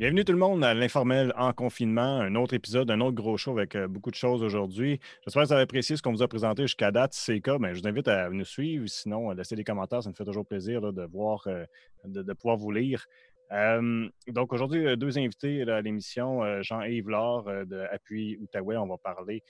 Bienvenue 0.00 0.24
tout 0.24 0.32
le 0.32 0.38
monde 0.38 0.64
à 0.64 0.72
l'informel 0.72 1.30
en 1.36 1.52
confinement, 1.52 2.20
un 2.20 2.34
autre 2.34 2.54
épisode, 2.54 2.90
un 2.90 3.02
autre 3.02 3.16
gros 3.16 3.36
show 3.36 3.50
avec 3.50 3.76
euh, 3.76 3.86
beaucoup 3.86 4.10
de 4.10 4.14
choses 4.14 4.42
aujourd'hui. 4.42 4.98
J'espère 5.22 5.42
que 5.42 5.48
vous 5.48 5.52
avez 5.52 5.64
apprécié 5.64 5.94
ce 5.94 6.00
qu'on 6.00 6.12
vous 6.12 6.22
a 6.22 6.26
présenté 6.26 6.62
jusqu'à 6.62 6.90
date. 6.90 7.12
Si 7.12 7.20
c'est 7.20 7.34
le 7.34 7.40
cas, 7.40 7.58
ben, 7.58 7.74
je 7.74 7.82
vous 7.82 7.86
invite 7.86 8.08
à 8.08 8.30
nous 8.30 8.46
suivre. 8.46 8.86
Sinon, 8.88 9.30
laissez 9.32 9.56
des 9.56 9.62
commentaires, 9.62 10.02
ça 10.02 10.08
me 10.08 10.14
fait 10.14 10.24
toujours 10.24 10.46
plaisir 10.46 10.80
de 10.80 11.02
voir, 11.04 11.46
euh, 11.48 11.66
de, 12.06 12.32
pouvoir 12.32 12.56
vous 12.56 12.70
lire. 12.70 13.04
Euh, 13.52 14.08
donc 14.28 14.54
aujourd'hui, 14.54 14.96
deux 14.96 15.18
invités 15.18 15.64
à 15.64 15.82
l'émission, 15.82 16.62
Jean-Yves 16.62 17.10
Laure 17.10 17.44
de 17.66 17.84
Appui 17.92 18.38
Outaouais. 18.40 18.78
On 18.78 18.86
va 18.86 18.96
parler 18.96 19.42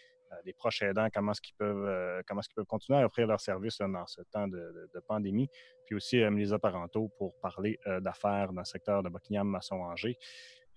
des 0.44 0.52
proches 0.52 0.82
aidants, 0.82 1.08
comment 1.12 1.32
est-ce 1.32 1.40
qu'ils 1.40 1.54
peuvent, 1.56 2.22
continuer 2.66 3.00
à 3.00 3.06
offrir 3.06 3.26
leurs 3.26 3.40
services 3.40 3.78
dans 3.78 4.06
ce 4.06 4.22
temps 4.22 4.48
de, 4.48 4.90
pandémie. 5.06 5.48
Puis 5.86 5.96
aussi 5.96 6.16
les 6.18 6.58
Parentaux 6.58 7.10
pour 7.18 7.34
parler 7.40 7.78
d'affaires 8.00 8.52
dans 8.52 8.60
le 8.60 8.64
secteur 8.66 9.02
de 9.02 9.08
Buckingham-Masson-Angers. 9.08 10.16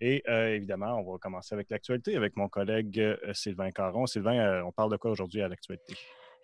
Et 0.02 0.24
évidemment, 0.28 0.96
on 0.98 1.12
va 1.12 1.18
commencer 1.18 1.54
avec 1.54 1.70
l'actualité 1.70 2.16
avec 2.16 2.36
mon 2.36 2.50
collègue 2.50 3.18
Sylvain 3.34 3.72
Caron. 3.72 4.08
Sylvain, 4.08 4.64
on 4.64 4.72
parle 4.72 4.92
de 4.92 4.98
quoi 4.98 5.12
aujourd'hui 5.12 5.42
à 5.42 5.48
l'actualité? 5.48 5.96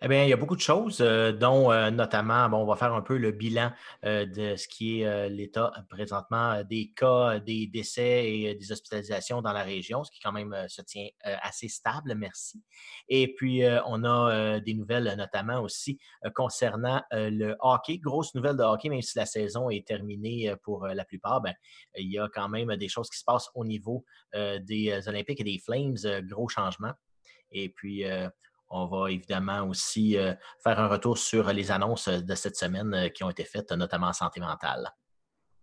Eh 0.02 0.08
bien, 0.08 0.24
il 0.24 0.30
y 0.30 0.34
a 0.34 0.38
beaucoup 0.38 0.56
de 0.56 0.62
choses, 0.62 1.02
euh, 1.02 1.34
dont 1.34 1.74
euh, 1.74 1.92
notamment, 1.92 2.48
bon, 2.48 2.60
on 2.60 2.66
va 2.66 2.78
faire 2.78 2.94
un 2.94 3.02
peu 3.02 3.18
le 3.18 3.32
bilan 3.32 3.74
euh, 4.06 4.26
de 4.26 4.56
ce 4.56 4.66
qui 4.70 5.02
est 5.02 5.30
l'état 5.30 5.74
présentement 5.90 6.64
des 6.64 6.94
cas, 6.96 7.40
des 7.40 7.68
décès 7.68 8.32
et 8.32 8.56
des 8.56 8.72
hospitalisations 8.72 9.42
dans 9.42 9.52
la 9.52 9.64
région, 9.64 10.06
ce 10.06 10.12
qui 10.12 10.22
quand 10.22 10.32
même 10.32 10.56
se 10.70 10.82
tient 10.82 11.08
assez 11.24 11.68
stable, 11.68 12.16
merci. 12.16 12.64
Et 13.10 13.34
puis, 13.34 13.64
on 13.86 14.06
a 14.06 14.60
des 14.62 14.74
nouvelles 14.74 15.16
notamment 15.18 15.62
aussi 15.62 16.00
concernant 16.34 17.02
le 17.12 17.56
hockey. 17.60 17.98
Grosse 17.98 18.34
nouvelle 18.36 18.56
de 18.56 18.64
hockey, 18.64 18.90
même 18.90 19.02
si 19.02 19.18
la 19.18 19.26
saison 19.26 19.70
est 19.70 19.86
terminée 19.86 20.54
pour 20.64 20.88
la 20.88 21.04
plupart, 21.04 21.42
ben, 21.42 21.54
il 21.98 22.12
y 22.12 22.20
a 22.20 22.30
quand 22.34 22.48
même 22.48 22.76
des 22.78 22.88
choses 22.88 23.10
qui 23.10 23.20
se 23.20 23.26
passent 23.26 23.50
au 23.54 23.66
niveau 23.66 24.06
des 24.34 25.02
Olympiques 25.08 25.42
et 25.42 25.44
des 25.44 25.60
Flames, 25.60 25.98
gros 26.24 26.48
changements. 26.48 26.94
Et 27.52 27.70
puis, 27.70 28.06
on 28.70 28.86
va 28.86 29.12
évidemment 29.12 29.64
aussi 29.64 30.18
euh, 30.18 30.34
faire 30.64 30.80
un 30.80 30.88
retour 30.88 31.18
sur 31.18 31.52
les 31.52 31.72
annonces 31.72 32.08
de 32.08 32.36
cette 32.36 32.56
semaine 32.56 32.94
euh, 32.94 33.10
qui 33.10 33.24
ont 33.24 33.30
été 33.30 33.44
faites, 33.44 33.72
notamment 33.72 34.08
en 34.08 34.14
santé 34.14 34.40
mentale. 34.40 34.90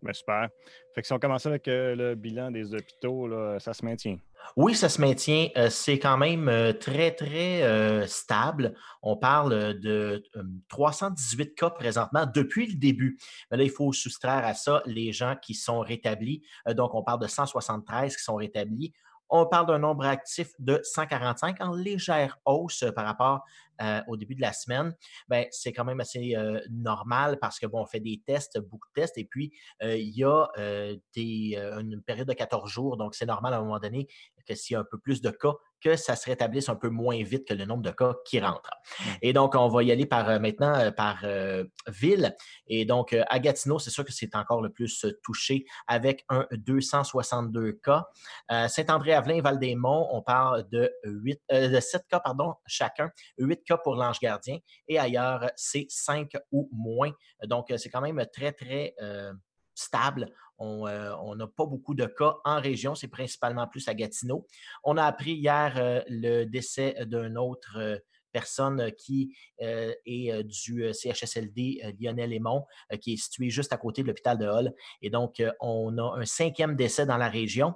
Bien, 0.01 0.13
super. 0.13 0.49
Fait 0.93 1.01
que 1.01 1.07
si 1.07 1.13
on 1.13 1.19
commence 1.19 1.45
avec 1.45 1.67
euh, 1.67 1.95
le 1.95 2.15
bilan 2.15 2.51
des 2.51 2.73
hôpitaux, 2.73 3.29
ça 3.59 3.73
se 3.73 3.83
maintient? 3.83 4.17
Oui, 4.55 4.75
ça 4.75 4.89
se 4.89 5.01
maintient. 5.01 5.49
c'est 5.69 5.97
quand 5.99 6.17
même 6.17 6.73
très, 6.79 7.11
très 7.11 8.07
stable. 8.07 8.75
On 9.01 9.17
parle 9.17 9.79
de 9.79 10.23
318 10.69 11.55
cas 11.55 11.71
présentement 11.71 12.25
depuis 12.33 12.67
le 12.67 12.75
début. 12.75 13.17
Mais 13.49 13.57
là, 13.57 13.63
il 13.63 13.71
faut 13.71 13.91
soustraire 13.91 14.45
à 14.45 14.53
ça 14.53 14.83
les 14.85 15.11
gens 15.11 15.35
qui 15.41 15.53
sont 15.53 15.79
rétablis. 15.79 16.43
donc, 16.69 16.93
on 16.93 17.03
parle 17.03 17.19
de 17.19 17.27
173 17.27 18.15
qui 18.15 18.23
sont 18.23 18.35
rétablis. 18.35 18.93
On 19.29 19.45
parle 19.45 19.67
d'un 19.67 19.79
nombre 19.79 20.05
actif 20.05 20.51
de 20.59 20.79
145 20.83 21.61
en 21.61 21.73
légère 21.73 22.37
hausse 22.45 22.85
par 22.95 23.05
rapport 23.05 23.43
euh, 23.81 24.01
au 24.07 24.17
début 24.17 24.33
de 24.33 24.41
la 24.41 24.53
semaine. 24.53 24.95
Ben, 25.27 25.45
c'est 25.51 25.71
quand 25.71 25.85
même 25.85 25.99
assez 25.99 26.35
euh, 26.35 26.59
normal 26.71 27.37
parce 27.39 27.59
que 27.59 27.67
bon, 27.67 27.81
on 27.81 27.85
fait 27.85 27.99
des 27.99 28.21
tests, 28.25 28.59
beaucoup 28.59 28.87
de 28.87 29.01
tests, 29.01 29.19
et 29.19 29.25
puis 29.25 29.51
euh, 29.83 29.95
il 29.95 30.17
y 30.17 30.23
a 30.23 30.47
une 30.57 32.01
période 32.01 32.27
de 32.27 32.33
14 32.33 32.69
jours, 32.69 32.97
donc 32.97 33.13
c'est 33.13 33.27
normal 33.27 33.53
à 33.53 33.57
un 33.57 33.61
moment 33.61 33.79
donné 33.79 34.07
que 34.47 34.55
s'il 34.55 34.73
y 34.73 34.77
a 34.77 34.79
un 34.79 34.85
peu 34.89 34.97
plus 34.97 35.21
de 35.21 35.29
cas, 35.29 35.53
que 35.81 35.95
ça 35.95 36.15
se 36.15 36.25
rétablisse 36.25 36.69
un 36.69 36.75
peu 36.75 36.89
moins 36.89 37.21
vite 37.23 37.47
que 37.47 37.53
le 37.53 37.65
nombre 37.65 37.83
de 37.83 37.91
cas 37.91 38.15
qui 38.25 38.39
rentrent. 38.39 38.71
Mmh. 38.99 39.03
Et 39.21 39.33
donc, 39.33 39.55
on 39.55 39.67
va 39.67 39.83
y 39.83 39.91
aller 39.91 40.05
par 40.05 40.29
euh, 40.29 40.39
maintenant 40.39 40.73
euh, 40.75 40.91
par 40.91 41.19
euh, 41.23 41.63
ville. 41.87 42.35
Et 42.67 42.85
donc, 42.85 43.15
à 43.29 43.39
Gatineau, 43.39 43.79
c'est 43.79 43.89
sûr 43.89 44.05
que 44.05 44.11
c'est 44.11 44.35
encore 44.35 44.61
le 44.61 44.69
plus 44.69 45.05
touché 45.23 45.65
avec 45.87 46.25
un 46.29 46.47
262 46.51 47.73
cas. 47.83 48.05
Saint-André-Avelin, 48.49 49.41
Val-des-Monts, 49.41 50.09
on 50.11 50.21
parle 50.21 50.67
de, 50.69 50.91
8, 51.03 51.41
de 51.51 51.79
7 51.79 52.03
cas 52.09 52.19
pardon, 52.19 52.55
chacun, 52.65 53.11
8 53.37 53.63
cas 53.63 53.77
pour 53.77 53.95
l'Ange 53.95 54.19
Gardien. 54.19 54.57
Et 54.87 54.99
ailleurs, 54.99 55.49
c'est 55.55 55.85
5 55.89 56.31
ou 56.51 56.69
moins. 56.71 57.11
Donc, 57.43 57.73
c'est 57.77 57.89
quand 57.89 58.01
même 58.01 58.25
très, 58.33 58.51
très 58.51 58.95
stable. 59.75 60.31
Euh, 60.59 61.13
on 61.21 61.35
n'a 61.35 61.47
pas 61.47 61.65
beaucoup 61.65 61.93
de 61.93 62.05
cas 62.05 62.37
en 62.43 62.59
région, 62.59 62.95
c'est 62.95 63.07
principalement 63.07 63.67
plus 63.67 63.87
à 63.87 63.93
Gatineau. 63.93 64.47
On 64.83 64.97
a 64.97 65.03
appris 65.03 65.33
hier 65.33 65.73
euh, 65.77 66.01
le 66.07 66.45
décès 66.45 66.95
d'une 67.05 67.37
autre 67.37 67.77
euh, 67.77 67.97
personne 68.33 68.91
qui 68.99 69.35
est 69.57 70.43
du 70.43 70.93
CHSLD 70.93 71.95
Lionel 71.99 72.33
Aymon, 72.33 72.65
qui 73.01 73.13
est 73.13 73.17
situé 73.17 73.49
juste 73.49 73.73
à 73.73 73.77
côté 73.77 74.03
de 74.03 74.07
l'hôpital 74.07 74.37
de 74.37 74.45
Hall. 74.45 74.73
Et 75.01 75.09
donc, 75.09 75.41
on 75.59 75.97
a 75.97 76.19
un 76.19 76.25
cinquième 76.25 76.75
décès 76.75 77.07
dans 77.07 77.17
la 77.17 77.29
région. 77.29 77.73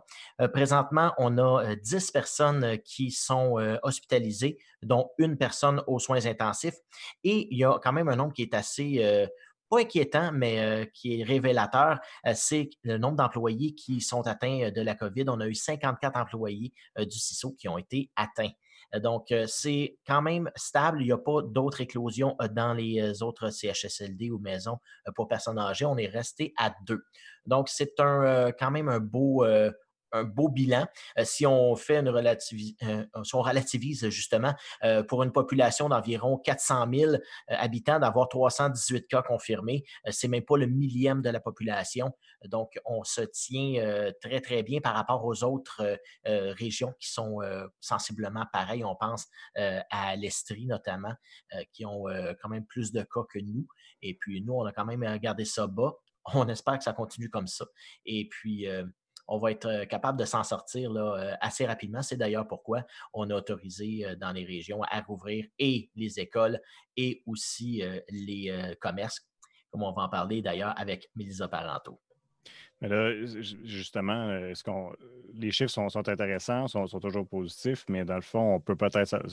présentement, 0.54 1.14
on 1.18 1.40
a 1.40 1.76
10 1.78 2.12
personnes 2.12 2.78
qui 2.84 3.10
sont 3.10 3.56
hospitalisées, 3.82 4.60
dont 4.84 5.10
une 5.18 5.36
personne 5.36 5.82
aux 5.88 5.98
soins 5.98 6.28
intensifs. 6.28 6.78
Et 7.24 7.48
il 7.50 7.58
y 7.58 7.64
a 7.64 7.80
quand 7.82 7.94
même 7.94 8.10
un 8.10 8.18
nombre 8.18 8.34
qui 8.34 8.44
est 8.44 8.54
assez 8.54 9.28
pas 9.72 9.80
inquiétant, 9.80 10.32
mais 10.34 10.60
euh, 10.60 10.86
qui 10.94 11.22
est 11.22 11.24
révélateur, 11.24 12.00
euh, 12.28 12.34
c'est 12.36 12.70
le 12.84 12.98
nombre 12.98 13.16
d'employés 13.16 13.74
qui 13.74 14.02
sont 14.02 14.28
atteints 14.28 14.64
euh, 14.64 14.72
de 14.72 14.82
la 14.82 14.96
COVID. 14.96 15.26
On 15.30 15.40
a 15.40 15.48
eu 15.48 15.56
54 15.56 16.18
employés 16.18 16.74
du 17.00 17.18
CISO 17.18 17.54
qui 17.54 17.70
ont 17.70 17.78
été 17.78 18.12
atteints. 18.16 18.52
Donc, 19.02 19.34
c'est 19.48 19.98
quand 20.06 20.22
même 20.22 20.52
stable. 20.58 21.02
Il 21.02 21.06
n'y 21.06 21.12
a 21.14 21.18
pas 21.18 21.42
d'autres 21.42 21.80
éclosions 21.80 22.36
dans 22.52 22.74
les 22.74 23.24
autres 23.24 23.50
CHSLD 23.50 24.32
ou 24.32 24.38
maisons 24.40 24.80
pour 25.16 25.30
personnes 25.30 25.58
âgées. 25.58 25.86
On 25.86 25.98
est 25.98 26.10
resté 26.10 26.54
à 26.58 26.74
deux. 26.86 27.02
Donc, 27.46 27.70
c'est 27.70 27.94
quand 27.98 28.72
même 28.72 28.90
un 28.90 29.00
beau, 29.00 29.46
un 30.12 30.24
beau 30.24 30.50
bilan. 30.50 30.88
Euh, 31.18 31.24
si 31.26 31.46
on 31.46 31.76
fait 31.76 31.98
une 31.98 32.10
relativise, 32.10 32.76
euh, 32.84 33.06
si 33.24 33.36
on 33.36 33.42
relativise 33.42 34.10
justement 34.10 34.54
euh, 34.84 35.04
pour 35.04 35.24
une 35.24 35.32
population 35.32 35.90
d'environ 35.90 36.38
400 36.38 36.86
000 36.94 37.14
habitants, 37.48 38.00
d'avoir 38.00 38.30
318 38.30 39.08
cas 39.08 39.22
confirmés, 39.22 39.84
c'est 40.10 40.28
même 40.28 40.44
pas 40.44 40.58
le 40.58 40.68
millième 40.68 41.22
de 41.22 41.30
la 41.30 41.40
population. 41.40 42.12
Donc, 42.46 42.80
on 42.86 43.04
se 43.04 43.22
tient 43.22 44.12
très, 44.22 44.42
très 44.42 44.64
bien 44.64 44.82
par 44.82 44.96
rapport 44.96 45.26
aux 45.26 45.44
autres 45.44 46.00
régions 46.26 46.94
qui 47.00 47.12
sont 47.12 47.40
sensiblement 47.80 48.46
pareilles. 48.52 48.84
On 48.84 48.96
pense 48.96 49.28
à 49.56 50.16
l'Estrie 50.16 50.66
notamment, 50.66 51.14
qui 51.72 51.86
ont 51.86 52.06
quand 52.42 52.50
même 52.50 52.66
plus 52.66 52.92
de 52.92 53.02
cas 53.02 53.24
que 53.30 53.40
nous. 53.40 53.68
Et 54.02 54.16
puis, 54.16 54.42
nous, 54.42 54.54
on 54.54 54.66
a 54.66 54.72
quand 54.72 54.86
même 54.86 55.18
gardé 55.20 55.46
ça 55.46 55.68
bas. 55.68 55.94
On 56.34 56.48
espère 56.50 56.78
que 56.78 56.84
ça 56.84 56.94
continue 56.94 57.30
comme 57.30 57.48
ça. 57.48 57.66
Et 58.06 58.28
puis, 58.30 58.68
on 59.32 59.38
va 59.38 59.52
être 59.52 59.66
euh, 59.66 59.86
capable 59.86 60.20
de 60.20 60.26
s'en 60.26 60.44
sortir 60.44 60.92
euh, 60.92 61.32
assez 61.40 61.66
rapidement. 61.66 62.02
C'est 62.02 62.18
d'ailleurs 62.18 62.48
pourquoi 62.48 62.84
on 63.14 63.30
a 63.30 63.36
autorisé 63.36 64.06
euh, 64.06 64.16
dans 64.16 64.34
les 64.34 64.44
régions 64.44 64.84
à 64.84 65.00
rouvrir 65.00 65.46
et 65.58 65.90
les 65.96 66.20
écoles 66.20 66.60
et 66.98 67.24
aussi 67.26 67.82
les 68.10 68.76
commerces, 68.82 69.26
comme 69.70 69.84
on 69.84 69.94
va 69.94 70.04
en 70.04 70.10
parler 70.10 70.42
d'ailleurs 70.42 70.74
avec 70.78 71.10
Mélisa 71.16 71.48
Parenteau. 71.48 72.02
Mais 72.82 72.90
là, 72.90 73.14
justement, 73.64 74.38
les 75.34 75.52
chiffres 75.52 75.72
sont, 75.72 75.88
intéressants, 75.96 76.68
sont, 76.68 77.00
toujours 77.00 77.26
positifs, 77.26 77.86
mais 77.88 78.04
dans 78.04 78.16
le 78.16 78.22
fond, 78.22 78.56
on 78.56 78.60
peut 78.60 78.76
peut-être 78.76 79.24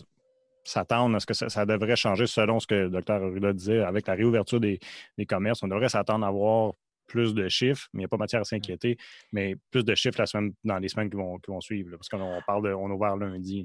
s'attendre 0.63 1.17
à 1.17 1.21
ce 1.21 1.27
que 1.27 1.35
ça, 1.35 1.67
devrait 1.67 1.97
changer 1.97 2.27
selon 2.29 2.61
ce 2.61 2.69
que 2.69 2.75
le 2.75 2.91
docteur 2.91 3.23
Arruda 3.23 3.53
disait 3.53 3.83
avec 3.83 4.07
la 4.07 4.15
réouverture 4.15 4.61
des, 4.61 4.79
des 5.17 5.27
commerces. 5.27 5.63
On 5.65 5.69
devrait 5.69 5.89
s'attendre 5.89 6.25
à 6.25 6.29
avoir 6.29 6.75
plus 7.09 7.35
de 7.35 7.49
chiffres, 7.49 7.89
mais 7.93 7.99
il 7.99 8.03
n'y 8.03 8.05
a 8.05 8.09
pas 8.09 8.17
matière 8.17 8.43
à 8.43 8.45
s'inquiéter, 8.45 8.97
mais 9.33 9.57
plus 9.71 9.85
de 9.85 9.95
chiffres 9.95 10.21
la 10.21 10.27
semaine, 10.27 10.53
dans 10.63 10.79
les 10.79 10.89
semaines 10.89 11.11
qui 11.11 11.17
vont, 11.17 11.39
qui 11.39 11.51
vont 11.51 11.61
suivre, 11.61 11.91
parce 11.97 12.09
qu'on 12.09 12.41
parle 12.47 12.69
de, 12.69 12.73
on 12.73 12.91
a 12.91 12.95
ouvert 12.95 13.17
lundi. 13.17 13.65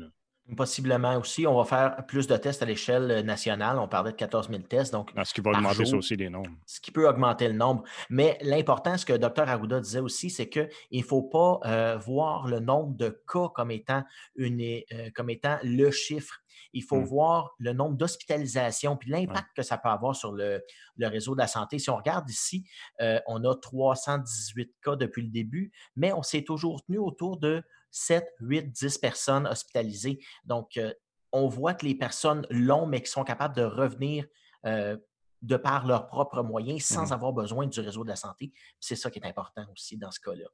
Possiblement 0.58 1.18
aussi. 1.18 1.48
On 1.48 1.56
va 1.56 1.64
faire 1.64 2.06
plus 2.06 2.28
de 2.28 2.36
tests 2.36 2.62
à 2.62 2.66
l'échelle 2.66 3.26
nationale. 3.26 3.80
On 3.80 3.88
parlait 3.88 4.12
de 4.12 4.18
14 4.18 4.50
000 4.50 4.62
tests. 4.64 4.92
Donc, 4.92 5.10
ah, 5.16 5.24
ce 5.24 5.34
qui 5.34 5.40
va 5.40 5.52
augmenter 5.52 5.86
ça 5.86 5.96
aussi 5.96 6.18
les 6.18 6.30
nombres. 6.30 6.52
Ce 6.66 6.82
qui 6.82 6.92
peut 6.92 7.08
augmenter 7.08 7.48
le 7.48 7.54
nombre. 7.54 7.84
Mais 8.10 8.38
l'important, 8.42 8.98
ce 8.98 9.06
que 9.06 9.14
Dr. 9.14 9.48
Arruda 9.48 9.80
disait 9.80 10.02
aussi, 10.02 10.30
c'est 10.30 10.50
qu'il 10.50 10.70
ne 10.92 11.02
faut 11.02 11.22
pas 11.22 11.62
euh, 11.66 11.98
voir 11.98 12.48
le 12.48 12.60
nombre 12.60 12.94
de 12.98 13.22
cas 13.32 13.48
comme 13.56 13.72
étant, 13.72 14.04
une, 14.36 14.60
euh, 14.62 15.10
comme 15.16 15.30
étant 15.30 15.58
le 15.64 15.90
chiffre. 15.92 16.42
Il 16.74 16.84
faut 16.84 17.00
mmh. 17.00 17.06
voir 17.06 17.52
le 17.60 17.72
nombre 17.72 17.96
d'hospitalisations 17.96 18.98
puis 18.98 19.10
l'impact 19.10 19.48
que 19.56 19.64
ça 19.64 19.78
peut 19.78 19.90
avoir 19.90 20.16
sur 20.16 20.34
le, 20.34 20.62
réseau 21.00 21.36
de 21.36 21.40
la 21.40 21.48
santé. 21.48 21.80
Si 21.80 21.90
on 21.90 21.96
regarde 21.96 22.30
ici, 22.30 22.66
euh, 23.00 23.20
on 23.28 23.44
a 23.46 23.56
318 23.56 24.74
cas 24.84 24.96
depuis 24.98 25.22
le 25.22 25.30
début, 25.30 25.72
mais 25.96 26.12
on 26.12 26.22
s'est 26.22 26.44
toujours 26.44 26.84
tenu 26.84 26.98
autour 26.98 27.40
de 27.40 27.64
7, 27.94 28.28
8, 28.40 28.72
10 28.72 28.98
personnes 28.98 29.48
hospitalisées. 29.48 30.20
Donc, 30.44 30.78
euh, 30.78 30.94
on 31.32 31.48
voit 31.48 31.74
que 31.74 31.86
les 31.86 31.96
personnes 31.96 32.46
l'ont, 32.50 32.86
mais 32.86 33.02
qui 33.02 33.10
sont 33.10 33.24
capables 33.24 33.56
de 33.56 33.64
revenir 33.64 34.26
euh, 34.66 34.98
de 35.42 35.58
par 35.58 35.86
leurs 35.86 36.08
propres 36.08 36.42
moyens 36.42 36.84
sans 36.84 37.10
mmh 37.10 37.14
avoir 37.14 37.34
besoin 37.34 37.68
du 37.68 37.80
réseau 37.80 38.04
de 38.04 38.10
la 38.10 38.16
santé. 38.16 38.52
C'est 38.80 38.96
ça 38.96 39.12
qui 39.12 39.20
est 39.20 39.26
important 39.26 39.66
aussi 39.72 39.98
dans 39.98 40.12
ce 40.12 40.20
cas-là. 40.20 40.46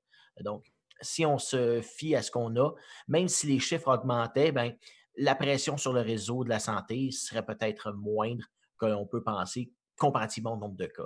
Donc, 0.41 0.71
si 1.01 1.25
on 1.25 1.37
se 1.37 1.81
fie 1.81 2.15
à 2.15 2.21
ce 2.21 2.31
qu'on 2.31 2.55
a, 2.57 2.71
même 3.07 3.27
si 3.27 3.47
les 3.47 3.59
chiffres 3.59 3.87
augmentaient, 3.87 4.51
ben, 4.51 4.73
la 5.15 5.35
pression 5.35 5.77
sur 5.77 5.93
le 5.93 6.01
réseau 6.01 6.43
de 6.43 6.49
la 6.49 6.59
santé 6.59 7.11
serait 7.11 7.45
peut-être 7.45 7.91
moindre 7.91 8.45
que 8.77 8.85
l'on 8.85 9.05
peut 9.05 9.23
penser 9.23 9.71
comparativement 9.97 10.53
au 10.53 10.57
nombre 10.57 10.77
de 10.77 10.87
cas. 10.87 11.03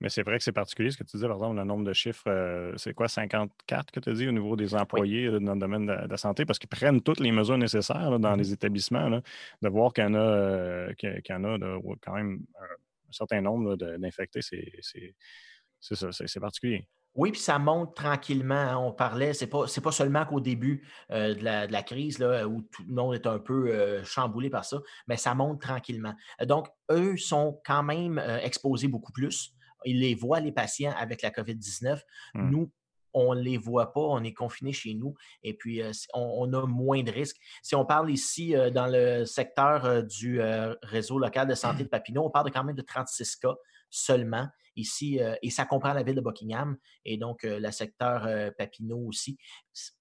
Mais 0.00 0.08
c'est 0.08 0.22
vrai 0.22 0.38
que 0.38 0.44
c'est 0.44 0.52
particulier 0.52 0.90
ce 0.90 0.96
que 0.96 1.04
tu 1.04 1.16
disais, 1.16 1.26
par 1.26 1.36
exemple, 1.36 1.56
le 1.56 1.64
nombre 1.64 1.84
de 1.84 1.92
chiffres, 1.92 2.24
euh, 2.26 2.72
c'est 2.76 2.94
quoi, 2.94 3.06
54 3.06 3.90
que 3.90 4.00
tu 4.00 4.08
as 4.08 4.12
dit 4.14 4.28
au 4.28 4.32
niveau 4.32 4.56
des 4.56 4.74
employés 4.74 5.30
dans 5.40 5.54
le 5.54 5.60
domaine 5.60 5.86
de, 5.86 5.92
la 5.92 6.16
santé, 6.16 6.46
parce 6.46 6.58
qu'ils 6.58 6.70
prennent 6.70 7.02
toutes 7.02 7.20
les 7.20 7.32
mesures 7.32 7.58
nécessaires 7.58 8.18
dans 8.18 8.34
mm-hmm. 8.34 8.38
les 8.38 8.52
établissements, 8.52 9.10
de 9.10 9.68
voir 9.68 9.92
qu'il 9.92 10.04
y 10.04 10.06
en 10.06 10.14
a, 10.14 10.18
euh, 10.18 10.90
a 10.90 11.20
quand 11.22 12.14
même 12.14 12.40
un, 12.58 13.12
certain 13.12 13.42
nombre 13.42 13.76
d'infectés, 13.76 14.40
c'est 14.40 15.94
ça, 15.96 16.08
c'est 16.12 16.40
particulier. 16.40 16.86
Oui, 17.16 17.32
puis 17.32 17.40
ça 17.40 17.58
monte 17.58 17.96
tranquillement. 17.96 18.54
Hein. 18.54 18.76
On 18.76 18.92
parlait, 18.92 19.34
c'est 19.34 19.48
pas, 19.48 19.64
pas 19.82 19.92
seulement 19.92 20.24
qu'au 20.24 20.38
début 20.38 20.86
euh, 21.10 21.34
de, 21.34 21.42
la, 21.44 21.82
crise, 21.82 22.20
là, 22.20 22.46
où 22.46 22.62
tout 22.62 22.84
le 22.88 22.94
monde 22.94 23.14
est 23.14 23.26
un 23.26 23.40
peu 23.40 24.02
chamboulé 24.04 24.48
par 24.48 24.64
ça, 24.64 24.78
mais 25.08 25.18
ça 25.18 25.34
monte 25.34 25.60
tranquillement. 25.60 26.14
Donc, 26.46 26.68
eux 26.90 27.18
sont 27.18 27.60
quand 27.66 27.82
même 27.82 28.22
exposés 28.42 28.88
beaucoup 28.88 29.12
plus 29.12 29.54
ils 29.84 30.00
les 30.00 30.14
voient, 30.14 30.40
les 30.40 30.52
patients, 30.52 30.94
avec 30.96 31.22
la 31.22 31.30
COVID-19. 31.30 32.00
Mmh. 32.34 32.50
Nous, 32.50 32.70
on 33.14 33.34
ne 33.34 33.40
les 33.40 33.56
voit 33.56 33.92
pas, 33.92 34.00
on 34.00 34.22
est 34.22 34.32
confinés 34.32 34.72
chez 34.72 34.94
nous 34.94 35.14
et 35.42 35.54
puis 35.54 35.82
euh, 35.82 35.92
on, 36.14 36.52
a 36.52 36.66
moins 36.66 37.02
de 37.02 37.10
risques. 37.10 37.38
Si 37.62 37.74
on 37.74 37.84
parle 37.84 38.10
ici 38.10 38.56
euh, 38.56 38.70
dans 38.70 38.86
le 38.86 39.24
secteur 39.24 39.84
euh, 39.84 40.02
du 40.02 40.40
réseau 40.82 41.18
local 41.18 41.48
de 41.48 41.54
santé 41.54 41.84
de 41.84 41.88
Papineau, 41.90 42.24
on 42.24 42.30
parle 42.30 42.50
quand 42.50 42.64
même 42.64 42.76
de 42.76 42.82
36 42.82 43.36
cas 43.36 43.54
seulement 43.90 44.48
ici 44.76 45.18
et 45.42 45.50
ça 45.50 45.64
comprend 45.64 45.92
la 45.92 46.04
ville 46.04 46.14
de 46.14 46.20
Buckingham 46.20 46.76
et 47.04 47.16
donc 47.16 47.40
le 47.42 47.70
secteur 47.72 48.28
Papineau 48.56 48.98
aussi. 49.08 49.36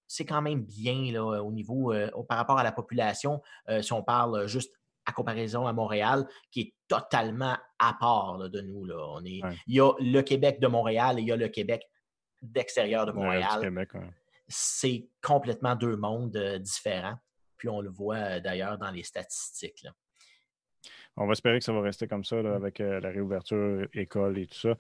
C'est 0.06 0.26
quand 0.26 0.44
même 0.44 0.64
bien 0.64 1.12
là, 1.12 1.44
au 1.44 1.52
niveau 1.52 1.92
par 2.28 2.38
rapport 2.38 2.60
à 2.60 2.64
la 2.64 2.72
population, 2.72 3.42
si 3.82 3.92
on 3.94 4.04
parle 4.04 4.48
juste 4.48 4.79
à 5.10 5.12
comparaison 5.12 5.68
à 5.68 5.74
Montréal, 5.74 6.28
qui 6.52 6.62
est 6.62 6.74
totalement 6.88 7.58
à 7.80 7.94
part 8.00 8.50
de 8.50 8.62
nous. 8.62 8.86
Là. 8.86 8.96
On 9.10 9.24
est, 9.26 9.42
Il 9.68 9.76
y 9.76 9.82
a 9.82 9.92
le 10.00 10.22
Québec 10.22 10.60
de 10.60 10.68
Montréal 10.68 11.18
et 11.18 11.22
il 11.22 11.28
y 11.28 11.32
a 11.32 11.36
le 11.36 11.48
Québec 11.48 11.84
d'extérieur 12.42 13.06
de 13.06 13.12
Montréal. 13.12 13.72
C'est 14.48 15.08
complètement 15.22 15.76
deux 15.76 15.96
mondes 15.96 16.36
euh, 16.36 16.58
différents. 16.58 17.18
Puis 17.58 17.70
on 17.70 17.82
le 17.82 17.90
voit 17.90 18.16
euh, 18.16 18.40
d'ailleurs 18.40 18.78
dans 18.78 18.90
les 18.90 19.04
statistiques. 19.04 19.86
On 21.18 21.26
va 21.26 21.34
espérer 21.34 21.60
que 21.60 21.66
ça 21.66 21.74
va 21.74 21.82
rester 21.82 22.08
comme 22.08 22.24
ça 22.24 22.38
mmh. 22.38 22.46
avec 22.48 22.80
euh, 22.80 23.00
la 23.00 23.10
réouverture 23.10 23.88
école 23.94 24.38
et 24.40 24.48
tout 24.48 24.58
ça. 24.58 24.76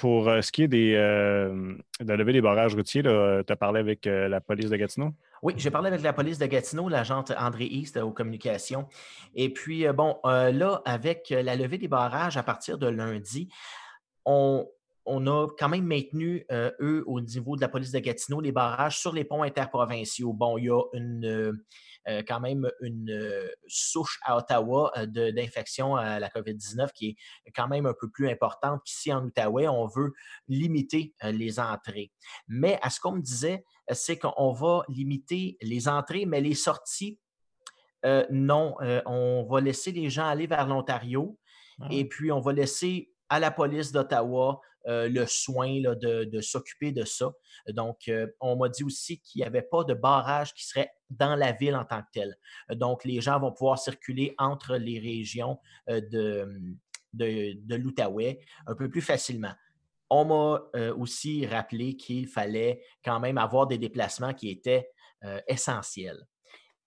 pour 0.00 0.24
ce 0.24 0.52
qui 0.52 0.62
est 0.62 0.68
des, 0.68 0.94
de 0.94 2.12
levée 2.12 2.32
des 2.32 2.40
barrages 2.40 2.74
routiers, 2.74 3.02
tu 3.02 3.08
as 3.08 3.56
parlé 3.56 3.80
avec 3.80 4.06
la 4.06 4.40
police 4.40 4.70
de 4.70 4.76
Gatineau? 4.76 5.12
Oui, 5.42 5.54
j'ai 5.56 5.70
parlé 5.70 5.88
avec 5.88 6.02
la 6.02 6.12
police 6.12 6.38
de 6.38 6.44
Gatineau, 6.44 6.90
l'agente 6.90 7.32
André 7.38 7.64
East 7.64 7.96
aux 7.96 8.10
communications. 8.10 8.86
Et 9.34 9.50
puis, 9.50 9.86
euh, 9.86 9.94
bon, 9.94 10.18
euh, 10.26 10.52
là, 10.52 10.82
avec 10.84 11.30
la 11.30 11.56
levée 11.56 11.78
des 11.78 11.88
barrages 11.88 12.36
à 12.36 12.42
partir 12.42 12.76
de 12.76 12.86
lundi, 12.86 13.48
on, 14.26 14.66
a 15.06 15.46
quand 15.58 15.70
même 15.70 15.86
maintenu, 15.86 16.44
euh, 16.52 16.70
eux, 16.80 17.04
au 17.06 17.22
niveau 17.22 17.56
de 17.56 17.62
la 17.62 17.68
police 17.68 17.90
de 17.90 17.98
Gatineau, 18.00 18.42
les 18.42 18.52
barrages 18.52 18.98
sur 18.98 19.14
les 19.14 19.24
ponts 19.24 19.42
interprovinciaux. 19.42 20.34
Bon, 20.34 20.58
il 20.58 20.66
y 20.66 20.70
a 20.70 20.82
une 20.92 21.58
euh, 22.08 22.22
quand 22.26 22.40
même 22.40 22.70
une 22.80 23.10
euh, 23.10 23.48
souche 23.68 24.18
à 24.24 24.38
Ottawa 24.38 24.90
euh, 24.96 25.32
d'infection 25.32 25.96
à 25.96 26.18
la 26.18 26.28
COVID-19 26.28 26.92
qui 26.92 27.16
est 27.44 27.52
quand 27.52 27.68
même 27.68 27.84
un 27.84 27.92
peu 27.92 28.08
plus 28.08 28.30
importante 28.30 28.80
qu'ici 28.84 29.12
en 29.12 29.22
Outaouais. 29.24 29.68
On 29.68 29.86
veut 29.86 30.12
limiter 30.48 31.14
les 31.22 31.60
entrées. 31.60 32.10
Mais 32.48 32.78
à 32.82 32.88
ce 32.88 33.00
qu'on 33.00 33.12
me 33.12 33.20
disait, 33.20 33.64
c'est 33.92 34.18
qu'on 34.18 34.52
va 34.52 34.82
limiter 34.88 35.56
les 35.60 35.88
entrées, 35.88 36.26
mais 36.26 36.40
les 36.40 36.54
sorties, 36.54 37.18
non. 38.30 38.74
on 39.06 39.46
va 39.50 39.60
laisser 39.60 39.92
les 39.92 40.08
gens 40.08 40.26
aller 40.26 40.46
vers 40.46 40.66
l'Ontario 40.66 41.38
ah 41.80 41.88
et 41.90 42.04
puis 42.04 42.30
on 42.32 42.40
va 42.40 42.52
laisser 42.52 43.12
à 43.28 43.38
la 43.38 43.50
police 43.50 43.92
d'Ottawa 43.92 44.60
euh, 44.86 45.08
le 45.08 45.26
soin 45.26 45.80
de, 45.80 46.40
s'occuper 46.40 46.90
de 46.90 47.04
ça. 47.04 47.30
Donc, 47.68 48.08
euh, 48.08 48.26
on 48.40 48.56
m'a 48.56 48.68
dit 48.68 48.82
aussi 48.82 49.20
qu'il 49.20 49.40
n'y 49.40 49.46
avait 49.46 49.62
pas 49.62 49.84
de 49.84 49.94
barrage 49.94 50.54
qui 50.54 50.64
serait 50.64 50.90
dans 51.10 51.36
la 51.36 51.52
ville 51.52 51.76
en 51.76 51.84
tant 51.84 52.00
que 52.00 52.08
tel. 52.12 52.36
Donc, 52.70 53.04
les 53.04 53.20
gens 53.20 53.38
vont 53.38 53.52
pouvoir 53.52 53.78
circuler 53.78 54.34
entre 54.38 54.76
les 54.76 54.98
régions 54.98 55.58
euh, 55.90 56.00
de, 56.00 56.48
de, 57.12 57.74
l'Outaouais 57.74 58.40
un 58.66 58.74
peu 58.74 58.88
plus 58.88 59.02
facilement. 59.02 59.52
On 60.10 60.24
m'a 60.24 60.62
aussi 60.96 61.46
rappelé 61.46 61.96
qu'il 61.96 62.26
fallait 62.26 62.82
quand 63.04 63.20
même 63.20 63.38
avoir 63.38 63.66
des 63.66 63.78
déplacements 63.78 64.34
qui 64.34 64.50
étaient 64.50 64.90
essentiels. 65.46 66.26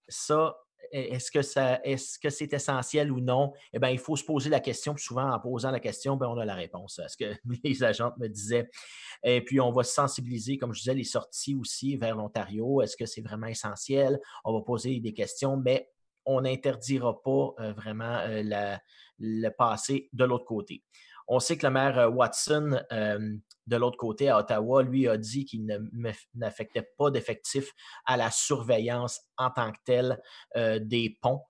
Ça, 0.09 0.57
est-ce 0.93 1.31
que 1.31 1.41
ça, 1.41 1.81
est-ce 1.83 2.19
que 2.19 2.29
c'est 2.29 2.53
essentiel 2.53 3.11
ou 3.11 3.19
non? 3.19 3.53
Eh 3.73 3.79
bien, 3.79 3.89
il 3.89 3.97
faut 3.97 4.15
se 4.15 4.23
poser 4.23 4.49
la 4.49 4.59
question. 4.59 4.95
souvent, 4.95 5.29
en 5.31 5.39
posant 5.39 5.71
la 5.71 5.79
question, 5.79 6.15
ben, 6.15 6.27
on 6.27 6.37
a 6.37 6.45
la 6.45 6.53
réponse. 6.53 7.01
Ce 7.07 7.17
que 7.17 7.33
les 7.63 7.83
agentes 7.83 8.15
me 8.17 8.27
disaient. 8.27 8.69
Et 9.23 9.43
puis, 9.43 9.59
on 9.59 9.71
va 9.71 9.83
sensibiliser, 9.83 10.57
comme 10.57 10.73
je 10.73 10.79
disais, 10.79 10.93
les 10.93 11.03
sorties 11.03 11.55
aussi 11.55 11.97
vers 11.97 12.15
l'Ontario. 12.15 12.81
Est-ce 12.81 12.95
que 12.95 13.05
c'est 13.05 13.21
vraiment 13.21 13.47
essentiel? 13.47 14.19
On 14.45 14.53
va 14.53 14.61
poser 14.61 14.99
des 14.99 15.13
questions, 15.13 15.57
mais 15.57 15.89
on 16.25 16.41
n'interdira 16.41 17.21
pas 17.21 17.53
euh, 17.59 17.73
vraiment 17.73 18.19
euh, 18.27 18.77
le 19.19 19.49
passé 19.49 20.09
de 20.13 20.23
l'autre 20.25 20.45
côté. 20.45 20.83
On 21.27 21.39
sait 21.39 21.57
que 21.57 21.65
le 21.65 21.71
maire 21.71 21.97
euh, 21.99 22.09
Watson, 22.09 22.79
euh, 22.91 23.37
de 23.67 23.75
l'autre 23.75 23.97
côté, 23.97 24.29
à 24.29 24.39
Ottawa, 24.39 24.83
lui 24.83 25.07
a 25.07 25.17
dit 25.17 25.45
qu'il 25.45 25.65
n'affectait 26.33 26.89
pas 26.97 27.11
d'effectifs 27.11 27.71
à 28.05 28.17
la 28.17 28.31
surveillance 28.31 29.21
en 29.37 29.49
tant 29.49 29.71
que 29.71 29.79
telle 29.85 30.21
euh, 30.55 30.79
des 30.79 31.17
ponts. 31.21 31.41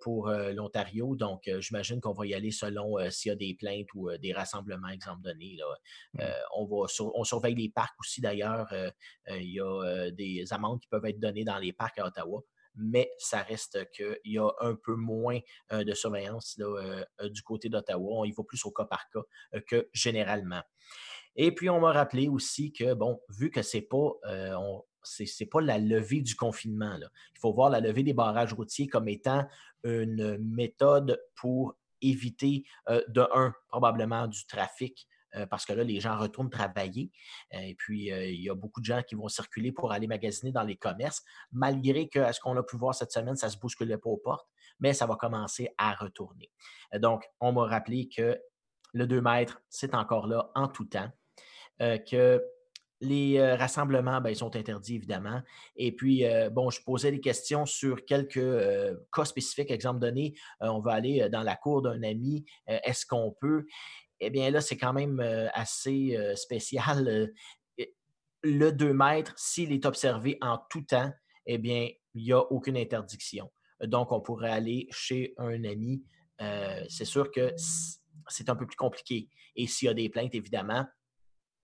pour 0.00 0.30
l'Ontario. 0.30 1.14
Donc, 1.14 1.42
j'imagine 1.58 2.00
qu'on 2.00 2.14
va 2.14 2.24
y 2.24 2.32
aller 2.32 2.50
selon 2.50 2.96
s'il 3.10 3.28
y 3.28 3.32
a 3.32 3.36
des 3.36 3.54
plaintes 3.54 3.92
ou 3.94 4.08
des 4.16 4.32
rassemblements, 4.32 4.88
exemple 4.88 5.20
donné. 5.20 5.58
Mmh. 6.14 6.20
on, 6.56 6.64
va 6.64 6.86
on 7.14 7.22
surveille 7.22 7.54
les 7.54 7.68
parcs 7.68 7.94
aussi, 8.00 8.22
d'ailleurs. 8.22 8.66
il 9.28 9.52
y 9.52 9.60
a 9.60 10.10
des 10.10 10.50
amendes 10.54 10.80
qui 10.80 10.88
peuvent 10.88 11.04
être 11.04 11.20
données 11.20 11.44
dans 11.44 11.58
les 11.58 11.74
parcs 11.74 11.98
à 11.98 12.06
Ottawa 12.06 12.40
mais 12.78 13.10
ça 13.18 13.42
reste 13.42 13.90
qu'il 13.90 14.18
y 14.24 14.38
a 14.38 14.48
un 14.60 14.74
peu 14.74 14.94
moins 14.94 15.38
euh, 15.72 15.84
de 15.84 15.92
surveillance 15.92 16.56
euh, 16.60 17.04
euh, 17.20 17.28
du 17.28 17.42
côté 17.42 17.68
d'Ottawa. 17.68 18.20
On 18.20 18.24
y 18.24 18.32
va 18.32 18.44
plus 18.44 18.64
au 18.64 18.70
cas 18.70 18.84
par 18.84 19.08
cas 19.10 19.60
que 19.66 19.88
généralement. 19.92 20.62
Et 21.36 21.54
puis, 21.54 21.70
on 21.70 21.80
m'a 21.80 21.92
rappelé 21.92 22.28
aussi 22.28 22.72
que, 22.72 22.94
bon, 22.94 23.20
vu 23.28 23.50
que 23.50 23.62
ce 23.62 23.76
n'est 23.76 23.82
pas, 23.82 24.12
pas 25.50 25.60
la 25.60 25.78
levée 25.78 26.20
du 26.20 26.34
confinement, 26.34 26.96
il 26.98 27.38
faut 27.38 27.52
voir 27.52 27.70
la 27.70 27.80
levée 27.80 28.02
des 28.02 28.14
barrages 28.14 28.54
routiers 28.54 28.88
comme 28.88 29.08
étant 29.08 29.46
une 29.84 30.38
méthode 30.38 31.22
pour 31.36 31.76
éviter, 32.00 32.64
de 32.88 33.26
un, 33.32 33.54
probablement 33.68 34.26
du 34.26 34.46
trafic 34.46 35.06
parce 35.46 35.64
que 35.64 35.72
là, 35.72 35.84
les 35.84 36.00
gens 36.00 36.16
retournent 36.16 36.50
travailler. 36.50 37.10
Euh, 37.54 37.58
et 37.60 37.74
puis, 37.74 38.12
euh, 38.12 38.26
il 38.26 38.42
y 38.42 38.50
a 38.50 38.54
beaucoup 38.54 38.80
de 38.80 38.86
gens 38.86 39.02
qui 39.02 39.14
vont 39.14 39.28
circuler 39.28 39.72
pour 39.72 39.92
aller 39.92 40.06
magasiner 40.06 40.52
dans 40.52 40.62
les 40.62 40.76
commerces, 40.76 41.22
malgré 41.52 42.08
que, 42.08 42.18
à 42.18 42.32
ce 42.32 42.40
qu'on 42.40 42.56
a 42.56 42.62
pu 42.62 42.76
voir 42.76 42.94
cette 42.94 43.12
semaine, 43.12 43.36
ça 43.36 43.48
se 43.48 43.58
bousculait 43.58 43.98
pas 43.98 44.10
aux 44.10 44.16
portes, 44.16 44.48
mais 44.80 44.92
ça 44.92 45.06
va 45.06 45.16
commencer 45.16 45.68
à 45.78 45.94
retourner. 45.94 46.50
donc, 46.94 47.24
on 47.40 47.52
m'a 47.52 47.66
rappelé 47.66 48.08
que 48.08 48.38
le 48.94 49.06
2 49.06 49.20
mètres, 49.20 49.60
c'est 49.68 49.94
encore 49.94 50.26
là 50.26 50.50
en 50.54 50.68
tout 50.68 50.86
temps, 50.86 51.10
que 51.78 52.42
les 53.00 53.54
rassemblements, 53.54 54.20
ben, 54.20 54.30
ils 54.30 54.36
sont 54.36 54.56
interdits, 54.56 54.96
évidemment. 54.96 55.42
Et 55.76 55.92
puis, 55.94 56.24
bon, 56.52 56.70
je 56.70 56.82
posais 56.82 57.10
des 57.10 57.20
questions 57.20 57.66
sur 57.66 58.04
quelques 58.04 58.40
cas 59.12 59.24
spécifiques. 59.24 59.70
Exemple 59.70 60.00
donné, 60.00 60.34
on 60.60 60.80
va 60.80 60.92
aller 60.92 61.28
dans 61.28 61.42
la 61.42 61.56
cour 61.56 61.82
d'un 61.82 62.02
ami. 62.02 62.44
Est-ce 62.66 63.06
qu'on 63.06 63.34
peut? 63.40 63.66
Eh 64.20 64.30
bien 64.30 64.50
là, 64.50 64.60
c'est 64.60 64.76
quand 64.76 64.92
même 64.92 65.20
assez 65.54 66.16
spécial. 66.36 67.30
Le 68.42 68.70
2 68.70 68.92
mètres, 68.92 69.34
s'il 69.36 69.72
est 69.72 69.84
observé 69.86 70.38
en 70.40 70.58
tout 70.70 70.82
temps, 70.82 71.12
eh 71.46 71.58
bien, 71.58 71.88
il 72.14 72.24
n'y 72.24 72.32
a 72.32 72.38
aucune 72.38 72.76
interdiction. 72.76 73.50
Donc, 73.80 74.12
on 74.12 74.20
pourrait 74.20 74.50
aller 74.50 74.86
chez 74.90 75.34
un 75.38 75.64
ami. 75.64 76.04
c'est 76.88 77.04
sûr 77.04 77.30
que 77.30 77.54
c'est 78.28 78.48
un 78.48 78.56
peu 78.56 78.66
plus 78.66 78.76
compliqué. 78.76 79.28
Et 79.56 79.66
s'il 79.66 79.86
y 79.86 79.90
a 79.90 79.94
des 79.94 80.08
plaintes, 80.08 80.34
évidemment, 80.34 80.86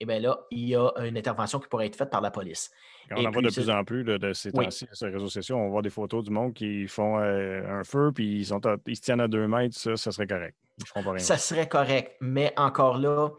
eh 0.01 0.07
bien 0.07 0.19
là, 0.19 0.39
il 0.51 0.69
y 0.69 0.77
a 0.77 0.91
une 1.05 1.17
intervention 1.17 1.59
qui 1.59 1.69
pourrait 1.69 1.87
être 1.87 1.97
faite 1.97 2.11
par 2.11 2.21
la 2.21 2.31
police. 2.31 2.71
on 3.11 3.25
en 3.25 3.31
voit 3.31 3.43
de 3.43 3.51
plus 3.51 3.71
en 3.71 3.85
plus 3.85 4.05
de 4.05 4.33
ces 4.33 4.53
temps-ci, 4.53 4.87
sur 4.93 5.07
les 5.07 5.13
réseaux 5.13 5.29
sociaux, 5.29 5.57
on 5.57 5.69
voit 5.69 5.83
des 5.83 5.91
photos 5.91 6.25
du 6.25 6.31
monde 6.31 6.53
qui 6.55 6.87
font 6.89 7.19
un 7.19 7.85
feu 7.85 8.13
puis 8.15 8.41
ils, 8.41 8.47
sont 8.47 8.61
ils 8.87 8.97
se 8.97 9.03
tiennent 9.03 9.21
à 9.21 9.29
deux 9.29 9.47
mètres, 9.47 9.77
ça, 9.77 9.97
ça 9.97 10.13
serait 10.13 10.27
correct. 10.27 10.57
Ça 11.19 11.37
serait 11.37 11.69
correct, 11.69 12.17
mais 12.21 12.53
encore 12.57 12.99
là, 12.99 13.31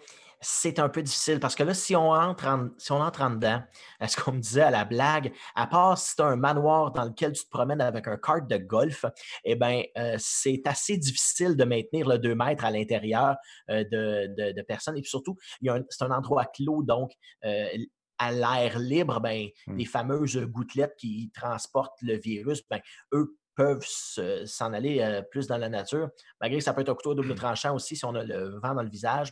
c'est 0.41 0.79
un 0.79 0.89
peu 0.89 1.01
difficile 1.01 1.39
parce 1.39 1.55
que 1.55 1.63
là, 1.63 1.73
si 1.73 1.95
on 1.95 2.11
entre 2.11 2.47
en, 2.47 2.69
si 2.77 2.91
on 2.91 3.01
entre 3.01 3.21
en 3.21 3.31
dedans, 3.31 3.61
ce 4.07 4.21
qu'on 4.21 4.33
me 4.33 4.39
disait 4.39 4.61
à 4.61 4.71
la 4.71 4.85
blague, 4.85 5.33
à 5.55 5.67
part 5.67 5.97
si 5.97 6.15
tu 6.15 6.21
as 6.21 6.27
un 6.27 6.35
manoir 6.35 6.91
dans 6.91 7.05
lequel 7.05 7.33
tu 7.33 7.43
te 7.43 7.49
promènes 7.49 7.81
avec 7.81 8.07
un 8.07 8.17
kart 8.17 8.47
de 8.47 8.57
golf, 8.57 9.05
eh 9.43 9.55
bien, 9.55 9.83
euh, 9.97 10.15
c'est 10.19 10.61
assez 10.65 10.97
difficile 10.97 11.55
de 11.55 11.63
maintenir 11.63 12.07
le 12.07 12.17
2 12.17 12.35
mètres 12.35 12.65
à 12.65 12.71
l'intérieur 12.71 13.35
euh, 13.69 13.83
de, 13.91 14.61
personnes. 14.63 14.97
Et 14.97 15.01
puis 15.01 15.09
surtout, 15.09 15.37
c'est 15.89 16.03
un 16.03 16.11
endroit 16.11 16.45
clos, 16.45 16.83
donc 16.83 17.11
euh, 17.43 17.67
à 18.17 18.31
l'air 18.31 18.79
libre, 18.79 19.19
ben, 19.19 19.47
mmh. 19.67 19.77
les 19.77 19.85
fameuses 19.85 20.37
gouttelettes 20.37 20.95
qui 20.97 21.31
transportent 21.33 22.01
le 22.01 22.17
virus, 22.17 22.61
ben, 22.69 22.79
eux 23.13 23.37
peuvent 23.55 23.85
s'en 23.85 24.73
aller 24.73 25.21
plus 25.31 25.47
dans 25.47 25.57
la 25.57 25.69
nature, 25.69 26.09
malgré 26.41 26.59
que 26.59 26.63
ça 26.63 26.73
peut 26.73 26.81
être 26.81 26.89
un 26.89 26.95
couteau 26.95 27.11
à 27.11 27.15
double 27.15 27.35
tranchant 27.35 27.73
aussi 27.73 27.95
si 27.95 28.03
on 28.03 28.13
a 28.13 28.23
le 28.23 28.59
vent 28.59 28.73
dans 28.73 28.83
le 28.83 28.89
visage. 28.89 29.31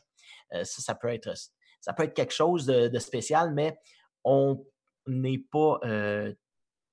Ça, 0.54 0.82
ça 0.82 0.96
peut 0.96 1.10
être 1.10 1.34
ça 1.84 1.92
peut 1.92 2.04
être 2.04 2.14
quelque 2.14 2.34
chose 2.34 2.66
de, 2.66 3.00
spécial, 3.00 3.54
mais 3.54 3.78
on 4.24 4.66
n'est 5.06 5.44
pas. 5.52 5.80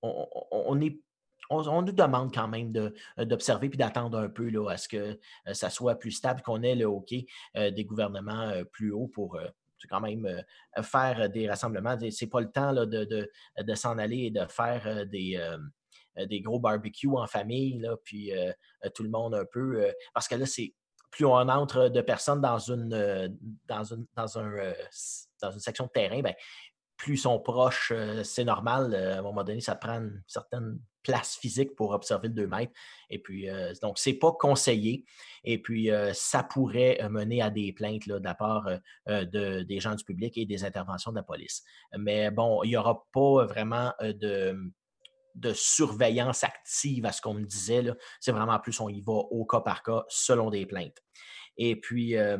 on, 0.02 0.74
nous 0.74 1.92
demande 1.92 2.34
quand 2.34 2.48
même 2.48 2.72
d'observer 3.18 3.68
puis 3.68 3.78
d'attendre 3.78 4.18
un 4.18 4.28
peu 4.28 4.48
là, 4.50 4.70
à 4.70 4.76
ce 4.76 4.88
que 4.88 5.20
ça 5.52 5.70
soit 5.70 5.94
plus 5.94 6.10
stable, 6.10 6.42
qu'on 6.42 6.64
ait 6.64 6.74
le 6.74 6.86
hockey 6.86 7.26
des 7.54 7.84
gouvernements 7.84 8.52
plus 8.72 8.90
hauts 8.92 9.06
pour 9.06 9.38
quand 9.88 10.00
même 10.00 10.28
faire 10.82 11.30
des 11.30 11.48
rassemblements. 11.48 11.96
Ce 11.98 12.24
n'est 12.24 12.28
pas 12.28 12.40
le 12.40 12.50
temps 12.50 12.72
de, 12.74 13.74
s'en 13.76 13.96
aller 13.96 14.24
et 14.24 14.30
de 14.32 14.44
faire 14.48 15.06
des, 15.06 15.40
des 16.16 16.40
gros 16.40 16.58
barbecues 16.58 17.16
en 17.16 17.28
famille, 17.28 17.78
là, 17.78 17.96
puis 18.02 18.32
tout 18.92 19.04
le 19.04 19.10
monde 19.10 19.36
un 19.36 19.44
peu. 19.44 19.86
parce 20.14 20.26
que 20.26 20.34
là, 20.34 20.46
c'est 20.46 20.74
plus 21.10 21.24
on 21.24 21.34
entre 21.34 21.88
de 21.88 22.00
personnes 22.00 22.40
dans 22.40 22.58
une, 22.58 22.92
euh, 22.92 23.28
dans 23.66 23.84
une, 23.84 24.06
dans 24.16 24.38
un, 24.38 24.52
euh, 24.52 24.74
dans 25.42 25.50
une 25.50 25.60
section 25.60 25.86
de 25.86 25.90
terrain, 25.90 26.22
bien, 26.22 26.34
plus 26.96 27.14
ils 27.14 27.18
sont 27.18 27.40
proches, 27.40 27.92
euh, 27.94 28.22
c'est 28.22 28.44
normal. 28.44 28.94
à 28.94 29.18
un 29.18 29.22
moment 29.22 29.42
donné, 29.42 29.60
ça 29.60 29.74
prend 29.74 29.94
une 29.94 30.22
certaine 30.26 30.78
place 31.02 31.36
physique 31.36 31.74
pour 31.74 31.92
observer 31.92 32.28
le 32.28 32.34
2 32.34 32.46
mètres. 32.46 32.72
Et 33.08 33.18
puis, 33.18 33.48
donc, 33.80 33.98
ce 33.98 34.10
n'est 34.10 34.16
pas 34.16 34.32
conseillé. 34.32 35.06
Et 35.44 35.56
puis, 35.56 35.88
ça 36.12 36.42
pourrait 36.42 36.98
mener 37.08 37.40
à 37.40 37.48
des 37.48 37.72
plaintes 37.72 38.06
de 38.06 38.22
la 38.22 38.34
part 38.34 38.68
de, 39.06 39.62
des 39.62 39.80
gens 39.80 39.94
du 39.94 40.04
public 40.04 40.36
et 40.36 40.44
des 40.44 40.62
interventions 40.62 41.10
de 41.10 41.16
la 41.16 41.22
police. 41.22 41.64
Mais 41.96 42.30
bon, 42.30 42.62
il 42.64 42.68
n'y 42.68 42.76
aura 42.76 43.06
pas 43.12 43.46
vraiment 43.46 43.94
de 43.98 44.70
de 45.34 45.52
surveillance 45.52 46.44
active 46.44 47.06
à 47.06 47.12
ce 47.12 47.20
qu'on 47.20 47.34
me 47.34 47.44
disait. 47.44 47.84
C'est 48.20 48.32
vraiment 48.32 48.58
plus, 48.58 48.78
on 48.80 48.88
y 48.88 49.00
va 49.00 49.12
au 49.12 49.44
cas 49.44 49.60
par 49.60 49.82
cas 49.82 50.04
selon 50.08 50.50
des 50.50 50.66
plaintes. 50.66 51.02
Et 51.56 51.76
puis, 51.76 52.16
euh, 52.16 52.38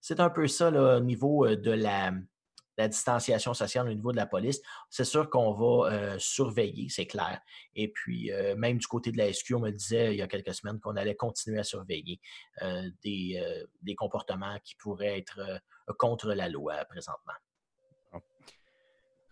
c'est 0.00 0.20
un 0.20 0.30
peu 0.30 0.46
ça 0.46 0.68
au 0.68 1.00
niveau 1.00 1.46
euh, 1.46 1.56
de 1.56 1.70
la, 1.70 2.12
distanciation 2.76 3.54
sociale 3.54 3.88
au 3.88 3.92
niveau 3.92 4.12
de 4.12 4.16
la 4.16 4.26
police. 4.26 4.60
C'est 4.88 5.04
sûr 5.04 5.28
qu'on 5.30 5.52
va 5.52 5.90
euh, 5.90 6.16
surveiller, 6.20 6.88
c'est 6.88 7.08
clair. 7.08 7.40
Et 7.74 7.88
puis, 7.88 8.30
même 8.56 8.78
du 8.78 8.86
côté 8.86 9.10
de 9.10 9.18
la 9.18 9.32
SQ, 9.32 9.54
on 9.54 9.58
me 9.58 9.72
disait 9.72 10.14
il 10.14 10.18
y 10.18 10.22
a 10.22 10.28
quelques 10.28 10.54
semaines 10.54 10.78
qu'on 10.78 10.94
allait 10.94 11.16
continuer 11.16 11.58
à 11.58 11.64
surveiller 11.64 12.20
des, 13.02 13.66
des, 13.82 13.94
comportements 13.96 14.56
qui 14.62 14.76
pourraient 14.76 15.18
être 15.18 15.40
contre 15.98 16.32
la 16.34 16.48
loi 16.48 16.76
présentement. 16.84 17.32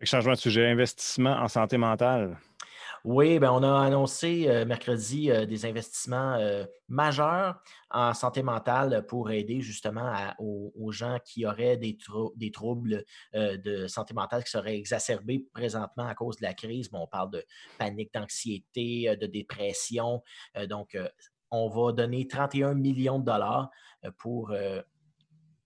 Changement 0.03 0.33
de 0.33 0.39
sujet, 0.39 0.67
investissement 0.67 1.37
en 1.37 1.47
santé 1.47 1.79
mentale. 1.79 2.37
Oui, 3.09 3.39
ben 3.39 3.53
on 3.53 3.63
a 3.63 3.85
annoncé 3.85 4.49
euh, 4.49 4.65
mercredi 4.65 5.31
euh, 5.31 5.47
des 5.47 5.65
investissements 5.65 6.35
euh, 6.41 6.65
majeurs 6.89 7.55
en 7.93 8.13
santé 8.15 8.43
mentale 8.43 9.07
pour 9.07 9.31
aider 9.31 9.61
justement 9.61 10.13
aux, 10.41 10.91
gens 10.91 11.21
qui 11.25 11.47
auraient 11.47 11.77
des, 11.77 11.97
des 12.35 12.51
troubles 12.51 13.05
de 13.33 13.87
santé 13.87 14.13
mentale 14.13 14.43
qui 14.43 14.51
seraient 14.51 14.77
exacerbés 14.77 15.47
présentement 15.55 16.09
à 16.09 16.17
cause 16.17 16.39
de 16.39 16.43
la 16.43 16.53
crise. 16.53 16.91
on 16.93 17.07
parle 17.07 17.31
de 17.31 17.45
panique, 17.79 18.13
d'anxiété, 18.13 19.17
de 19.17 19.27
dépression. 19.27 20.23
donc, 20.69 20.99
on 21.53 21.69
va 21.69 21.93
donner 21.93 22.27
31 22.27 22.75
millions 22.75 23.21
de 23.21 23.25
dollars 23.25 23.71
pour 24.19 24.53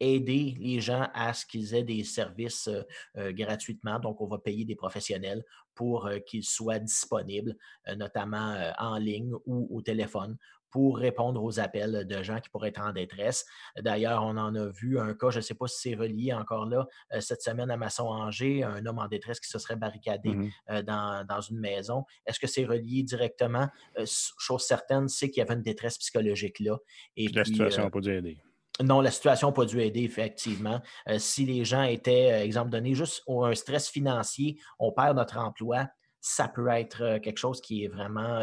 aider 0.00 0.56
les 0.58 0.80
gens 0.80 1.08
à 1.14 1.32
ce 1.32 1.46
qu'ils 1.46 1.74
aient 1.74 1.84
des 1.84 2.04
services 2.04 2.68
gratuitement. 3.16 3.98
Donc, 3.98 4.20
on 4.20 4.26
va 4.26 4.38
payer 4.38 4.64
des 4.64 4.76
professionnels 4.76 5.44
pour 5.74 6.08
qu'ils 6.26 6.44
soient 6.44 6.78
disponibles, 6.78 7.56
notamment 7.96 8.72
en 8.78 8.96
ligne 8.96 9.34
ou 9.46 9.68
au 9.70 9.82
téléphone 9.82 10.36
pour 10.70 10.98
répondre 10.98 11.42
aux 11.42 11.60
appels 11.60 12.06
de 12.06 12.22
gens 12.22 12.40
qui 12.40 12.48
pourraient 12.48 12.68
être 12.68 12.80
en 12.80 12.92
détresse. 12.92 13.44
D'ailleurs, 13.78 14.22
on 14.24 14.36
en 14.36 14.54
a 14.54 14.68
vu 14.68 14.98
un 14.98 15.14
cas, 15.14 15.30
je 15.30 15.38
ne 15.38 15.42
sais 15.42 15.54
pas 15.54 15.66
si 15.66 15.90
c'est 15.90 15.94
relié 15.94 16.32
encore 16.32 16.66
là, 16.66 16.86
cette 17.20 17.42
semaine 17.42 17.70
à 17.70 17.76
Masson-Angers, 17.76 18.62
un 18.62 18.84
homme 18.86 18.98
en 18.98 19.08
détresse 19.08 19.40
qui 19.40 19.48
se 19.48 19.58
serait 19.58 19.76
barricadé 19.76 20.30
mmh 20.30 20.50
dans, 20.84 21.40
une 21.50 21.58
maison. 21.58 22.04
Est-ce 22.26 22.38
que 22.38 22.46
c'est 22.46 22.64
relié 22.64 23.02
directement? 23.02 23.68
chose 24.04 24.62
certaine, 24.62 25.08
c'est 25.08 25.30
qu'il 25.30 25.40
y 25.40 25.42
avait 25.42 25.54
une 25.54 25.62
détresse 25.62 25.98
psychologique 25.98 26.60
là. 26.60 26.76
Et 27.16 27.28
la 27.28 27.44
situation 27.44 27.84
n'a 27.84 27.90
pas 27.90 28.00
dû 28.00 28.12
aider. 28.12 28.38
Non, 28.82 29.00
la 29.00 29.10
situation 29.10 29.48
n'a 29.48 29.52
pas 29.52 29.66
dû 29.66 29.80
aider, 29.80 30.02
effectivement. 30.02 30.80
Euh, 31.08 31.18
si 31.18 31.44
les 31.44 31.64
gens 31.64 31.82
étaient, 31.82 32.32
euh, 32.32 32.44
exemple 32.44 32.70
donné, 32.70 32.94
juste 32.94 33.22
un 33.28 33.54
stress 33.54 33.88
financier, 33.88 34.58
on 34.78 34.92
perd 34.92 35.16
notre 35.16 35.38
emploi, 35.38 35.88
ça 36.20 36.48
peut 36.48 36.68
être 36.68 37.02
euh, 37.02 37.18
quelque 37.18 37.38
chose 37.38 37.60
qui 37.60 37.84
est 37.84 37.88
vraiment. 37.88 38.40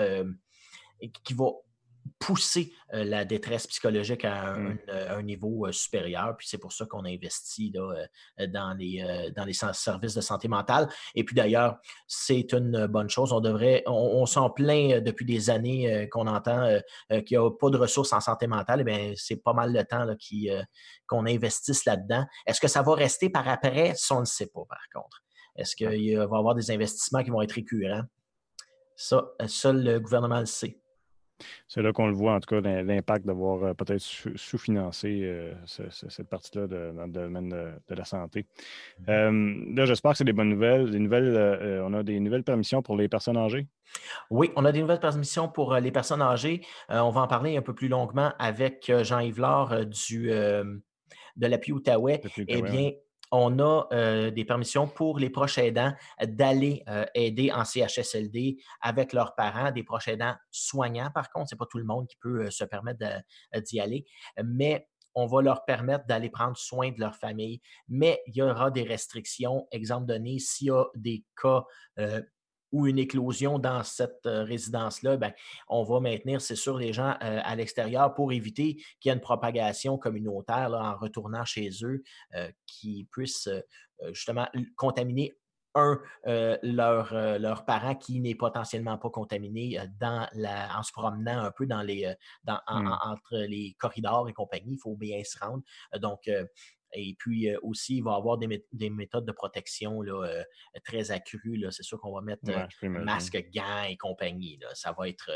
qui 1.23 1.33
va 1.33 1.45
pousser 2.19 2.73
la 2.91 3.25
détresse 3.25 3.67
psychologique 3.67 4.25
à 4.25 4.53
un, 4.53 4.77
mmh. 5.19 5.21
niveau 5.23 5.71
supérieur. 5.71 6.35
Puis 6.37 6.47
c'est 6.47 6.57
pour 6.57 6.71
ça 6.71 6.85
qu'on 6.85 7.05
investit 7.05 7.71
dans, 7.71 8.73
les, 8.73 9.31
dans 9.35 9.45
les 9.45 9.53
services 9.53 10.13
de 10.13 10.21
santé 10.21 10.47
mentale. 10.47 10.89
Et 11.15 11.23
puis 11.23 11.35
d'ailleurs, 11.35 11.77
c'est 12.07 12.53
une 12.53 12.87
bonne 12.87 13.09
chose. 13.09 13.33
On 13.33 13.41
devrait, 13.41 13.83
on, 13.87 14.25
s'en 14.25 14.49
plaint 14.49 15.03
depuis 15.03 15.25
des 15.25 15.49
années 15.49 16.07
qu'on 16.11 16.27
entend 16.27 16.79
qu'il 17.09 17.37
n'y 17.37 17.45
a 17.45 17.49
pas 17.51 17.69
de 17.69 17.77
ressources 17.77 18.13
en 18.13 18.21
santé 18.21 18.47
mentale. 18.47 18.83
Eh 18.87 19.13
c'est 19.15 19.37
pas 19.37 19.53
mal 19.53 19.73
le 19.73 19.83
temps 19.83 20.05
qu'on 21.07 21.25
investisse 21.25 21.85
là-dedans. 21.85 22.25
Est-ce 22.45 22.61
que 22.61 22.67
ça 22.67 22.81
va 22.81 22.93
rester 22.95 23.29
par 23.29 23.47
après? 23.47 23.93
Ça, 23.95 24.15
on 24.15 24.21
ne 24.21 24.25
sait 24.25 24.47
pas, 24.47 24.63
par 24.67 24.81
contre. 24.93 25.21
Est-ce 25.55 25.75
qu'il 25.75 25.87
va 25.87 25.95
y 25.95 26.15
avoir 26.15 26.55
des 26.55 26.71
investissements 26.71 27.23
qui 27.23 27.29
vont 27.29 27.41
être 27.41 27.53
récurrents? 27.53 28.03
Ça, 28.95 29.25
seul 29.47 29.83
le 29.83 29.99
gouvernement 29.99 30.39
le 30.39 30.45
sait. 30.45 30.79
C'est 31.67 31.81
là 31.81 31.91
qu'on 31.91 32.07
le 32.07 32.13
voit, 32.13 32.33
en 32.33 32.39
tout 32.39 32.55
cas, 32.55 32.61
l'impact 32.61 33.25
d'avoir 33.25 33.63
euh, 33.63 33.73
peut-être 33.73 33.99
sous-financé 33.99 35.21
euh, 35.23 35.53
cette 35.65 36.29
partie-là 36.29 36.67
dans 36.67 37.05
le 37.05 37.11
domaine 37.11 37.49
de, 37.49 37.95
la 37.95 38.05
santé. 38.05 38.45
Mmh 38.99 39.03
euh, 39.09 39.75
là, 39.75 39.85
j'espère 39.85 40.11
que 40.11 40.17
c'est 40.17 40.23
des 40.23 40.33
bonnes 40.33 40.49
nouvelles. 40.49 40.91
Des 40.91 40.99
nouvelles 40.99 41.81
on 41.83 41.93
a 41.93 42.03
des 42.03 42.19
nouvelles 42.19 42.43
permissions 42.43 42.81
pour 42.81 42.97
les 42.97 43.07
personnes 43.07 43.37
âgées? 43.37 43.67
Oui, 44.29 44.51
on 44.55 44.65
a 44.65 44.71
des 44.71 44.81
nouvelles 44.81 44.99
permissions 44.99 45.47
pour 45.47 45.73
les 45.75 45.91
personnes 45.91 46.21
âgées. 46.21 46.61
on 46.89 47.09
va 47.09 47.21
en 47.21 47.27
parler 47.27 47.57
un 47.57 47.61
peu 47.61 47.73
plus 47.73 47.87
longuement 47.87 48.33
avec 48.39 48.91
Jean-Yves 49.03 49.39
Laure 49.39 49.85
du, 49.85 50.29
de 50.29 51.47
l'appui 51.47 51.71
Outaouais. 51.71 52.21
Eh 52.47 52.61
bien, 52.61 52.91
on 53.31 53.59
a 53.59 53.87
euh, 53.91 54.31
des 54.31 54.45
permissions 54.45 54.87
pour 54.87 55.19
les 55.19 55.29
proches 55.29 55.57
aidants 55.57 55.93
d'aller 56.21 56.83
euh, 56.87 57.05
aider 57.13 57.51
en 57.51 57.65
CHSLD 57.65 58.57
avec 58.81 59.13
leurs 59.13 59.35
parents, 59.35 59.71
des 59.71 59.83
proches 59.83 60.07
aidants 60.07 60.35
soignants. 60.51 61.11
Par 61.13 61.29
contre, 61.31 61.49
ce 61.49 61.55
n'est 61.55 61.57
pas 61.57 61.65
tout 61.69 61.77
le 61.77 61.83
monde 61.83 62.07
qui 62.07 62.17
peut 62.17 62.45
euh, 62.45 62.51
se 62.51 62.63
permettre 62.63 62.99
d'y 63.65 63.79
aller, 63.79 64.05
mais 64.43 64.87
on 65.15 65.25
va 65.25 65.41
leur 65.41 65.65
permettre 65.65 66.05
d'aller 66.05 66.29
prendre 66.29 66.55
soin 66.57 66.91
de 66.91 66.99
leur 66.99 67.15
famille. 67.15 67.59
Mais 67.87 68.21
il 68.27 68.37
y 68.37 68.41
aura 68.41 68.69
des 68.69 68.83
restrictions. 68.83 69.67
Exemple 69.71 70.05
donné, 70.05 70.37
s'il 70.37 70.67
y 70.67 70.71
a 70.71 70.85
des 70.95 71.25
cas 71.41 71.63
ou 72.71 72.87
une 72.87 72.99
éclosion 72.99 73.59
dans 73.59 73.83
cette 73.83 74.25
résidence-là, 74.25 75.17
ben, 75.17 75.33
on 75.67 75.83
va 75.83 75.99
maintenir, 75.99 76.41
c'est 76.41 76.55
sûr, 76.55 76.77
les 76.77 76.93
gens 76.93 77.15
à 77.19 77.55
l'extérieur 77.55 78.13
pour 78.13 78.31
éviter 78.31 78.75
qu'il 78.99 79.09
y 79.09 79.09
ait 79.09 79.13
une 79.13 79.21
propagation 79.21 79.97
communautaire 79.97 80.71
en 80.73 80.95
retournant 80.97 81.45
chez 81.45 81.69
eux 81.83 82.03
qui 82.65 83.07
puisse 83.11 83.49
justement 84.11 84.47
contaminer 84.75 85.33
un, 85.75 85.99
leur, 86.63 87.13
leur, 87.39 87.65
parent 87.65 87.95
qui 87.95 88.19
n'est 88.19 88.35
potentiellement 88.35 88.97
pas 88.97 89.09
contaminé 89.09 89.79
dans 89.99 90.27
la, 90.33 90.77
en 90.77 90.83
se 90.83 90.91
promenant 90.91 91.39
un 91.39 91.51
peu 91.51 91.67
dans 91.67 91.83
les, 91.83 92.13
dans, 92.43 92.59
mmh. 92.67 92.97
entre 93.05 93.37
les 93.37 93.75
corridors 93.79 94.27
et 94.27 94.33
compagnie. 94.33 94.73
Il 94.73 94.79
faut 94.79 94.95
bien 94.95 95.21
se 95.23 95.37
rendre. 95.39 95.63
Donc, 95.99 96.29
et 96.93 97.15
puis 97.17 97.53
aussi, 97.61 97.97
il 97.97 98.03
va 98.03 98.13
y 98.13 98.15
avoir 98.15 98.37
des, 98.37 98.89
méthodes 98.89 99.25
de 99.25 99.31
protection 99.31 100.01
là, 100.01 100.43
très 100.83 101.11
accrues. 101.11 101.65
C'est 101.71 101.83
sûr 101.83 101.99
qu'on 101.99 102.13
va 102.13 102.21
mettre 102.21 102.43
masque, 102.83 103.49
gants 103.53 103.83
et 103.83 103.97
compagnie. 103.97 104.59
Ça, 104.73 104.95
va 104.97 105.09
être, 105.09 105.29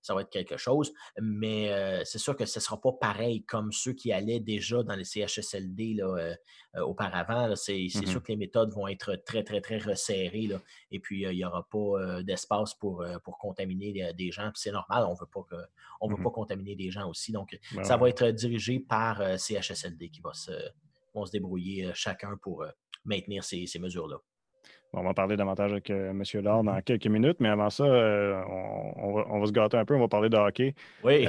ça 0.00 0.14
va 0.14 0.22
être 0.22 0.30
quelque 0.30 0.56
chose. 0.56 0.92
Mais 1.20 2.04
c'est 2.04 2.18
sûr 2.18 2.36
que 2.36 2.46
ce 2.46 2.58
ne 2.58 2.62
sera 2.62 2.80
pas 2.80 2.92
pareil 2.92 3.44
comme 3.44 3.72
ceux 3.72 3.94
qui 3.94 4.12
allaient 4.12 4.40
déjà 4.40 4.82
dans 4.82 4.94
les 4.94 5.04
CHSLD 5.04 5.94
là, 5.94 6.36
auparavant. 6.84 7.54
C'est 7.56 7.88
mmh 7.94 8.06
sûr 8.06 8.22
que 8.22 8.28
les 8.28 8.36
méthodes 8.36 8.72
vont 8.72 8.86
être 8.86 9.16
très, 9.26 9.42
très, 9.42 9.60
très 9.60 9.78
resserrées. 9.78 10.46
Là. 10.46 10.60
Et 10.90 11.00
puis, 11.00 11.22
il 11.22 11.36
n'y 11.36 11.44
aura 11.44 11.66
pas 11.68 12.22
d'espace 12.22 12.74
pour, 12.74 13.04
pour 13.24 13.38
contaminer 13.38 14.12
des 14.12 14.30
gens. 14.30 14.50
c'est 14.54 14.72
normal, 14.72 15.04
on 15.06 15.14
ne 15.14 15.18
veut, 15.18 15.26
pas, 15.26 15.44
on 16.00 16.08
veut 16.08 16.22
pas 16.22 16.30
contaminer 16.30 16.76
des 16.76 16.90
gens 16.90 17.08
aussi. 17.08 17.32
Donc, 17.32 17.58
ça 17.82 17.96
va 17.96 18.08
être 18.08 18.28
dirigé 18.28 18.78
par 18.78 19.20
CHSLD 19.38 20.08
qui 20.08 20.20
va 20.20 20.32
se 20.32 20.52
vont 21.14 21.24
se 21.26 21.32
débrouiller 21.32 21.86
euh, 21.86 21.92
chacun 21.94 22.36
pour 22.42 22.62
euh, 22.62 22.68
maintenir 23.04 23.44
ces, 23.44 23.66
mesures-là. 23.80 24.16
on 24.92 25.02
va 25.02 25.14
parler 25.14 25.36
davantage 25.36 25.72
avec 25.72 25.90
euh, 25.90 26.10
M. 26.10 26.22
Laure 26.42 26.62
dans 26.62 26.72
mm-hmm. 26.72 26.82
quelques 26.84 27.06
minutes, 27.06 27.38
mais 27.40 27.48
avant 27.48 27.70
ça, 27.70 27.84
on, 27.84 29.40
va, 29.40 29.46
se 29.46 29.52
gâter 29.52 29.76
un 29.76 29.84
peu, 29.84 29.94
on 29.94 30.00
va 30.00 30.08
parler 30.08 30.28
de 30.28 30.36
hockey. 30.36 30.74
Oui. 31.02 31.26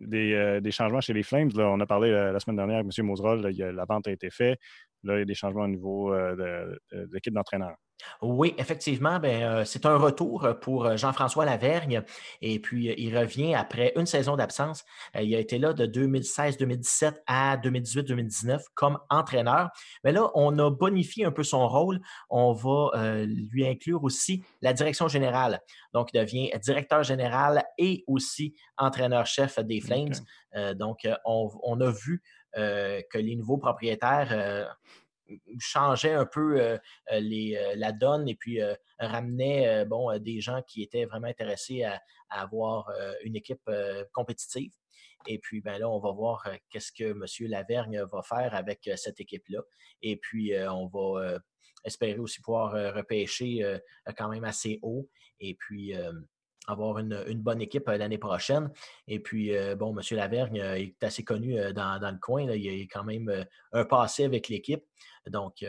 des, 0.00 0.70
changements 0.70 1.00
chez 1.00 1.12
les 1.12 1.22
Flames. 1.22 1.50
on 1.56 1.80
a 1.80 1.86
parlé 1.86 2.10
la 2.10 2.38
semaine 2.40 2.56
dernière 2.56 2.78
avec 2.78 2.98
M. 2.98 3.06
Moserol, 3.06 3.40
la 3.40 3.84
vente 3.84 4.06
a 4.06 4.12
été 4.12 4.30
faite. 4.30 4.58
Là, 5.02 5.16
il 5.16 5.18
y 5.20 5.22
a 5.22 5.24
des 5.24 5.34
changements 5.34 5.64
au 5.64 5.68
niveau 5.68 6.14
de, 6.14 6.80
l'équipe 7.12 7.34
d'entraîneurs. 7.34 7.76
Oui, 8.22 8.54
effectivement, 8.58 9.18
ben, 9.18 9.42
euh, 9.42 9.64
c'est 9.64 9.86
un 9.86 9.96
retour 9.96 10.48
pour 10.60 10.86
euh, 10.86 10.96
Jean-François 10.96 11.44
Lavergne. 11.44 12.02
Et 12.40 12.58
puis, 12.58 12.90
euh, 12.90 12.94
il 12.96 13.16
revient 13.16 13.54
après 13.54 13.92
une 13.96 14.06
saison 14.06 14.36
d'absence. 14.36 14.84
il 15.14 15.34
a 15.34 15.38
été 15.38 15.58
là 15.58 15.72
de 15.72 15.86
2016-2017 15.86 17.16
à 17.26 17.56
2018-2019 17.56 18.62
comme 18.74 18.98
entraîneur. 19.10 19.70
Mais 20.04 20.12
là, 20.12 20.30
on 20.34 20.58
a 20.58 20.70
bonifié 20.70 21.24
un 21.24 21.32
peu 21.32 21.44
son 21.44 21.68
rôle. 21.68 22.00
On 22.30 22.52
va 22.52 23.24
lui 23.26 23.66
inclure 23.66 24.02
aussi 24.04 24.42
la 24.62 24.72
direction 24.72 25.08
générale. 25.08 25.60
Donc, 25.92 26.10
il 26.12 26.20
devient 26.20 26.50
directeur 26.62 27.02
général 27.02 27.64
et 27.78 28.04
aussi 28.06 28.54
entraîneur-chef 28.78 29.58
des 29.60 29.80
Flames. 29.80 30.14
donc, 30.74 31.06
on, 31.24 31.80
a 31.80 31.90
vu 31.90 32.22
que 32.54 33.18
les 33.18 33.36
nouveaux 33.36 33.58
propriétaires 33.58 34.74
changeait 35.58 36.12
un 36.12 36.26
peu 36.26 36.60
euh, 36.60 36.78
euh, 37.12 37.20
euh, 37.20 37.74
la 37.76 37.92
donne 37.92 38.28
et 38.28 38.34
puis 38.34 38.60
ramenait 38.98 39.84
bon, 39.86 40.16
des 40.18 40.40
gens 40.40 40.62
qui 40.62 40.82
étaient 40.82 41.04
vraiment 41.04 41.28
intéressés 41.28 41.84
à, 41.84 42.00
avoir 42.30 42.90
une 43.22 43.36
équipe 43.36 43.70
compétitive. 44.12 44.72
Et 45.26 45.38
puis, 45.38 45.60
ben 45.60 45.78
là, 45.78 45.88
on 45.88 46.00
va 46.00 46.10
voir 46.10 46.46
qu'est-ce 46.68 46.92
que 46.92 47.04
M. 47.04 47.48
Lavergne 47.48 48.02
va 48.02 48.22
faire 48.22 48.54
avec 48.54 48.90
cette 48.96 49.20
équipe-là. 49.20 49.60
Et 50.02 50.16
puis, 50.16 50.52
on 50.68 50.86
va 50.86 51.38
espérer 51.84 52.18
aussi 52.18 52.40
pouvoir 52.40 52.72
repêcher 52.94 53.78
quand 54.16 54.28
même 54.28 54.44
assez 54.44 54.80
haut. 54.82 55.08
Et 55.38 55.54
puis, 55.54 55.94
avoir 56.66 56.98
une, 56.98 57.42
bonne 57.42 57.60
équipe 57.60 57.88
euh, 57.88 57.96
l'année 57.96 58.18
prochaine. 58.18 58.70
Et 59.08 59.20
puis, 59.20 59.56
euh, 59.56 59.76
bon, 59.76 59.96
M. 59.96 60.02
Lavergne 60.16 60.60
euh, 60.60 60.74
est 60.74 61.02
assez 61.02 61.24
connu 61.24 61.56
dans, 61.72 61.98
le 62.00 62.20
coin. 62.20 62.42
Il 62.42 62.82
a 62.82 62.84
quand 62.84 63.04
même 63.04 63.46
un 63.72 63.84
passé 63.84 64.24
avec 64.24 64.48
l'équipe. 64.48 64.84
Donc, 65.26 65.64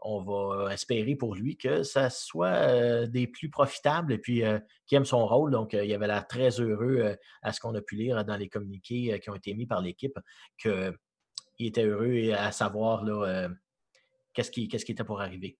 on 0.00 0.22
va 0.22 0.72
espérer 0.72 1.16
pour 1.16 1.34
lui 1.34 1.56
que 1.56 1.82
ça 1.82 2.10
soit 2.10 3.06
des 3.06 3.26
plus 3.26 3.50
profitables 3.50 4.12
et 4.12 4.18
puis 4.18 4.42
qu'il 4.86 4.96
aime 4.96 5.04
son 5.04 5.26
rôle. 5.26 5.50
Donc, 5.50 5.72
il 5.72 5.92
avait 5.92 6.06
l'air 6.06 6.26
très 6.26 6.60
heureux 6.60 7.16
à 7.42 7.52
ce 7.52 7.60
qu'on 7.60 7.74
a 7.74 7.80
pu 7.80 7.96
lire 7.96 8.24
dans 8.24 8.36
les 8.36 8.48
communiqués 8.48 9.18
qui 9.20 9.30
ont 9.30 9.34
été 9.34 9.54
mis 9.54 9.66
par 9.66 9.80
l'équipe, 9.80 10.18
qu'il 10.60 10.94
était 11.58 11.84
heureux 11.84 12.32
à 12.32 12.52
savoir 12.52 13.04
qu'est-ce 14.34 14.50
qui, 14.50 14.68
qui 14.68 14.92
était 14.92 15.04
pour 15.04 15.20
arriver. 15.20 15.58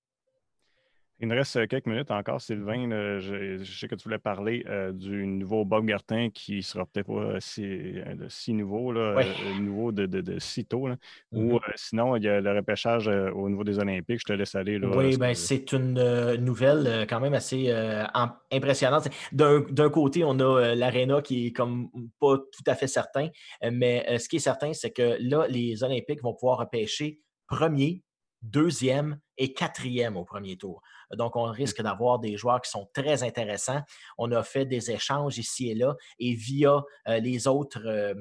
Il 1.20 1.26
nous 1.26 1.34
reste 1.34 1.56
euh, 1.56 1.66
quelques 1.66 1.86
minutes 1.86 2.12
encore, 2.12 2.40
Sylvain. 2.40 3.18
Je, 3.18 3.64
sais 3.64 3.88
que 3.88 3.96
tu 3.96 4.04
voulais 4.04 4.18
parler 4.18 4.64
euh, 4.68 4.92
du 4.92 5.26
nouveau 5.26 5.64
Bob 5.64 5.84
Gartin 5.84 6.30
qui 6.30 6.62
sera 6.62 6.86
peut-être 6.86 7.08
pas 7.08 7.40
si, 7.40 7.64
euh, 7.64 8.14
si 8.28 8.52
nouveau, 8.52 8.92
là, 8.92 9.20
nouveau 9.60 9.90
de, 9.90 10.06
de, 10.06 10.38
si 10.38 10.64
tôt. 10.64 10.88
Ou 11.32 11.54
mm-hmm. 11.56 11.60
sinon, 11.74 12.16
il 12.16 12.22
y 12.22 12.28
a 12.28 12.40
le 12.40 12.54
repêchage 12.54 13.08
au 13.08 13.48
niveau 13.48 13.64
des 13.64 13.80
Olympiques. 13.80 14.20
Je 14.20 14.32
te 14.32 14.32
laisse 14.32 14.54
aller. 14.54 14.78
Oui, 14.78 15.16
ben, 15.16 15.34
c'est 15.34 15.72
une 15.72 16.34
nouvelle 16.36 17.06
quand 17.08 17.20
même 17.20 17.34
assez 17.34 17.72
impressionnante. 18.50 19.08
D'un 19.32 19.90
côté, 19.90 20.22
on 20.24 20.38
a 20.38 20.74
l'Arena 20.76 21.20
qui 21.20 21.48
est 21.48 21.52
comme 21.52 21.88
pas 22.20 22.38
tout 22.38 22.64
à 22.66 22.76
fait 22.76 22.86
certain, 22.86 23.28
mais 23.72 24.18
ce 24.18 24.28
qui 24.28 24.36
est 24.36 24.40
certain, 24.40 24.72
c'est 24.72 24.92
que 24.92 25.16
là, 25.20 25.46
les 25.48 25.82
Olympiques 25.82 26.22
vont 26.22 26.34
pouvoir 26.34 26.58
repêcher 26.58 27.20
premier, 27.48 28.02
deuxième 28.42 29.18
et 29.36 29.52
quatrième 29.52 30.16
au 30.16 30.24
premier 30.24 30.56
tour. 30.56 30.82
Donc, 31.16 31.36
on 31.36 31.46
mmh. 31.48 31.50
risque 31.50 31.82
d'avoir 31.82 32.18
des 32.18 32.36
joueurs 32.36 32.60
qui 32.60 32.70
sont 32.70 32.88
très 32.92 33.22
intéressants. 33.22 33.82
On 34.18 34.30
a 34.32 34.42
fait 34.42 34.66
des 34.66 34.90
échanges 34.90 35.38
ici 35.38 35.70
et 35.70 35.74
là 35.74 35.96
et 36.18 36.34
via 36.34 36.82
euh, 37.08 37.18
les 37.18 37.46
autres. 37.46 37.86
Euh, 37.86 38.14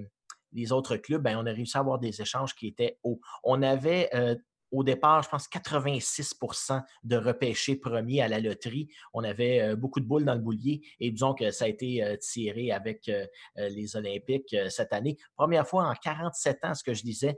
les 0.54 0.72
autres 0.72 0.96
clubs, 0.96 1.22
ben, 1.22 1.38
on 1.38 1.46
a 1.46 1.52
réussi 1.52 1.78
à 1.78 1.82
avoir 1.82 2.00
des 2.00 2.22
échanges 2.22 2.56
qui 2.56 2.68
étaient 2.68 2.98
hauts. 3.04 3.20
On 3.44 3.62
avait 3.62 4.10
euh, 4.16 4.34
au 4.72 4.84
départ, 4.84 5.24
je 5.24 5.30
pense, 5.30 5.48
86% 5.48 6.82
de 7.04 7.18
repêchés 7.18 7.76
premiers 7.76 8.22
à 8.22 8.28
la 8.28 8.40
loterie. 8.40 8.90
On 9.14 9.24
avait 9.24 9.62
euh, 9.62 9.76
beaucoup 9.76 10.00
de 10.00 10.06
boules 10.06 10.26
dans 10.26 10.34
le 10.34 10.42
boulier 10.42 10.82
et 11.00 11.12
disons 11.12 11.34
que 11.34 11.52
ça 11.52 11.66
a 11.66 11.68
été 11.68 12.04
euh, 12.04 12.18
tiré 12.18 12.72
avec 12.72 13.08
euh, 13.10 13.26
les 13.56 13.96
Olympiques 13.96 14.56
cette 14.70 14.94
année. 14.94 15.18
Première 15.36 15.68
fois 15.68 15.88
en 15.88 15.94
47 15.94 16.66
ans, 16.66 16.74
ce 16.74 16.84
que 16.84 16.94
je 16.94 17.04
disais, 17.04 17.38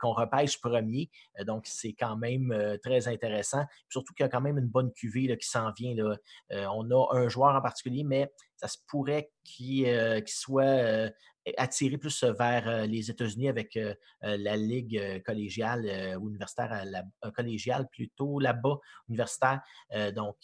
qu'on 0.00 0.12
repêche 0.12 0.60
premier. 0.60 1.10
donc, 1.46 1.66
c'est 1.66 1.92
quand 1.92 2.16
même 2.16 2.54
très 2.82 3.08
intéressant. 3.08 3.64
surtout 3.88 4.14
qu'il 4.14 4.24
y 4.24 4.26
a 4.26 4.28
quand 4.28 4.40
même 4.40 4.58
une 4.58 4.66
bonne 4.66 4.92
cuvée 4.92 5.36
qui 5.36 5.48
s'en 5.48 5.70
vient. 5.72 5.94
On 6.50 6.90
a 6.90 7.16
un 7.16 7.28
joueur 7.28 7.54
en 7.54 7.60
particulier, 7.60 8.04
mais 8.04 8.30
ça 8.56 8.68
se 8.68 8.78
pourrait 8.86 9.30
qu'il 9.44 9.86
soit 10.26 11.10
attiré 11.56 11.98
plus 11.98 12.24
vers 12.24 12.86
les 12.86 13.10
États-Unis 13.10 13.48
avec 13.48 13.78
la 14.22 14.56
ligue 14.56 15.22
collégiale 15.24 16.16
ou 16.20 16.28
universitaire, 16.28 16.84
collégiale 17.34 17.88
plutôt 17.90 18.38
là-bas, 18.38 18.78
universitaire, 19.08 19.60
donc 20.14 20.36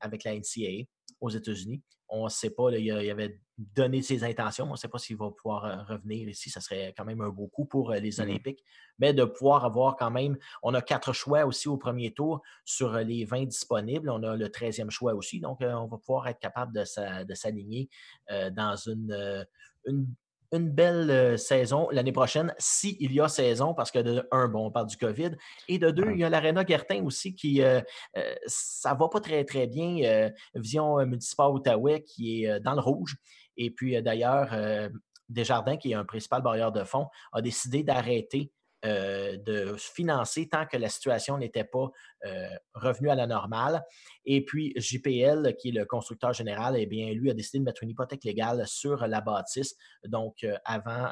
avec 0.00 0.24
la 0.24 0.34
NCAA 0.34 0.84
aux 1.20 1.30
États-Unis. 1.30 1.82
On 2.08 2.24
ne 2.24 2.28
sait 2.28 2.50
pas, 2.50 2.70
il, 2.70 2.90
avait 3.10 3.40
donné 3.56 4.02
ses 4.02 4.24
intentions. 4.24 4.66
On 4.66 4.72
ne 4.72 4.76
sait 4.76 4.88
pas 4.88 4.98
s'il 4.98 5.16
va 5.16 5.30
pouvoir 5.30 5.86
revenir 5.88 6.28
ici. 6.28 6.50
Ça 6.50 6.60
serait 6.60 6.92
quand 6.96 7.04
même 7.04 7.20
un 7.20 7.30
beau 7.30 7.48
coup 7.48 7.64
pour 7.64 7.92
les 7.92 8.10
mmh 8.10 8.22
Olympiques. 8.22 8.64
Mais 8.98 9.12
de 9.12 9.24
pouvoir 9.24 9.64
avoir 9.64 9.96
quand 9.96 10.10
même, 10.10 10.36
on 10.62 10.74
a 10.74 10.82
quatre 10.82 11.12
choix 11.12 11.44
aussi 11.44 11.68
au 11.68 11.76
premier 11.76 12.12
tour 12.12 12.42
sur 12.64 12.92
les 12.98 13.24
20 13.24 13.46
disponibles. 13.46 14.10
On 14.10 14.22
a 14.22 14.36
le 14.36 14.48
13e 14.48 14.90
choix 14.90 15.14
aussi. 15.14 15.40
Donc, 15.40 15.58
on 15.60 15.86
va 15.86 15.98
pouvoir 15.98 16.28
être 16.28 16.38
capable 16.38 16.72
de 16.74 17.34
s'aligner 17.34 17.88
dans 18.28 18.76
une, 18.76 19.46
une, 19.86 20.06
une 20.52 20.70
belle 20.70 21.10
euh, 21.10 21.36
saison 21.36 21.88
l'année 21.90 22.12
prochaine, 22.12 22.54
s'il 22.58 23.12
y 23.12 23.20
a 23.20 23.28
saison, 23.28 23.74
parce 23.74 23.90
que 23.90 23.98
de 23.98 24.26
un, 24.30 24.48
bon, 24.48 24.66
on 24.66 24.70
parle 24.70 24.86
du 24.86 24.96
COVID, 24.96 25.32
et 25.68 25.78
de 25.78 25.90
deux, 25.90 26.12
il 26.12 26.20
y 26.20 26.24
a 26.24 26.30
l'Arena 26.30 26.64
Gertin 26.66 27.04
aussi 27.04 27.34
qui, 27.34 27.62
euh, 27.62 27.80
euh, 28.16 28.34
ça 28.46 28.94
va 28.94 29.08
pas 29.08 29.20
très, 29.20 29.44
très 29.44 29.66
bien. 29.66 30.30
Vision 30.54 31.04
Municipal 31.06 31.50
Outaouais 31.50 32.02
qui 32.02 32.44
est 32.44 32.60
dans 32.60 32.74
le 32.74 32.80
rouge. 32.80 33.16
Et 33.56 33.70
puis 33.70 34.00
d'ailleurs, 34.02 34.54
Desjardins, 35.28 35.76
qui 35.76 35.92
est 35.92 35.94
un 35.94 36.04
principal 36.04 36.42
barrière 36.42 36.72
de 36.72 36.84
fonds, 36.84 37.06
a 37.32 37.40
décidé 37.40 37.82
d'arrêter 37.82 38.52
euh, 38.84 39.36
de 39.38 39.76
financer 39.78 40.48
tant 40.48 40.66
que 40.66 40.76
la 40.76 40.90
situation 40.90 41.38
n'était 41.38 41.64
pas 41.64 41.90
euh, 42.26 42.48
revenue 42.74 43.08
à 43.08 43.14
la 43.14 43.26
normale. 43.26 43.82
Et 44.26 44.44
puis, 44.44 44.74
JPL, 44.76 45.56
qui 45.56 45.70
est 45.70 45.72
le 45.72 45.86
constructeur 45.86 46.34
général, 46.34 46.76
eh 46.76 46.84
bien, 46.84 47.12
lui 47.12 47.30
a 47.30 47.34
décidé 47.34 47.60
de 47.60 47.64
mettre 47.64 47.82
une 47.82 47.90
hypothèque 47.90 48.24
légale 48.24 48.66
sur 48.66 49.06
la 49.06 49.22
bâtisse. 49.22 49.74
Donc, 50.06 50.44
euh, 50.44 50.56
avant 50.64 51.08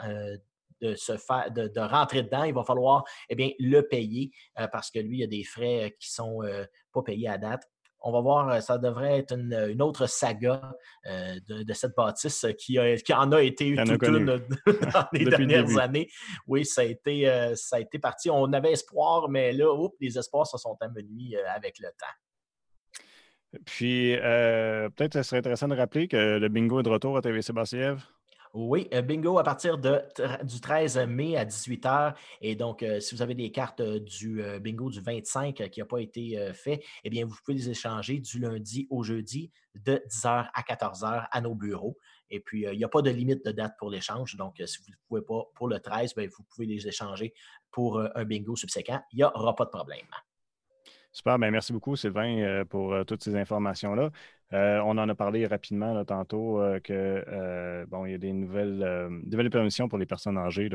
de 0.83 0.95
se 0.97 1.17
faire, 1.17 1.51
de, 1.51 1.81
rentrer 1.81 2.25
dedans, 2.25 2.45
il 2.45 2.53
va 2.53 2.65
falloir 2.65 3.05
eh 3.31 3.37
bien, 3.37 3.51
le 3.59 3.81
payer 3.83 4.33
parce 4.73 4.91
que 4.91 4.99
lui, 4.99 5.19
il 5.19 5.21
y 5.21 5.25
a 5.25 5.29
des 5.29 5.45
frais 5.45 5.97
qui 5.99 6.11
ne 6.11 6.25
sont 6.25 6.41
pas 6.93 7.03
payés 7.03 7.29
à 7.29 7.39
date 7.39 7.72
on 8.05 8.13
va 8.13 8.21
voir, 8.21 8.49
euh, 8.49 8.61
ça 8.61 8.79
devrait 8.79 9.19
être 9.19 9.33
une, 9.37 9.83
autre 9.83 10.07
saga 10.07 10.75
euh, 11.07 11.39
de, 11.49 11.73
cette 11.73 11.95
bâtisse 11.97 12.47
qui, 12.59 12.79
en 12.79 13.33
a 13.33 13.43
été 13.43 13.75
toute 13.75 14.09
une 14.09 14.27
dans 14.67 15.07
les 15.13 15.25
dernières 15.25 15.79
années. 15.79 16.09
Oui, 16.47 16.65
ça 16.65 16.83
a, 16.83 16.85
été, 16.85 17.29
euh, 17.29 17.55
ça 17.55 17.77
a 17.77 17.81
été 17.81 17.99
parti. 17.99 18.31
On 18.31 18.53
avait 18.53 18.73
espoir, 18.73 19.29
mais 19.29 19.53
là, 19.53 19.75
les 20.01 20.19
espoirs 20.19 20.47
se 20.47 20.59
sont 20.59 20.77
amenuis 20.81 21.37
avec 21.55 21.79
le 21.79 21.89
temps. 21.89 23.59
Puis, 23.67 24.17
peut-être 24.17 25.15
ce 25.15 25.23
serait 25.23 25.39
intéressant 25.39 25.69
de 25.69 25.77
rappeler 25.77 26.09
que 26.09 26.39
le 26.39 26.49
bingo 26.49 26.81
est 26.81 26.85
de 26.85 26.89
retour 26.89 27.17
à 27.17 27.23
TVC 27.23 27.53
Bassiev. 27.53 28.03
Oui, 28.55 28.87
euh, 28.93 29.01
bingo 29.01 29.39
à 29.39 29.45
partir 29.45 29.79
du 29.79 30.61
13 30.61 30.99
mai 31.09 31.37
à 31.39 31.45
18h. 31.47 32.15
Et 32.43 32.55
donc, 32.55 32.83
euh, 32.83 33.01
si 33.01 33.15
vous 33.15 33.23
avez 33.23 33.35
des 33.35 33.51
cartes 33.51 33.81
euh, 33.81 33.99
du 33.99 34.43
bingo 34.61 34.91
du 34.91 35.01
25 35.01 35.71
qui 35.71 35.81
n'a 35.81 35.87
pas 35.87 36.01
été 36.01 36.53
fait, 36.53 36.85
eh 37.05 37.11
bien, 37.11 37.25
vous 37.25 37.35
pouvez 37.45 37.57
les 37.57 37.71
échanger 37.71 38.19
du 38.19 38.39
lundi 38.39 38.87
au 38.91 39.03
jeudi 39.03 39.51
de 39.75 40.03
10h 40.07 40.51
à 40.53 40.63
14h 40.63 41.29
à 41.31 41.41
nos 41.41 41.55
bureaux. 41.55 41.97
Et 42.29 42.41
puis, 42.41 42.67
il 42.71 42.77
n'y 42.77 42.85
a 42.85 42.89
pas 42.89 43.01
de 43.01 43.11
limite 43.11 43.45
de 43.45 43.53
date 43.53 43.75
pour 43.79 43.91
l'échange. 43.91 44.37
Donc, 44.37 44.57
si 44.67 44.79
vous 44.83 44.91
ne 44.91 44.97
pouvez 45.09 45.23
pas 45.23 45.51
pour 45.55 45.69
le 45.69 45.81
13, 45.81 46.15
bien, 46.15 46.27
vous 46.27 46.45
pouvez 46.45 46.67
les 46.67 46.87
échanger 46.87 47.33
pour 47.71 48.01
un 48.01 48.25
bingo 48.25 48.55
subséquent. 48.55 49.01
Il 49.13 49.17
n'y 49.17 49.25
aura 49.25 49.55
pas 49.55 49.65
de 49.65 49.71
problème. 49.71 50.07
Super, 51.11 51.39
bien, 51.39 51.51
merci 51.51 51.73
beaucoup 51.73 51.97
Sylvain 51.97 52.65
pour 52.69 52.95
toutes 53.07 53.23
ces 53.23 53.35
informations-là. 53.35 54.11
Euh, 54.53 54.81
on 54.85 54.99
en 54.99 55.09
a 55.09 55.15
parlé 55.15 55.47
rapidement 55.47 56.05
tantôt 56.05 56.61
euh, 56.61 56.79
que 56.79 56.93
euh, 57.27 57.87
bon, 57.89 58.05
il 58.05 58.13
y 58.13 58.15
a 58.15 58.19
des 58.19 58.33
nouvelles, 58.33 59.09
nouvelles 59.25 59.49
permissions 59.49 59.89
pour 59.89 59.99
les 59.99 60.05
personnes 60.05 60.37
âgées 60.37 60.69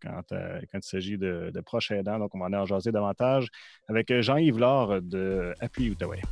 quand, 0.00 0.22
il 0.32 0.82
s'agit 0.82 1.18
de, 1.18 1.60
proches 1.64 1.90
aidants. 1.90 2.18
Donc, 2.18 2.34
on 2.34 2.38
va 2.38 2.46
en 2.58 2.64
jaser 2.64 2.90
davantage 2.90 3.48
avec 3.88 4.12
Jean-Yves 4.20 4.58
Laure 4.58 5.02
de 5.02 5.54
Appui 5.60 5.90
Outaouais. 5.90 6.22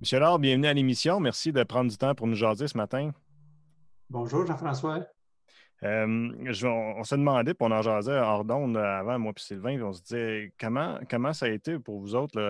Monsieur 0.00 0.20
Laure, 0.20 0.38
bienvenue 0.38 0.66
à 0.66 0.74
l'émission. 0.74 1.20
Merci 1.20 1.52
de 1.52 1.62
prendre 1.64 1.90
du 1.90 1.96
temps 1.96 2.14
pour 2.14 2.26
nous 2.26 2.36
jaser 2.36 2.68
ce 2.68 2.76
matin. 2.76 3.12
Bonjour, 4.10 4.46
Jean-François. 4.46 5.04
Euh, 5.84 6.50
on, 6.96 7.04
se 7.04 7.14
demandait, 7.14 7.54
puis 7.54 7.66
on 7.68 7.70
en 7.70 7.82
jasait 7.82 8.18
hors 8.18 8.44
d'onde 8.44 8.76
avant, 8.76 9.18
moi 9.18 9.32
et 9.36 9.40
Sylvain, 9.40 9.80
on 9.80 9.92
se 9.92 10.02
disait 10.02 10.52
comment, 10.58 10.98
comment 11.08 11.32
ça 11.32 11.46
a 11.46 11.50
été 11.50 11.78
pour 11.78 12.00
vous 12.00 12.16
autres 12.16 12.40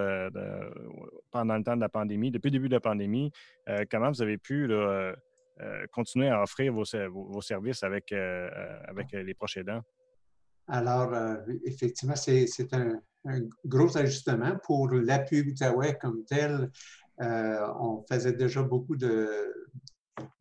pendant 1.31 1.57
le 1.57 1.63
temps 1.63 1.77
de 1.77 1.83
la 1.83 1.91
pandémie, 1.91 2.31
depuis 2.31 2.49
le 2.49 2.53
début 2.53 2.69
de 2.69 2.75
la 2.75 2.81
pandémie, 2.81 3.31
euh, 3.69 3.85
comment 3.91 4.11
vous 4.11 4.23
avez 4.23 4.39
pu 4.39 4.67
euh, 4.71 5.15
continuer 5.93 6.31
à 6.31 6.43
offrir 6.43 6.73
vos, 6.73 6.85
services 7.43 7.83
avec, 7.83 8.13
avec 8.13 9.13
les 9.13 9.35
proches 9.35 9.59
aidants? 9.59 9.83
Alors, 10.67 11.15
effectivement, 11.65 12.17
c'est 12.17 12.73
un, 12.73 13.01
gros 13.67 13.97
ajustement. 13.97 14.57
Pour 14.65 14.89
l'appui 14.91 15.41
Outaouais 15.41 15.99
comme 16.01 16.25
tel, 16.25 16.71
on 17.19 18.05
faisait 18.09 18.33
déjà 18.33 18.63
beaucoup 18.63 18.97
de, 18.97 19.68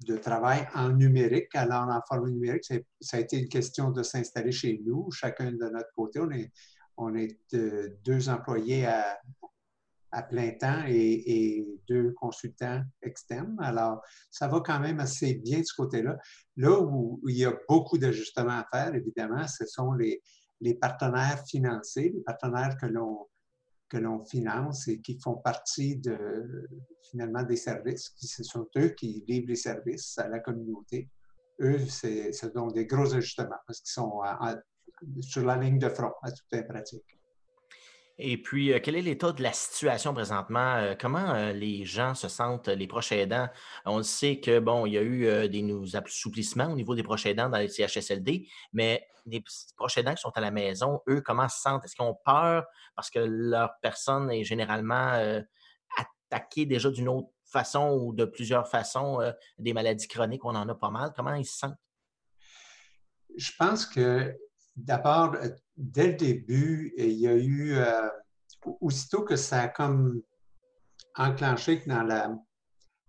de 0.06 0.18
travail 0.18 0.68
en 0.76 0.90
numérique. 0.90 1.56
Alors, 1.56 1.88
en 1.88 2.02
forme 2.08 2.30
numérique, 2.30 2.66
ça 3.02 3.18
a 3.18 3.20
été 3.20 3.40
une 3.40 3.50
question 3.50 3.92
de 3.92 4.04
s'installer 4.04 4.52
chez 4.52 4.82
nous, 4.86 5.10
chacun 5.12 5.52
de 5.52 5.70
notre 5.70 5.92
côté. 5.96 6.20
On 6.98 7.13
est, 7.16 7.40
est 7.54 8.04
deux 8.04 8.30
employés 8.30 8.86
à, 8.86 9.20
à 10.12 10.24
plein 10.24 10.52
temps 10.52 10.84
et, 10.88 11.66
deux 11.88 12.12
consultants 12.13 12.82
externes. 13.02 13.56
Alors, 13.60 14.02
ça 14.32 14.48
va 14.48 14.62
quand 14.62 14.80
même 14.80 15.00
assez 15.00 15.36
bien 15.36 15.60
de 15.60 15.66
ce 15.66 15.74
côté-là. 15.76 16.18
Là 16.58 16.80
où, 16.80 17.22
il 17.28 17.38
y 17.38 17.46
a 17.46 17.54
beaucoup 17.68 17.98
d'ajustements 17.98 18.60
à 18.60 18.68
faire, 18.72 18.96
évidemment, 18.96 19.48
ce 19.48 19.66
sont 19.66 19.94
les, 19.94 20.22
les 20.62 20.74
partenaires 20.74 21.44
financiers, 21.48 22.12
les 22.13 22.22
partenaires 22.22 22.78
que 22.78 22.88
l'on 22.88 23.28
que 23.89 23.97
l'on 23.97 24.23
finance 24.26 24.88
et 24.88 25.00
qui 25.02 25.19
font 25.19 25.36
partie 25.36 25.97
de, 25.97 26.67
finalement 27.10 27.43
des 27.43 27.56
services, 27.56 28.10
qui 28.10 28.28
ce 28.28 28.43
sont 28.43 28.67
eux 28.78 28.89
qui 28.89 29.23
livrent 29.28 29.47
les 29.50 29.56
services 29.56 30.17
à 30.17 30.28
la 30.28 30.39
communauté. 30.39 31.10
Eux, 31.60 31.80
ce 31.80 32.32
sont 32.32 32.67
des 32.67 32.86
gros 32.86 33.13
ajustements 33.15 33.56
parce 33.65 33.82
qu'ils 33.82 33.91
sont 33.91 34.21
sur 35.21 35.45
la 35.45 35.58
ligne 35.58 35.80
de 35.80 35.89
front 35.89 36.12
à 36.21 36.32
toute 36.32 36.67
pratique. 36.67 37.17
Et 38.19 38.38
puis, 38.38 38.73
euh, 38.73 38.80
quel 38.82 38.95
est 38.95 39.02
l'état 39.02 39.32
de 39.32 39.43
la 39.43 39.54
situation 39.54 40.13
présentement? 40.13 40.76
Euh, 40.78 40.95
comment 41.00 41.36
euh, 41.36 41.54
les 41.54 41.86
gens 41.86 42.15
se 42.15 42.28
sentent, 42.28 42.67
les 42.67 42.88
proches 42.88 43.12
aidants? 43.12 43.47
On 43.86 44.02
sait 44.02 44.39
que, 44.39 44.60
bon, 44.60 44.88
il 44.88 44.93
y 44.93 44.97
a 44.97 45.04
eu 45.04 45.50
des 45.50 45.95
assouplissements 45.95 46.71
au 46.71 46.76
niveau 46.76 46.95
des 46.95 47.04
proches 47.04 47.28
aidants 47.28 47.50
dans 47.50 47.60
les 47.60 47.67
CHSLD, 47.67 48.47
mais 48.73 49.06
les 49.28 49.44
proches 49.76 49.98
aidants 49.98 50.16
qui 50.16 50.22
sont 50.22 50.36
à 50.36 50.42
la 50.42 50.52
maison, 50.52 51.02
eux, 51.08 51.22
comment 51.22 51.48
se 51.48 51.62
sentent? 51.62 51.86
Est-ce 51.86 51.96
qu'ils 51.96 52.06
ont 52.06 52.18
peur 52.26 52.66
parce 52.96 53.10
que 53.10 53.20
leur 53.20 53.74
personne 53.82 54.32
est 54.32 54.44
généralement 54.44 55.13
attaquée 56.32 56.66
déjà 56.66 56.90
d'une 56.90 57.10
autre 57.10 57.30
façon 57.46 57.92
ou 57.92 58.13
de 58.13 58.26
plusieurs 58.26 58.68
façons, 58.68 59.20
des 59.58 59.74
maladies 59.74 60.08
chroniques, 60.08 60.44
on 60.46 60.56
en 60.56 60.68
a 60.68 60.76
pas 60.76 60.90
mal. 60.90 61.13
Comment 61.16 61.36
ils 61.36 61.46
se 61.46 61.58
sentent? 61.58 61.78
Je 63.38 63.52
pense 63.58 63.86
que 63.86 64.36
D'abord, 64.78 65.34
euh, 65.34 65.50
dès 65.76 66.08
le 66.08 66.13
début, 66.13 66.94
il 66.98 67.13
y 67.13 67.28
a 67.28 67.34
eu, 67.34 67.74
euh, 67.74 68.08
aussitôt 68.80 69.24
que 69.24 69.36
ça 69.36 69.62
a 69.62 69.68
comme 69.68 70.22
enclenché 71.16 71.82
dans 71.88 72.04
la, 72.04 72.30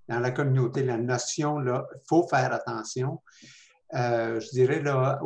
dans 0.09 0.19
la 0.19 0.31
communauté, 0.31 0.83
la 0.83 0.97
notion, 0.97 1.61
il 1.61 1.83
faut 2.09 2.27
faire 2.27 2.55
attention. 2.55 3.23
Euh, 3.95 4.41
je 4.41 4.51
dirais 4.51 4.83
là, 4.83 5.19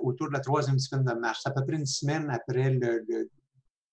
autour 0.00 0.28
de 0.28 0.32
la 0.32 0.40
troisième 0.40 0.78
semaine 0.78 1.04
de 1.04 1.12
mars, 1.14 1.42
à 1.46 1.50
peu 1.50 1.64
près 1.64 1.76
une 1.76 1.86
semaine 1.86 2.28
après 2.30 2.78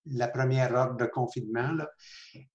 la 0.06 0.28
première 0.28 0.74
ordre 0.74 0.96
de 0.96 1.06
confinement. 1.06 1.76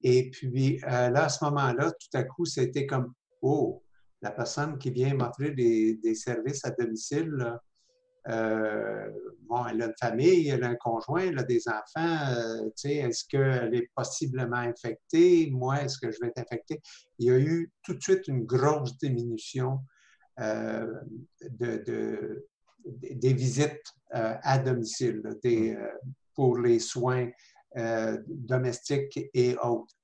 Et 0.01 0.29
puis 0.31 0.79
là, 0.79 1.25
à 1.25 1.29
ce 1.29 1.43
moment-là, 1.45 1.91
tout 1.91 2.17
à 2.17 2.23
coup, 2.23 2.45
c'était 2.45 2.85
comme, 2.85 3.13
oh, 3.41 3.83
la 4.21 4.31
personne 4.31 4.77
qui 4.77 4.91
vient 4.91 5.13
m'offrir 5.13 5.55
des, 5.55 6.15
services 6.15 6.63
à 6.65 6.71
domicile, 6.71 7.57
euh, 8.27 9.09
bon, 9.49 9.65
elle 9.65 9.81
a 9.81 9.85
une 9.87 9.93
famille, 9.99 10.47
elle 10.49 10.63
a 10.63 10.69
un 10.69 10.75
conjoint, 10.75 11.21
elle 11.21 11.39
a 11.39 11.43
des 11.43 11.63
enfants. 11.67 12.33
Euh, 12.37 12.69
est-ce 12.83 13.25
qu'elle 13.27 13.73
est 13.73 13.89
possiblement 13.95 14.57
infectée? 14.57 15.49
Moi, 15.51 15.81
est-ce 15.81 15.97
que 15.97 16.11
je 16.11 16.19
vais 16.21 16.27
être 16.27 16.39
infecté? 16.39 16.81
Il 17.17 17.27
y 17.27 17.31
a 17.31 17.39
eu 17.39 17.71
tout 17.83 17.95
de 17.95 18.01
suite 18.01 18.27
une 18.27 18.45
grosse 18.45 18.97
diminution 18.97 19.79
euh, 20.39 20.87
de, 21.41 22.47
des 22.85 23.33
visites 23.33 23.93
à 24.11 24.57
domicile 24.57 25.21
des, 25.43 25.77
pour 26.35 26.57
les 26.57 26.79
soins 26.79 27.29
domestiques 28.27 29.29
et 29.33 29.55
autres. 29.57 29.95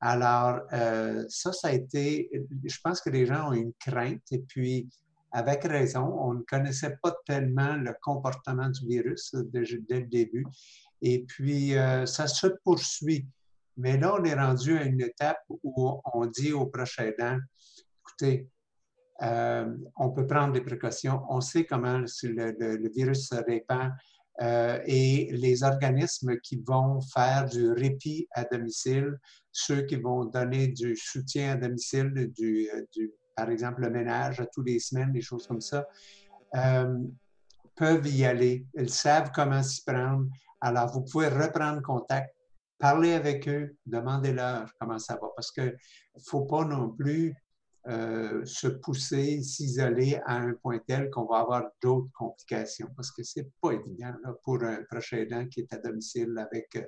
Alors, 0.00 0.60
ça, 1.28 1.52
ça 1.52 1.68
a 1.68 1.72
été, 1.72 2.30
je 2.64 2.78
pense 2.84 3.00
que 3.00 3.10
les 3.10 3.26
gens 3.26 3.48
ont 3.48 3.54
une 3.54 3.72
crainte 3.80 4.22
et 4.30 4.38
puis 4.38 4.88
avec 5.32 5.64
raison. 5.64 6.04
On 6.20 6.34
ne 6.34 6.42
connaissait 6.42 6.96
pas 7.02 7.14
tellement 7.26 7.76
le 7.76 7.94
comportement 8.02 8.68
du 8.68 8.86
virus 8.86 9.34
dès, 9.34 9.64
le 9.64 10.06
début. 10.06 10.46
Et 11.02 11.24
puis, 11.24 11.76
euh, 11.76 12.06
ça 12.06 12.26
se 12.26 12.46
poursuit. 12.64 13.26
Mais 13.76 13.96
là, 13.96 14.16
on 14.18 14.24
est 14.24 14.34
rendu 14.34 14.76
à 14.76 14.84
une 14.84 15.00
étape 15.00 15.40
où 15.48 16.00
on 16.12 16.26
dit 16.26 16.52
aux 16.52 16.66
proches 16.66 16.98
aidants, 16.98 17.38
écoutez, 18.00 18.48
euh, 19.22 19.74
on 19.96 20.10
peut 20.10 20.26
prendre 20.26 20.52
des 20.52 20.60
précautions, 20.60 21.22
on 21.28 21.40
sait 21.40 21.64
comment 21.64 21.98
le, 21.98 22.88
virus 22.94 23.28
se 23.28 23.34
répand 23.34 23.90
euh, 24.40 24.78
et 24.86 25.28
les 25.32 25.64
organismes 25.64 26.38
qui 26.38 26.62
vont 26.64 27.00
faire 27.00 27.46
du 27.46 27.72
répit 27.72 28.28
à 28.30 28.44
domicile, 28.44 29.18
ceux 29.50 29.82
qui 29.82 29.96
vont 29.96 30.24
donner 30.24 30.68
du 30.68 30.94
soutien 30.94 31.52
à 31.52 31.56
domicile, 31.56 32.30
du, 32.32 32.70
par 33.34 33.50
exemple 33.50 33.82
le 33.82 33.90
ménage 33.90 34.38
à 34.40 34.46
tous 34.46 34.62
les 34.62 34.78
semaines, 34.78 35.12
des 35.12 35.20
choses 35.20 35.46
comme 35.48 35.60
ça, 35.60 35.86
euh, 36.54 36.98
peuvent 37.74 38.06
y 38.06 38.24
aller. 38.24 38.66
Ils 38.74 38.90
savent 38.90 39.32
comment 39.34 39.62
s'y 39.62 39.82
prendre. 39.84 40.26
Alors, 40.60 40.92
vous 40.92 41.02
pouvez 41.02 41.28
reprendre 41.28 41.82
contact, 41.82 42.34
parler 42.78 43.12
avec 43.14 43.48
eux, 43.48 43.76
demandez-leur 43.86 44.70
comment 44.78 44.98
ça 44.98 45.14
va, 45.14 45.28
parce 45.34 45.50
qu'il 45.50 45.64
ne 45.64 46.20
faut 46.24 46.46
pas 46.46 46.64
non 46.64 46.90
plus 46.90 47.34
euh, 47.88 48.44
se 48.44 48.68
pousser, 48.68 49.42
s'isoler 49.42 50.20
à 50.26 50.36
un 50.36 50.52
point 50.54 50.78
tel 50.86 51.08
qu'on 51.10 51.24
va 51.24 51.38
avoir 51.38 51.70
d'autres 51.82 52.12
complications, 52.12 52.88
parce 52.94 53.10
que 53.10 53.22
c'est 53.22 53.48
pas 53.60 53.72
évident 53.72 54.12
pour 54.42 54.62
un 54.62 54.82
prochain 54.90 55.18
aidant 55.18 55.46
qui 55.46 55.60
est 55.60 55.72
à 55.72 55.78
domicile 55.78 56.36
avec, 56.36 56.76
euh, 56.76 56.86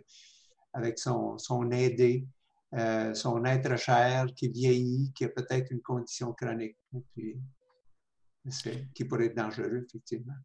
avec 0.75 0.99
son, 0.99 1.39
son 1.39 1.71
aidé. 1.71 2.27
Euh, 2.73 3.15
son 3.15 3.45
être 3.47 3.77
cher 3.77 4.27
qui 4.37 4.49
vieillit, 4.49 5.13
qui 5.13 5.25
a 5.25 5.29
peut-être 5.29 5.73
une 5.73 5.81
condition 5.81 6.33
chronique, 6.33 6.77
qui 8.95 9.05
pourrait 9.05 9.27
être 9.27 9.37
dangereux, 9.37 9.85
effectivement. 9.89 10.37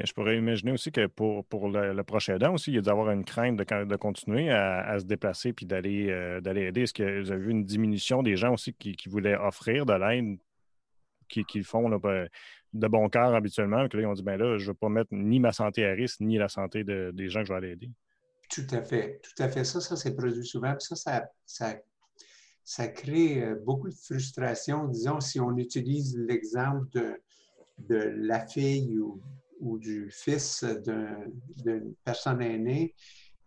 Mais 0.00 0.06
je 0.06 0.14
pourrais 0.14 0.38
imaginer 0.38 0.72
aussi 0.72 0.90
que 0.90 1.06
pour, 1.08 1.44
pour 1.44 1.68
le, 1.68 2.02
prochain 2.04 2.36
aidant 2.36 2.54
aussi, 2.54 2.70
il 2.70 2.76
y 2.76 2.78
a 2.78 2.80
d'avoir 2.80 3.10
une 3.10 3.22
crainte 3.22 3.58
de, 3.58 3.84
de 3.84 3.96
continuer 3.96 4.50
à, 4.50 4.98
se 4.98 5.04
déplacer 5.04 5.52
puis 5.52 5.66
d'aller 5.66 6.08
euh, 6.08 6.40
d'aller 6.40 6.62
aider. 6.62 6.82
Est-ce 6.84 6.94
que 6.94 7.20
vous 7.20 7.30
avez 7.30 7.44
vu 7.44 7.50
une 7.50 7.66
diminution 7.66 8.22
des 8.22 8.34
gens 8.34 8.54
aussi 8.54 8.72
qui, 8.72 8.96
voulaient 9.10 9.36
offrir 9.36 9.84
de 9.84 9.92
l'aide, 9.92 10.38
qui, 11.28 11.44
qui, 11.44 11.62
font 11.62 11.90
de 11.90 12.88
bon 12.88 13.10
cœur 13.10 13.34
habituellement, 13.34 13.86
que 13.88 13.98
là, 13.98 14.04
ils 14.04 14.06
ont 14.06 14.14
dit 14.14 14.22
ben 14.22 14.38
là, 14.38 14.56
je 14.56 14.64
ne 14.64 14.68
veux 14.68 14.74
pas 14.74 14.88
mettre 14.88 15.12
ni 15.12 15.38
ma 15.38 15.52
santé 15.52 15.84
à 15.84 15.92
risque, 15.92 16.20
ni 16.20 16.38
la 16.38 16.48
santé 16.48 16.82
des 16.82 17.28
gens 17.28 17.40
que 17.40 17.48
je 17.48 17.52
vais 17.52 17.58
aller 17.58 17.72
aider? 17.72 17.90
Tout 18.48 18.66
à 18.70 18.80
fait, 18.82 19.20
tout 19.22 19.42
à 19.42 19.50
fait. 19.50 19.64
Ça, 19.64 19.82
ça 19.82 19.96
s'est 19.96 20.16
produit 20.16 20.46
souvent. 20.46 20.74
ça, 20.78 20.96
ça, 21.44 21.76
ça, 22.64 22.88
crée 22.88 23.44
euh, 23.44 23.54
beaucoup 23.66 23.90
de 23.90 23.94
frustration. 23.94 24.88
Disons, 24.88 25.20
si 25.20 25.38
on 25.40 25.58
utilise 25.58 26.16
l'exemple 26.16 26.88
de, 26.94 27.20
de 27.80 27.96
la 28.16 28.46
fille 28.46 28.98
ou, 28.98 29.20
ou 29.60 29.78
du 29.78 30.10
fils 30.10 30.64
d'une 30.64 31.94
personne 32.04 32.42
aînée 32.42 32.94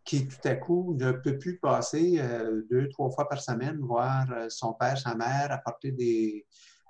qui 0.05 0.27
tout 0.27 0.47
à 0.47 0.55
coup 0.55 0.95
ne 0.99 1.11
peut 1.11 1.37
plus 1.37 1.57
passer 1.59 2.15
euh, 2.19 2.61
deux, 2.69 2.89
trois 2.89 3.09
fois 3.09 3.27
par 3.27 3.41
semaine 3.41 3.79
voir 3.79 4.29
euh, 4.31 4.47
son 4.49 4.73
père, 4.73 4.97
sa 4.97 5.15
mère 5.15 5.51
apporter, 5.51 5.91
des, 5.91 6.45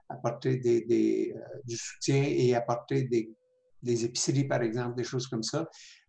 apporter 0.10 0.58
des, 0.58 1.36
du 1.64 1.78
soutien 1.78 2.24
et 2.24 2.56
apporter 2.56 3.04
des, 3.04 3.32
des 3.82 4.06
épiceries, 4.06 4.46
par 4.46 4.62
exemple, 4.62 4.96
des 4.96 5.04
choses 5.04 5.28
comme 5.28 5.44
ça. 5.44 5.68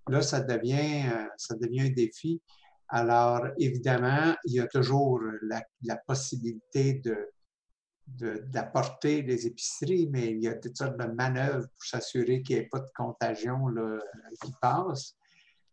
Là, 0.08 0.22
ça 0.22 0.40
devient, 0.40 1.08
euh, 1.12 1.26
ça 1.36 1.54
devient 1.56 1.82
un 1.82 1.90
défi. 1.90 2.40
Alors, 2.88 3.46
évidemment, 3.58 4.34
il 4.44 4.54
y 4.54 4.60
a 4.60 4.66
toujours 4.66 5.20
la, 5.42 5.96
possibilité 6.06 6.94
de, 6.94 7.16
d'apporter 8.06 9.22
des 9.22 9.46
épiceries, 9.46 10.08
mais 10.10 10.30
il 10.30 10.42
y 10.42 10.48
a 10.48 10.54
toutes 10.54 10.76
sortes 10.76 10.98
de 10.98 11.06
manœuvres 11.06 11.66
pour 11.68 11.84
s'assurer 11.84 12.42
qu'il 12.42 12.56
n'y 12.56 12.62
ait 12.62 12.68
pas 12.68 12.80
de 12.80 12.90
contagion 12.94 13.68
là, 13.68 13.98
qui 14.42 14.52
passe. 14.60 15.16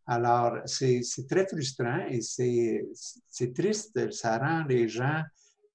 Alors, 0.07 0.57
c'est, 0.65 1.01
très 1.29 1.45
frustrant 1.47 2.05
et 2.09 2.21
c'est, 2.21 3.53
triste. 3.53 4.11
Ça 4.11 4.37
rend 4.37 4.63
les 4.63 4.87
gens 4.87 5.21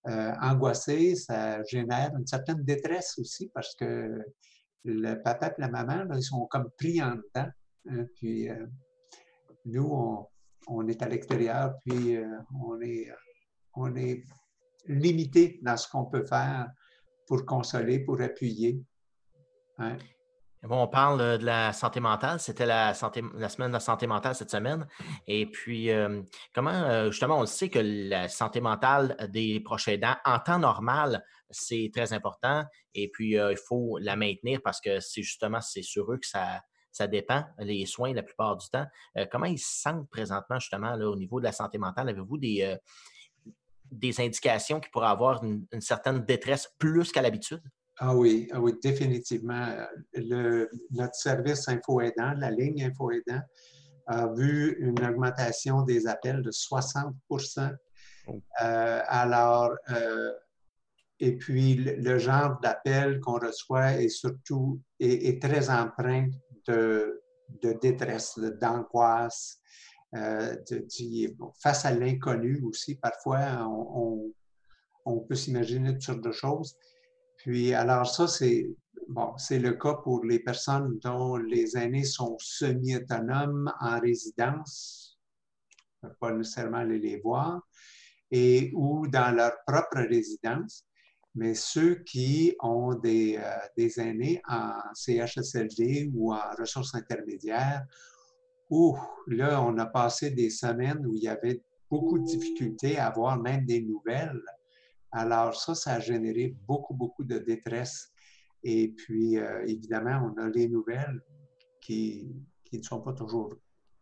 euh, 0.08 0.32
angoissés, 0.40 1.14
ça 1.14 1.62
génère 1.64 2.12
une 2.18 2.26
certaine 2.26 2.62
détresse 2.62 3.18
aussi 3.18 3.50
parce 3.52 3.74
que 3.74 4.22
le 4.84 5.14
papa 5.22 5.48
et 5.48 5.60
la 5.60 5.68
maman, 5.68 6.06
ils 6.14 6.22
sont 6.22 6.46
comme 6.46 6.70
pris 6.78 7.02
en 7.02 7.16
dedans. 7.16 7.50
Hein, 7.88 8.06
puis 8.14 8.48
euh, 8.48 8.66
nous, 9.64 10.26
on, 10.68 10.88
est 10.88 11.02
à 11.02 11.08
l'extérieur, 11.08 11.74
puis 11.84 12.16
euh, 12.16 12.38
on, 12.60 12.80
est, 12.80 13.10
on 13.74 13.94
est 13.96 14.24
limité 14.88 15.58
dans 15.62 15.76
ce 15.76 15.88
qu'on 15.88 16.04
peut 16.06 16.24
faire 16.24 16.68
pour 17.26 17.44
consoler, 17.44 18.00
pour 18.00 18.20
appuyer. 18.20 18.80
On 20.68 20.88
parle 20.88 21.20
euh, 21.20 21.38
de 21.38 21.44
la 21.44 21.72
santé 21.72 22.00
mentale. 22.00 22.40
C'était 22.40 22.66
la, 22.66 22.94
semaine 22.94 23.68
de 23.68 23.72
la 23.72 23.80
santé 23.80 24.06
mentale 24.06 24.34
cette 24.34 24.50
semaine. 24.50 24.86
Et 25.26 25.46
puis, 25.46 25.90
comment, 26.54 27.10
justement, 27.10 27.38
on 27.38 27.46
sait 27.46 27.68
que 27.68 27.78
la 27.78 28.28
santé 28.28 28.60
mentale 28.60 29.16
des 29.32 29.60
proches 29.60 29.88
aidants, 29.88 30.16
en 30.24 30.38
temps 30.38 30.58
normal, 30.58 31.24
c'est 31.50 31.90
très 31.94 32.12
important. 32.12 32.64
Et 32.94 33.08
puis, 33.08 33.32
il 33.32 33.58
faut 33.68 33.98
la 33.98 34.16
maintenir 34.16 34.60
parce 34.64 34.80
que 34.80 34.98
c'est 35.00 35.22
justement, 35.22 35.60
c'est 35.60 35.82
sur 35.82 36.10
eux 36.12 36.18
que 36.18 36.26
ça, 36.26 37.06
dépend, 37.06 37.44
les 37.58 37.86
soins 37.86 38.12
la 38.14 38.22
plupart 38.22 38.56
du 38.56 38.66
temps. 38.68 38.86
comment 39.30 39.46
ils 39.46 39.58
se 39.58 39.82
sentent 39.82 40.08
présentement, 40.10 40.58
justement, 40.58 40.94
au 40.94 41.16
niveau 41.16 41.38
de 41.38 41.44
la 41.44 41.52
santé 41.52 41.78
mentale? 41.78 42.08
Avez-vous 42.08 42.38
des, 42.38 42.76
des 43.90 44.20
indications 44.20 44.80
qui 44.80 44.90
pourraient 44.90 45.08
avoir 45.08 45.42
une, 45.44 45.66
certaine 45.80 46.24
détresse 46.24 46.68
plus 46.78 47.12
qu'à 47.12 47.22
l'habitude? 47.22 47.62
Ah 47.98 48.14
oui, 48.14 48.48
ah 48.52 48.60
oui, 48.60 48.74
définitivement. 48.82 49.74
Le, 50.14 50.68
notre 50.90 51.14
service 51.14 51.68
Info 51.68 52.00
Aidant, 52.00 52.34
la 52.36 52.50
ligne 52.50 52.84
Info 52.84 53.10
Aidant, 53.10 53.40
a 54.06 54.28
vu 54.28 54.76
une 54.80 55.04
augmentation 55.04 55.82
des 55.82 56.06
appels 56.06 56.42
de 56.42 56.50
60% 56.50 57.74
euh, 58.62 59.00
alors, 59.06 59.72
euh, 59.90 60.32
et 61.20 61.36
puis 61.36 61.74
le, 61.74 62.18
genre 62.18 62.58
d'appel 62.60 63.20
qu'on 63.20 63.38
reçoit 63.38 63.94
est 63.94 64.08
surtout 64.08 64.80
est, 65.00 65.40
très 65.40 65.70
empreint 65.70 66.28
de, 66.66 67.22
de 67.62 67.72
détresse, 67.80 68.38
d'angoisse, 68.38 69.60
euh, 70.16 70.56
face 71.60 71.84
à 71.84 71.92
l'inconnu 71.92 72.60
aussi. 72.64 72.96
Parfois, 72.96 73.66
on, 73.68 74.32
on, 75.04 75.20
peut 75.20 75.34
s'imaginer 75.34 75.92
toutes 75.92 76.02
sortes 76.02 76.24
de 76.24 76.32
choses. 76.32 76.76
Puis, 77.36 77.74
alors 77.74 78.06
ça, 78.06 78.26
c'est 78.26 78.66
le 79.08 79.70
cas 79.72 79.94
pour 79.94 80.24
les 80.24 80.38
personnes 80.40 80.98
dont 81.00 81.36
les 81.36 81.76
aînés 81.76 82.04
sont 82.04 82.36
semi-autonomes 82.38 83.72
en 83.80 84.00
résidence, 84.00 85.18
pas 86.20 86.32
nécessairement 86.32 86.78
aller 86.78 86.98
les 86.98 87.20
voir 87.20 87.60
et 88.30 88.72
ou 88.74 89.06
dans 89.06 89.34
leur 89.34 89.52
propre 89.66 90.00
résidence. 90.08 90.84
Mais 91.34 91.54
ceux 91.54 91.96
qui 91.96 92.56
ont 92.60 92.94
des, 92.94 93.36
euh, 93.36 93.58
des 93.76 94.00
aînés 94.00 94.40
en 94.48 94.72
CHSLD 94.94 96.10
ou 96.14 96.32
en 96.32 96.50
ressources 96.58 96.94
intermédiaires, 96.94 97.84
où 98.70 98.96
là, 99.26 99.62
on 99.62 99.78
a 99.78 99.86
passé 99.86 100.30
des 100.30 100.50
semaines 100.50 101.06
où 101.06 101.14
il 101.14 101.22
y 101.22 101.28
avait 101.28 101.62
beaucoup 101.90 102.18
de 102.18 102.24
difficultés 102.24 102.98
à 102.98 103.08
avoir 103.08 103.40
même 103.40 103.64
des 103.64 103.82
nouvelles. 103.82 104.42
Alors 105.12 105.54
ça, 105.54 105.74
ça 105.74 105.94
a 105.94 106.00
généré 106.00 106.56
beaucoup, 106.66 106.94
beaucoup 106.94 107.24
de 107.24 107.38
détresse. 107.38 108.12
Et 108.62 108.88
puis, 108.88 109.38
euh, 109.38 109.64
évidemment, 109.66 110.32
on 110.32 110.42
a 110.42 110.48
les 110.48 110.68
nouvelles 110.68 111.22
qui, 111.80 112.28
qui 112.64 112.78
ne 112.78 112.82
sont 112.82 113.00
pas 113.00 113.12
toujours 113.12 113.54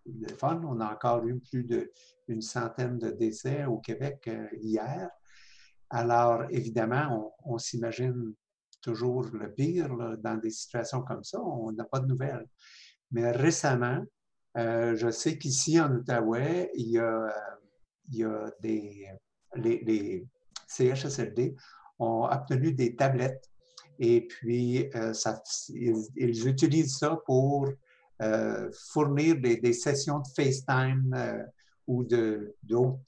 le 0.07 0.29
fun. 0.29 0.61
On 0.65 0.81
a 0.81 0.93
encore 0.93 1.25
eu 1.27 1.39
plus 1.39 1.65
d'une 1.65 2.41
centaine 2.41 2.99
de 2.99 3.11
décès 3.11 3.65
au 3.67 3.79
Québec 3.79 4.25
euh, 4.29 4.47
hier. 4.61 5.11
Alors, 5.91 6.45
évidemment, 6.51 7.35
on, 7.45 7.59
s'imagine 7.59 8.35
toujours 8.81 9.27
le 9.33 9.53
pire 9.53 9.97
dans 10.19 10.37
des 10.37 10.51
situations 10.51 11.03
comme 11.03 11.25
ça. 11.25 11.41
On 11.41 11.73
n'a 11.73 11.85
pas 11.85 12.01
de 12.01 12.07
nouvelles. 12.07 12.47
Mais 13.13 13.31
récemment, 13.31 14.03
euh, 14.57 14.95
je 14.97 15.11
sais 15.11 15.37
qu'ici 15.39 15.81
en 15.81 15.91
Outaouais, 15.93 16.71
il 16.75 16.91
y 16.91 16.99
a, 16.99 18.51
des. 18.61 19.09
Les, 19.57 19.79
les, 19.85 20.27
CHSLD 20.67 21.55
ont 21.99 22.25
obtenu 22.25 22.73
des 22.73 22.97
tablettes 22.97 23.49
et 23.99 24.27
puis 24.27 24.91
euh, 24.97 25.13
ils, 25.69 26.49
utilisent 26.49 26.99
ça 26.99 27.17
pour 27.27 27.69
euh, 28.23 28.71
fournir 28.91 29.37
des, 29.41 29.73
sessions 29.73 30.19
de 30.21 30.29
FaceTime 30.35 31.47
ou 31.87 32.03
d'autres 32.03 32.99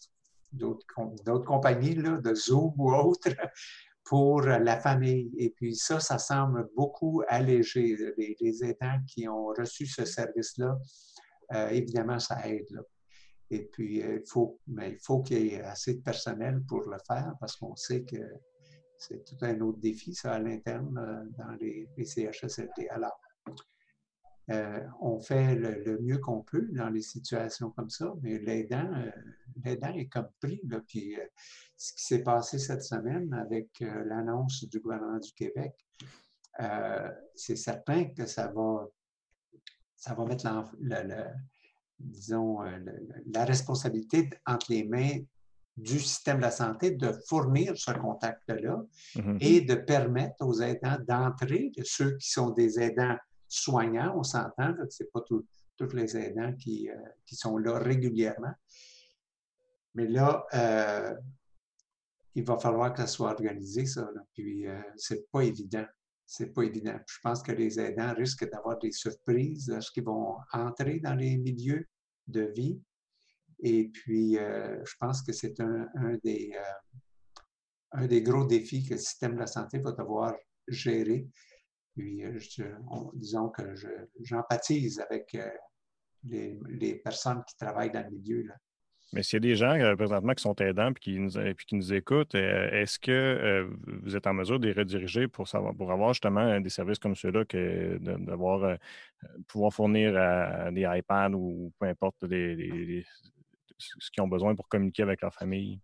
compagnies, 1.45 1.95
de 1.97 2.35
Zoom 2.35 2.73
ou 2.77 2.93
autres, 2.95 3.31
pour 4.05 4.43
la 4.43 4.79
famille. 4.79 5.33
Et 5.39 5.51
puis 5.51 5.75
ça, 5.75 5.99
ça 5.99 6.19
semble 6.19 6.69
beaucoup 6.77 7.23
alléger 7.27 7.97
les, 8.17 8.65
aidants 8.65 9.01
qui 9.09 9.29
ont 9.29 9.47
reçu 9.47 9.87
ce 9.87 10.05
service-là. 10.05 10.79
Euh, 11.53 11.69
évidemment, 11.71 12.19
ça 12.19 12.49
aide. 12.49 12.83
Et 13.51 13.65
puis, 13.65 13.99
il 14.01 14.23
faut, 14.27 14.59
mais 14.67 14.93
il 14.93 14.99
faut 14.99 15.23
qu'il 15.23 15.47
y 15.47 15.55
ait 15.55 15.63
assez 15.63 15.95
de 15.95 16.01
personnel 16.03 16.63
pour 16.67 16.81
le 16.89 16.99
faire 17.07 17.35
parce 17.39 17.55
qu'on 17.57 17.77
sait 17.77 18.03
que 18.03 18.17
c'est 18.99 19.25
tout 19.25 19.37
un 19.43 19.61
autre 19.61 19.79
défi, 19.79 20.15
ça, 20.15 20.33
à 20.33 20.39
l'interne 20.41 21.31
dans 21.39 21.53
les, 21.61 21.89
les. 21.97 22.89
Alors, 22.91 23.21
euh, 24.51 24.81
on 25.01 25.19
fait 25.19 25.57
le, 25.57 25.99
mieux 26.01 26.19
qu'on 26.19 26.43
peut 26.43 26.69
dans 26.71 26.89
les 26.89 27.03
situations 27.03 27.71
comme 27.71 27.91
ça, 27.91 28.15
mais 28.23 28.39
l'aidant, 28.39 28.89
euh, 28.95 29.11
est 29.65 30.09
comme 30.09 30.29
pris. 30.41 30.61
puis, 30.87 31.17
euh, 31.17 31.25
ce 31.77 31.93
qui 31.95 32.05
s'est 32.05 32.23
passé 32.23 32.59
cette 32.59 32.85
semaine 32.85 33.33
avec 33.35 33.69
l'annonce 33.81 34.65
du 34.69 34.79
gouvernement 34.81 35.19
du 35.19 35.33
Québec, 35.33 35.75
c'est 37.35 37.57
certain 37.57 38.05
que 38.07 38.25
ça 38.25 38.51
va, 38.53 38.89
ça 40.07 40.15
va 40.15 40.25
mettre 40.25 40.45
la, 40.81 41.33
disons, 41.99 42.59
la 43.33 43.45
responsabilité 43.45 44.31
entre 44.47 44.67
les 44.71 44.85
mains 44.85 45.19
du 45.77 45.99
système 45.99 46.39
de 46.39 46.43
la 46.43 46.51
santé 46.51 46.93
de 46.93 47.13
fournir 47.29 47.77
ce 47.77 47.91
contact-là 47.91 48.83
mm-hmm. 49.17 49.39
et 49.41 49.61
de 49.63 49.75
permettre 49.75 50.37
aux 50.41 50.61
aidants 50.61 50.99
d'entrer, 51.07 51.73
ceux 51.83 52.17
qui 52.17 52.31
sont 52.31 52.51
des 52.51 52.81
aidants 52.81 53.17
soignants, 53.49 54.17
on 54.17 54.23
s'entend, 54.23 54.75
ce 54.89 55.03
n'est 55.03 55.11
pas 55.13 55.21
tous 55.23 55.93
les 55.93 56.17
aidants 56.17 56.53
qui, 56.55 56.89
euh, 56.89 56.95
qui, 57.27 57.35
sont 57.35 57.59
là 57.59 57.79
régulièrement. 57.79 58.55
Mais 59.95 60.07
là, 60.07 60.47
euh, 60.55 61.15
il 62.35 62.45
va 62.45 62.59
falloir 62.59 62.93
que 62.93 63.01
ça 63.01 63.07
soit 63.07 63.31
organisé, 63.33 63.87
ça. 63.87 64.09
Puis, 64.35 64.67
euh, 64.67 64.81
c'est 64.97 65.29
pas 65.31 65.43
évident. 65.43 65.87
C'est 66.27 66.53
pas 66.53 66.63
évident. 66.63 66.99
Je 67.07 67.19
pense 67.23 67.43
que 67.43 67.53
les 67.53 67.79
aidants 67.79 68.15
risquent 68.15 68.51
d'avoir 68.51 68.79
des 68.79 68.93
surprises 68.93 69.69
lorsqu'ils 69.69 70.05
vont 70.05 70.37
entrer 70.53 70.99
dans 71.01 71.15
les 71.15 71.37
milieux 71.37 71.87
de 72.27 72.43
vie. 72.55 72.81
Et 73.61 73.89
puis, 73.89 74.35
je 74.35 74.95
pense 74.99 75.23
que 75.23 75.33
c'est 75.33 75.61
un, 75.61 75.89
un, 75.95 76.17
des, 76.25 78.23
gros 78.23 78.45
défis 78.45 78.85
que 78.85 78.95
le 78.95 79.01
système 79.01 79.35
de 79.35 79.41
la 79.41 79.47
santé 79.47 79.79
va 79.79 79.93
devoir 79.93 80.35
gérer. 80.69 81.29
Puis, 81.97 82.25
euh, 82.25 82.39
disons 83.15 83.49
que 83.49 83.75
j'empathise 84.21 85.01
avec 85.01 85.35
euh, 85.35 85.49
les, 86.25 86.97
personnes 86.97 87.43
qui 87.49 87.57
travaillent 87.57 87.91
dans 87.91 88.05
le 88.05 88.11
milieu. 88.11 88.43
Là. 88.43 88.55
Mais 89.13 89.23
s'il 89.23 89.37
y 89.37 89.37
a 89.37 89.41
des 89.41 89.57
gens 89.57 89.73
euh, 89.73 89.95
présentement 89.95 90.35
qui 90.35 90.43
sont 90.43 90.55
aidants 90.57 90.91
et 90.91 90.95
qui 90.95 91.19
nous, 91.19 91.31
qui 91.31 91.75
nous 91.77 91.95
écoutent, 91.95 92.35
est-ce 92.35 92.99
que 92.99 93.69
vous 94.03 94.17
êtes 94.17 94.27
en 94.27 94.35
mesure 94.35 94.59
de 94.59 94.67
les 94.67 94.73
rediriger 94.73 95.29
pour, 95.29 95.47
savoir, 95.47 95.75
pour 95.75 95.93
avoir 95.93 96.13
justement 96.13 96.61
des 96.61 96.71
services 96.71 96.99
comme 96.99 97.15
ceux-là, 97.15 97.45
que 97.45 97.99
pouvoir 99.47 99.73
fournir 99.73 100.13
des 100.73 100.87
iPads 100.89 101.35
ou 101.35 101.73
peu 101.79 101.87
importe 101.87 102.17
ce 102.23 104.11
qu'ils 104.11 104.23
ont 104.23 104.29
besoin 104.29 104.55
pour 104.55 104.69
communiquer 104.69 105.03
avec 105.03 105.21
leur 105.23 105.33
famille? 105.33 105.81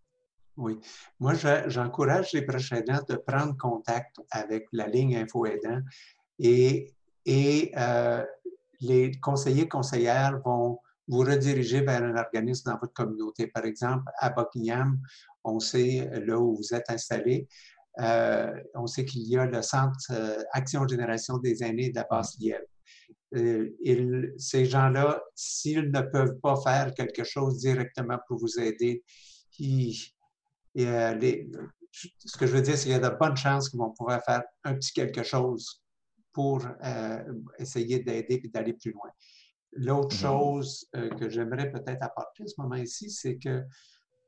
Oui. 0.57 0.79
Moi, 1.19 1.35
j'encourage 1.67 2.33
les 2.33 2.43
proches 2.43 2.73
aidants 2.73 3.01
de 3.09 3.17
prendre 3.17 3.57
contact 3.57 4.21
avec 4.31 4.67
la 4.73 4.87
ligne 4.87 5.17
Info 5.17 5.47
Aidant 5.47 5.81
et, 6.39 6.93
et 7.25 7.73
euh, 7.77 8.25
les 8.81 9.13
conseillers 9.21 9.69
conseillères 9.69 10.39
vont 10.45 10.79
vous 11.09 11.21
rediriger 11.21 11.81
vers 11.81 12.03
un 12.03 12.17
organisme 12.17 12.71
dans 12.71 12.79
votre 12.79 12.93
communauté. 12.93 13.47
Par 13.47 13.65
exemple, 13.65 14.05
à 14.19 14.31
Buckingham, 14.31 15.01
on 15.45 15.59
sait 15.61 16.09
là 16.25 16.39
où 16.39 16.57
vous 16.57 16.75
êtes 16.75 16.89
installé, 16.89 17.49
euh, 18.01 18.53
on 18.75 18.87
sait 18.87 19.05
qu'il 19.05 19.23
y 19.29 19.37
a 19.37 19.45
le 19.45 19.61
Centre 19.63 19.99
euh, 20.11 20.43
Action 20.53 20.87
Génération 20.89 21.39
des 21.39 21.63
aînés 21.63 21.91
de 21.91 21.97
la 21.97 22.07
Basse-Lièvre. 22.11 22.65
ces 24.39 24.65
gens-là, 24.65 25.23
s'ils 25.35 25.91
ne 25.91 26.01
peuvent 26.01 26.39
pas 26.41 26.57
faire 26.63 26.95
quelque 26.95 27.25
chose 27.25 27.59
directement 27.59 28.19
pour 28.27 28.39
vous 28.39 28.59
aider, 28.59 29.03
euh, 30.79 31.15
ce 31.95 32.37
que 32.37 32.47
je 32.47 32.53
veux 32.53 32.63
dire, 32.63 32.77
c'est 32.77 32.85
qu'il 32.85 32.93
y 32.93 32.95
a 32.95 33.11
de 33.11 33.17
bonnes 33.17 33.37
chances 33.37 33.69
qu'ils 33.69 33.79
vont 33.79 33.91
pouvoir 33.91 34.23
faire 34.25 34.43
un 34.65 34.75
petit 34.75 34.93
quelque 34.93 35.23
chose 35.23 35.83
pour 36.33 36.65
euh, 36.85 37.23
essayer 37.59 37.99
d'aider 37.99 38.41
et 38.43 38.49
d'aller 38.49 38.73
plus 38.73 38.93
loin. 38.93 39.11
L'autre 39.73 40.15
mm-hmm. 40.15 40.21
chose 40.21 40.87
euh, 40.97 41.09
que 41.11 41.29
j'aimerais 41.29 41.71
peut-être 41.71 42.03
apporter 42.03 42.45
à 42.45 42.47
ce 42.47 42.55
moment 42.59 42.85
ci 42.85 43.11
c'est 43.11 43.37
que 43.37 43.65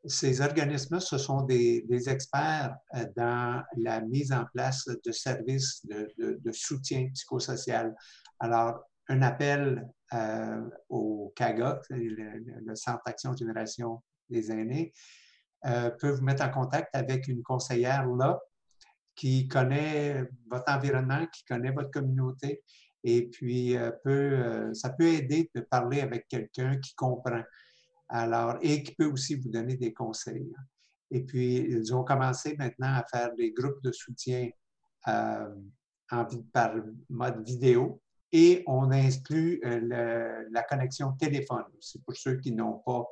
ces 0.06 0.40
organismes 0.42 1.00
ce 1.00 1.16
sont 1.16 1.42
des, 1.42 1.84
experts 2.08 2.76
dans 3.16 3.62
la 3.78 4.02
mise 4.02 4.32
en 4.32 4.44
place 4.52 4.86
de 4.86 5.12
services 5.12 5.80
de, 5.86 6.52
soutien 6.52 7.08
psychosocial. 7.14 7.94
Alors, 8.38 8.80
un 9.08 9.22
appel 9.22 9.88
au 10.90 11.32
CAGA, 11.34 11.80
le, 11.88 12.60
le 12.66 12.74
Centre 12.74 13.00
d'Action 13.06 13.34
Génération 13.34 14.02
des 14.28 14.50
aînés, 14.50 14.92
euh, 15.66 15.90
peut 15.90 16.10
vous 16.10 16.22
mettre 16.22 16.44
en 16.44 16.50
contact 16.50 16.94
avec 16.94 17.26
une 17.26 17.42
conseillère 17.42 18.06
là 18.06 18.38
qui 19.14 19.48
connaît 19.48 20.28
votre 20.50 20.70
environnement, 20.70 21.26
qui 21.32 21.42
connaît 21.44 21.70
votre 21.70 21.90
communauté. 21.90 22.62
Et 23.04 23.26
puis, 23.26 23.76
euh, 23.76 23.90
euh, 24.06 24.72
ça 24.72 24.88
peut 24.90 25.06
aider 25.06 25.50
de 25.54 25.60
parler 25.60 26.00
avec 26.00 26.26
quelqu'un 26.26 26.78
qui 26.78 26.94
comprend. 26.94 27.42
Alors, 28.08 28.56
et 28.62 28.82
qui 28.82 28.94
peut 28.94 29.06
aussi 29.06 29.34
vous 29.34 29.50
donner 29.50 29.76
des 29.76 29.92
conseils. 29.92 30.50
Et 31.10 31.22
puis, 31.22 31.56
ils 31.56 31.94
ont 31.94 32.02
commencé 32.02 32.56
maintenant 32.58 32.94
à 32.94 33.04
faire 33.04 33.34
des 33.34 33.52
groupes 33.52 33.82
de 33.82 33.92
soutien 33.92 34.48
en, 35.06 36.24
par 36.52 36.74
mode 37.10 37.44
vidéo. 37.46 38.00
Et 38.32 38.64
on 38.66 38.90
inclut 38.90 39.60
la 39.62 40.62
connexion 40.68 41.12
téléphone. 41.12 41.64
C'est 41.80 42.02
pour 42.02 42.16
ceux 42.16 42.36
qui 42.38 42.52
n'ont 42.52 42.80
pas, 42.84 43.06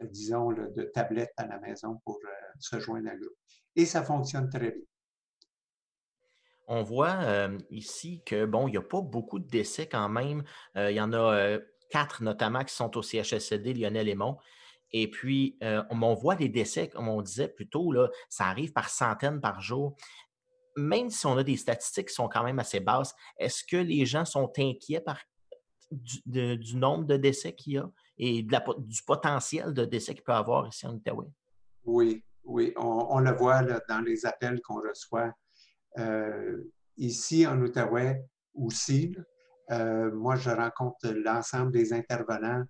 disons, 0.00 0.52
de 0.52 0.82
tablette 0.94 1.32
à 1.36 1.46
la 1.46 1.58
maison 1.60 2.00
pour 2.04 2.18
se 2.58 2.80
joindre 2.80 3.10
à 3.10 3.16
groupe. 3.16 3.36
Et 3.76 3.86
ça 3.86 4.02
fonctionne 4.02 4.48
très 4.48 4.70
bien. 4.70 4.82
On 6.66 6.82
voit 6.82 7.48
ici 7.70 8.22
que, 8.24 8.44
bon, 8.46 8.68
il 8.68 8.72
n'y 8.72 8.76
a 8.76 8.82
pas 8.82 9.00
beaucoup 9.00 9.38
de 9.38 9.48
décès 9.48 9.86
quand 9.86 10.08
même. 10.08 10.44
il 10.76 10.92
y 10.92 11.00
en 11.00 11.12
a 11.12 11.58
quatre 11.90 12.22
notamment 12.22 12.64
qui 12.64 12.74
sont 12.74 12.96
au 12.96 13.02
CHSLD 13.02 13.74
Lionel 13.74 14.08
Aymon. 14.08 14.38
Et 14.92 15.10
puis, 15.10 15.58
on, 15.90 16.14
voit 16.14 16.36
les 16.36 16.48
décès, 16.48 16.88
comme 16.88 17.08
on 17.08 17.22
disait 17.22 17.48
plus 17.48 17.68
tôt, 17.68 17.94
ça 18.28 18.46
arrive 18.46 18.72
par 18.72 18.88
centaines 18.88 19.40
par 19.40 19.60
jour. 19.60 19.96
Même 20.76 21.10
si 21.10 21.26
on 21.26 21.36
a 21.36 21.42
des 21.42 21.56
statistiques 21.56 22.08
qui 22.08 22.14
sont 22.14 22.28
quand 22.28 22.44
même 22.44 22.58
assez 22.58 22.80
basses, 22.80 23.14
est-ce 23.38 23.64
que 23.64 23.76
les 23.76 24.06
gens 24.06 24.24
sont 24.24 24.50
inquiets 24.56 25.00
par, 25.00 25.18
du, 25.92 26.76
nombre 26.76 27.04
de 27.04 27.16
décès 27.16 27.54
qu'il 27.54 27.74
y 27.74 27.78
a 27.78 27.90
et 28.18 28.42
du 28.42 29.02
potentiel 29.06 29.72
de 29.72 29.84
décès 29.84 30.14
qu'il 30.14 30.22
peut 30.22 30.32
y 30.32 30.36
avoir 30.36 30.66
ici 30.68 30.86
en 30.86 30.94
Outaouais? 30.94 31.30
Oui, 31.84 32.24
oui, 32.44 32.72
on, 32.76 33.18
le 33.18 33.32
voit 33.32 33.62
dans 33.62 34.00
les 34.04 34.24
appels 34.26 34.60
qu'on 34.62 34.80
reçoit. 34.80 35.32
Euh, 35.98 36.62
ici 36.96 37.46
en 37.46 37.60
Outaouais 37.60 38.24
aussi, 38.54 39.16
euh, 39.70 40.10
moi, 40.12 40.36
je 40.36 40.50
rencontre 40.50 41.08
l'ensemble 41.10 41.72
des 41.72 41.92
intervenants 41.92 42.64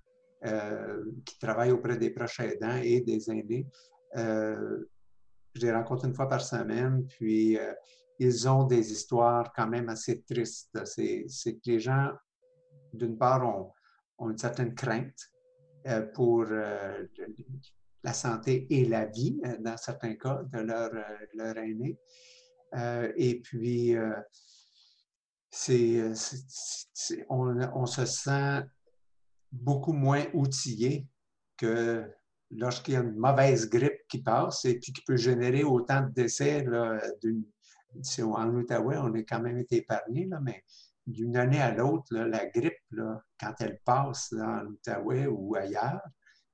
euh, 0.44 1.04
qui 1.24 1.38
travaillent 1.38 1.72
auprès 1.72 1.96
des 1.96 2.10
proches 2.10 2.40
aidants 2.40 2.80
et 2.82 3.00
des 3.00 3.30
aînés. 3.30 3.66
je 4.14 5.60
les 5.60 5.72
rencontre 5.72 6.06
une 6.06 6.14
fois 6.14 6.28
par 6.28 6.40
semaine, 6.40 7.06
puis 7.06 7.58
ils 8.18 8.48
ont 8.48 8.64
des 8.64 8.92
histoires 8.92 9.52
quand 9.54 9.68
même 9.68 9.88
assez 9.88 10.22
tristes. 10.22 10.78
C'est 10.84 11.26
que 11.54 11.70
les 11.70 11.80
gens, 11.80 12.10
d'une 12.92 13.18
part, 13.18 13.42
ont, 13.44 13.72
une 14.30 14.38
certaine 14.38 14.74
crainte 14.74 15.18
pour 16.14 16.46
la 18.04 18.12
santé 18.12 18.66
et 18.70 18.84
la 18.84 19.06
vie, 19.06 19.40
dans 19.60 19.76
certains 19.76 20.14
cas, 20.14 20.42
de 20.52 20.58
leur, 20.60 20.92
euh, 20.92 21.26
leur 21.34 21.56
aîné. 21.58 21.98
Euh, 22.74 23.12
et 23.16 23.40
puis, 23.40 23.94
c'est, 25.50 26.02
on, 27.28 27.60
on, 27.74 27.86
se 27.86 28.06
sent 28.06 28.62
beaucoup 29.50 29.92
moins 29.92 30.24
outillé 30.32 31.06
que 31.56 32.10
lorsqu'il 32.50 32.94
y 32.94 32.96
a 32.96 33.00
une 33.00 33.16
mauvaise 33.16 33.68
grippe 33.68 34.06
qui 34.08 34.22
passe 34.22 34.64
et 34.64 34.78
puis 34.78 34.92
qui 34.92 35.02
peut 35.02 35.16
générer 35.16 35.64
autant 35.64 36.02
de 36.02 36.10
décès. 36.10 36.64
Là, 36.64 37.00
en 38.22 38.54
Outaouais, 38.54 38.96
on 38.98 39.14
a 39.14 39.22
quand 39.22 39.40
même 39.40 39.58
été 39.58 39.76
épargné, 39.76 40.28
mais 40.42 40.64
d'une 41.06 41.36
année 41.36 41.60
à 41.60 41.74
l'autre, 41.74 42.14
la 42.14 42.46
grippe, 42.46 42.78
là, 42.90 43.22
quand 43.38 43.54
elle 43.60 43.80
passe 43.84 44.32
en 44.32 44.66
Outaouais 44.66 45.26
ou 45.26 45.54
ailleurs, 45.54 46.00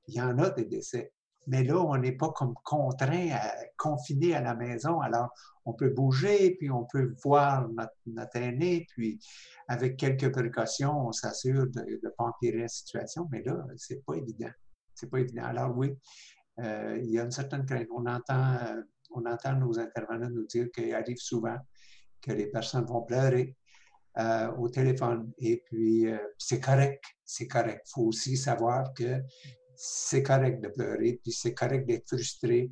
il 0.06 0.14
y 0.14 0.20
en 0.20 0.38
a 0.38 0.50
des 0.50 0.64
décès. 0.64 1.12
Mais 1.48 1.64
là, 1.64 1.76
on 1.80 1.96
n'est 1.96 2.12
pas 2.12 2.30
comme 2.32 2.54
contraint, 2.62 3.30
à, 3.32 3.52
confiné 3.76 4.34
à 4.34 4.42
la 4.42 4.54
maison. 4.54 5.00
Alors, 5.00 5.30
on 5.64 5.72
peut 5.72 5.88
bouger, 5.88 6.56
puis 6.56 6.70
on 6.70 6.84
peut 6.84 7.14
voir 7.24 7.68
notre, 8.06 8.36
aîné, 8.36 8.86
puis 8.90 9.18
avec 9.66 9.96
quelques 9.96 10.30
précautions, 10.30 11.08
on 11.08 11.12
s'assure 11.12 11.66
de 11.66 11.80
ne 11.80 12.08
pas 12.10 12.24
empirer 12.24 12.60
la 12.60 12.68
situation. 12.68 13.28
Mais 13.32 13.42
là, 13.42 13.66
c'est 13.76 14.04
pas 14.04 14.14
évident. 14.14 14.50
C'est 14.94 15.10
pas 15.10 15.20
évident. 15.20 15.44
Alors 15.44 15.76
oui, 15.76 15.94
euh, 16.60 16.98
il 17.02 17.10
y 17.10 17.18
a 17.18 17.24
une 17.24 17.30
certaine 17.30 17.64
crainte. 17.64 17.88
On 17.94 18.06
entend, 18.06 18.56
euh, 18.56 18.82
on 19.12 19.24
entend 19.24 19.54
nos 19.54 19.78
intervenants 19.78 20.30
nous 20.30 20.46
dire 20.46 20.70
qu'il 20.70 20.92
arrive 20.94 21.18
souvent 21.18 21.56
que 22.20 22.32
les 22.32 22.46
personnes 22.46 22.84
vont 22.84 23.02
pleurer 23.02 23.56
euh, 24.18 24.50
au 24.52 24.68
téléphone. 24.68 25.32
Et 25.38 25.62
puis, 25.64 26.06
c'est 26.36 26.60
correct, 26.60 27.04
c'est 27.24 27.46
correct. 27.46 27.82
Il 27.86 27.90
faut 27.94 28.02
aussi 28.02 28.36
savoir 28.36 28.92
que 28.92 29.22
c'est 29.80 30.24
correct 30.24 30.60
de 30.60 30.68
pleurer, 30.68 31.20
puis 31.22 31.30
c'est 31.30 31.54
correct 31.54 31.86
d'être 31.86 32.08
frustré, 32.08 32.68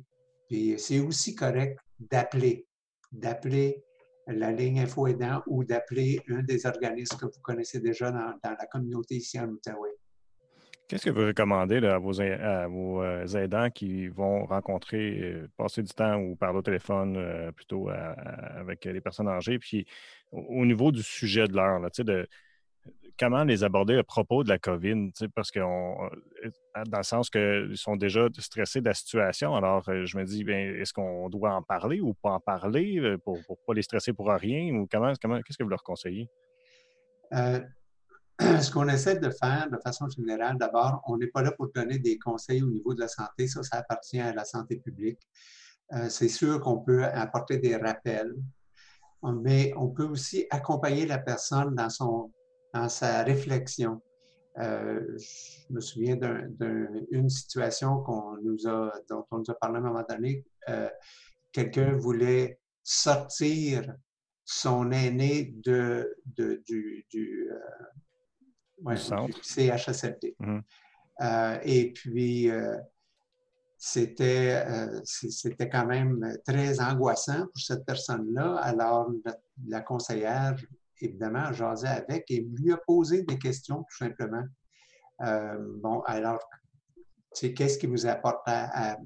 puis 0.49 0.75
c'est 0.77 0.99
aussi 0.99 1.35
correct 1.35 1.79
d'appeler, 2.01 2.67
d'appeler 3.13 3.81
la 4.27 4.51
ligne 4.51 4.81
Info 4.81 5.07
Aidant 5.07 5.41
ou 5.47 5.63
d'appeler 5.63 6.19
un 6.27 6.43
des 6.43 6.65
organismes 6.65 7.17
que 7.17 7.25
vous 7.25 7.41
connaissez 7.41 7.79
déjà 7.79 8.11
dans, 8.11 8.35
la 8.43 8.65
communauté 8.69 9.15
ici 9.15 9.39
en 9.39 9.47
Outaouais. 9.47 9.95
Qu'est-ce 10.89 11.05
que 11.05 11.09
vous 11.09 11.27
recommandez 11.27 11.77
à, 11.77 11.97
vos, 11.97 13.01
euh, 13.01 13.25
aidants 13.27 13.69
qui 13.69 14.09
vont 14.09 14.45
rencontrer, 14.45 15.19
euh, 15.21 15.47
passer 15.55 15.83
du 15.83 15.93
temps 15.93 16.17
ou 16.17 16.35
parler 16.35 16.59
au 16.59 16.61
téléphone 16.61 17.15
euh, 17.15 17.53
plutôt 17.53 17.87
avec 17.89 18.83
les 18.83 18.99
personnes 18.99 19.29
âgées? 19.29 19.59
Puis 19.59 19.87
au, 20.33 20.65
niveau 20.65 20.91
du 20.91 21.03
sujet 21.03 21.47
de 21.47 21.53
l'heure, 21.53 21.79
de, 21.79 22.27
comment 23.19 23.43
les 23.43 23.63
aborder 23.63 23.97
à 23.97 24.03
propos 24.03 24.43
de 24.43 24.49
la 24.49 24.59
COVID? 24.59 25.11
Parce 25.35 25.51
que 25.51 25.59
euh, 25.59 26.83
dans 26.87 26.97
le 26.97 27.03
sens 27.03 27.29
qu'ils 27.29 27.75
sont 27.75 27.95
déjà 27.95 28.27
stressés 28.37 28.81
de 28.81 28.85
la 28.85 28.93
situation. 28.93 29.55
Alors, 29.55 29.87
euh, 29.89 30.05
je 30.05 30.17
me 30.17 30.23
dis, 30.23 30.41
est-ce 30.49 30.93
qu'on 30.93 31.29
doit 31.29 31.53
en 31.53 31.63
parler 31.63 31.99
ou 31.99 32.13
pas 32.13 32.31
en 32.31 32.39
parler 32.39 32.99
euh, 32.99 33.17
pour 33.17 33.37
ne 33.37 33.55
pas 33.65 33.73
les 33.73 33.81
stresser 33.81 34.13
pour 34.13 34.29
rien? 34.29 34.73
Ou 34.75 34.87
comment, 34.89 35.13
comment 35.21 35.41
qu'est-ce 35.41 35.57
que 35.57 35.63
vous 35.63 35.69
leur 35.69 35.83
conseillez? 35.83 36.29
ce 38.39 38.71
qu'on 38.71 38.87
essaie 38.87 39.19
de 39.19 39.31
faire 39.31 39.67
de 39.71 39.77
façon 39.83 40.07
générale, 40.09 40.57
d'abord, 40.57 41.01
on 41.07 41.17
n'est 41.17 41.27
pas 41.27 41.41
là 41.41 41.51
pour 41.51 41.71
donner 41.73 41.97
des 41.97 42.19
conseils 42.19 42.61
au 42.61 42.69
niveau 42.69 42.93
de 42.93 42.99
la 42.99 43.07
santé. 43.07 43.47
Ça, 43.47 43.63
ça 43.63 43.77
appartient 43.77 44.19
à 44.19 44.33
la 44.33 44.45
santé 44.45 44.77
publique. 44.77 45.19
c'est 46.09 46.27
sûr 46.29 46.61
qu'on 46.61 46.77
peut 46.77 47.03
apporter 47.03 47.57
des 47.57 47.75
rappels, 47.75 48.35
mais 49.23 49.73
on 49.75 49.87
peut 49.87 50.05
aussi 50.05 50.45
accompagner 50.51 51.07
la 51.07 51.17
personne 51.17 51.73
dans 51.73 51.89
son 51.89 52.31
dans 52.77 52.89
sa 52.89 53.23
réflexion. 53.23 54.01
Euh, 54.59 55.17
je 55.17 55.73
me 55.73 55.81
souviens 55.81 56.15
d'une 56.15 57.29
situation 57.29 58.01
qu'on 58.03 58.37
nous 58.43 58.67
a, 58.67 58.91
dont 59.09 59.25
on 59.31 59.39
nous 59.39 59.49
a 59.49 59.53
parlé 59.55 59.77
à 59.77 59.79
un 59.79 59.83
moment 59.83 60.05
donné. 60.07 60.45
Euh, 60.69 60.89
quelqu'un 61.51 61.95
voulait 61.95 62.59
sortir 62.83 63.93
son 64.43 64.91
aîné 64.91 65.53
de, 65.63 66.15
de 66.37 66.63
du, 66.67 67.05
du, 67.09 67.49
euh, 67.51 68.95
CHSLD. 69.41 70.35
Mm-hmm. 70.39 71.59
et 71.63 71.93
puis, 71.93 72.49
c'était 73.77 74.63
c'était 75.03 75.69
quand 75.69 75.85
même 75.85 76.37
très 76.45 76.79
angoissant 76.79 77.47
pour 77.47 77.61
cette 77.61 77.85
personne-là. 77.85 78.55
Alors, 78.57 79.11
la 79.67 79.81
conseillère 79.81 80.55
évidemment, 81.01 81.51
jasé 81.53 81.87
avec 81.87 82.29
et 82.29 82.47
lui 82.57 82.71
a 82.71 82.77
posé 82.77 83.23
des 83.23 83.37
questions, 83.37 83.83
tout 83.89 83.97
simplement. 83.97 84.43
Euh, 85.21 85.57
bon, 85.81 86.01
alors, 86.01 86.39
qu'est-ce 87.33 87.77
qui 87.77 87.87
vous 87.87 88.05
apporte 88.05 88.41
à, 88.45 88.97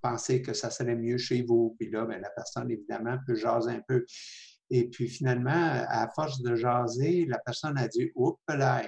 penser 0.00 0.42
que 0.42 0.52
ça 0.52 0.70
serait 0.70 0.96
mieux 0.96 1.18
chez 1.18 1.42
vous? 1.42 1.76
Puis 1.78 1.90
là, 1.90 2.04
bien, 2.04 2.18
la 2.18 2.30
personne, 2.30 2.70
évidemment, 2.70 3.18
peut 3.26 3.34
jaser 3.34 3.70
un 3.70 3.82
peu. 3.86 4.04
Et 4.70 4.88
puis 4.88 5.08
finalement, 5.08 5.50
à 5.88 6.08
force 6.14 6.40
de 6.40 6.54
jaser, 6.54 7.26
la 7.26 7.38
personne 7.38 7.76
a 7.76 7.88
dit 7.88 8.10
Oups, 8.14 8.40
là, 8.48 8.82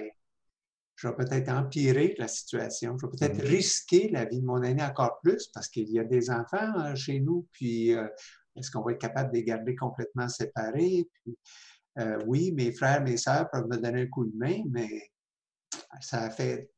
je 0.95 1.07
vais 1.07 1.15
peut-être 1.15 1.49
empirer 1.49 2.15
la 2.17 2.27
situation, 2.27 2.97
je 2.97 3.05
vais 3.05 3.11
peut-être 3.11 3.37
mm-hmm. 3.37 3.49
risquer 3.49 4.09
la 4.09 4.25
vie 4.25 4.39
de 4.39 4.45
mon 4.45 4.63
aîné 4.63 4.81
encore 4.81 5.19
plus 5.21 5.47
parce 5.53 5.67
qu'il 5.67 5.89
y 5.89 5.99
a 5.99 6.03
des 6.03 6.29
enfants 6.29 6.79
euh, 6.79 6.95
chez 6.95 7.19
nous, 7.19 7.47
puis 7.51 7.93
euh, 7.93 8.07
est-ce 8.55 8.71
qu'on 8.71 8.81
va 8.81 8.93
être 8.93 9.01
capable 9.01 9.31
de 9.31 9.37
les 9.37 9.43
garder 9.43 9.75
complètement 9.75 10.29
séparés? 10.29 11.07
Puis, 11.13 11.37
euh, 11.97 12.19
oui, 12.25 12.51
mes 12.51 12.71
frères, 12.71 13.01
mes 13.01 13.17
sœurs 13.17 13.49
peuvent 13.49 13.67
me 13.67 13.77
donner 13.77 14.03
un 14.03 14.07
coup 14.07 14.25
de 14.25 14.35
main, 14.35 14.61
mais 14.69 15.11
ça 16.01 16.23
a 16.23 16.29
fait 16.29 16.69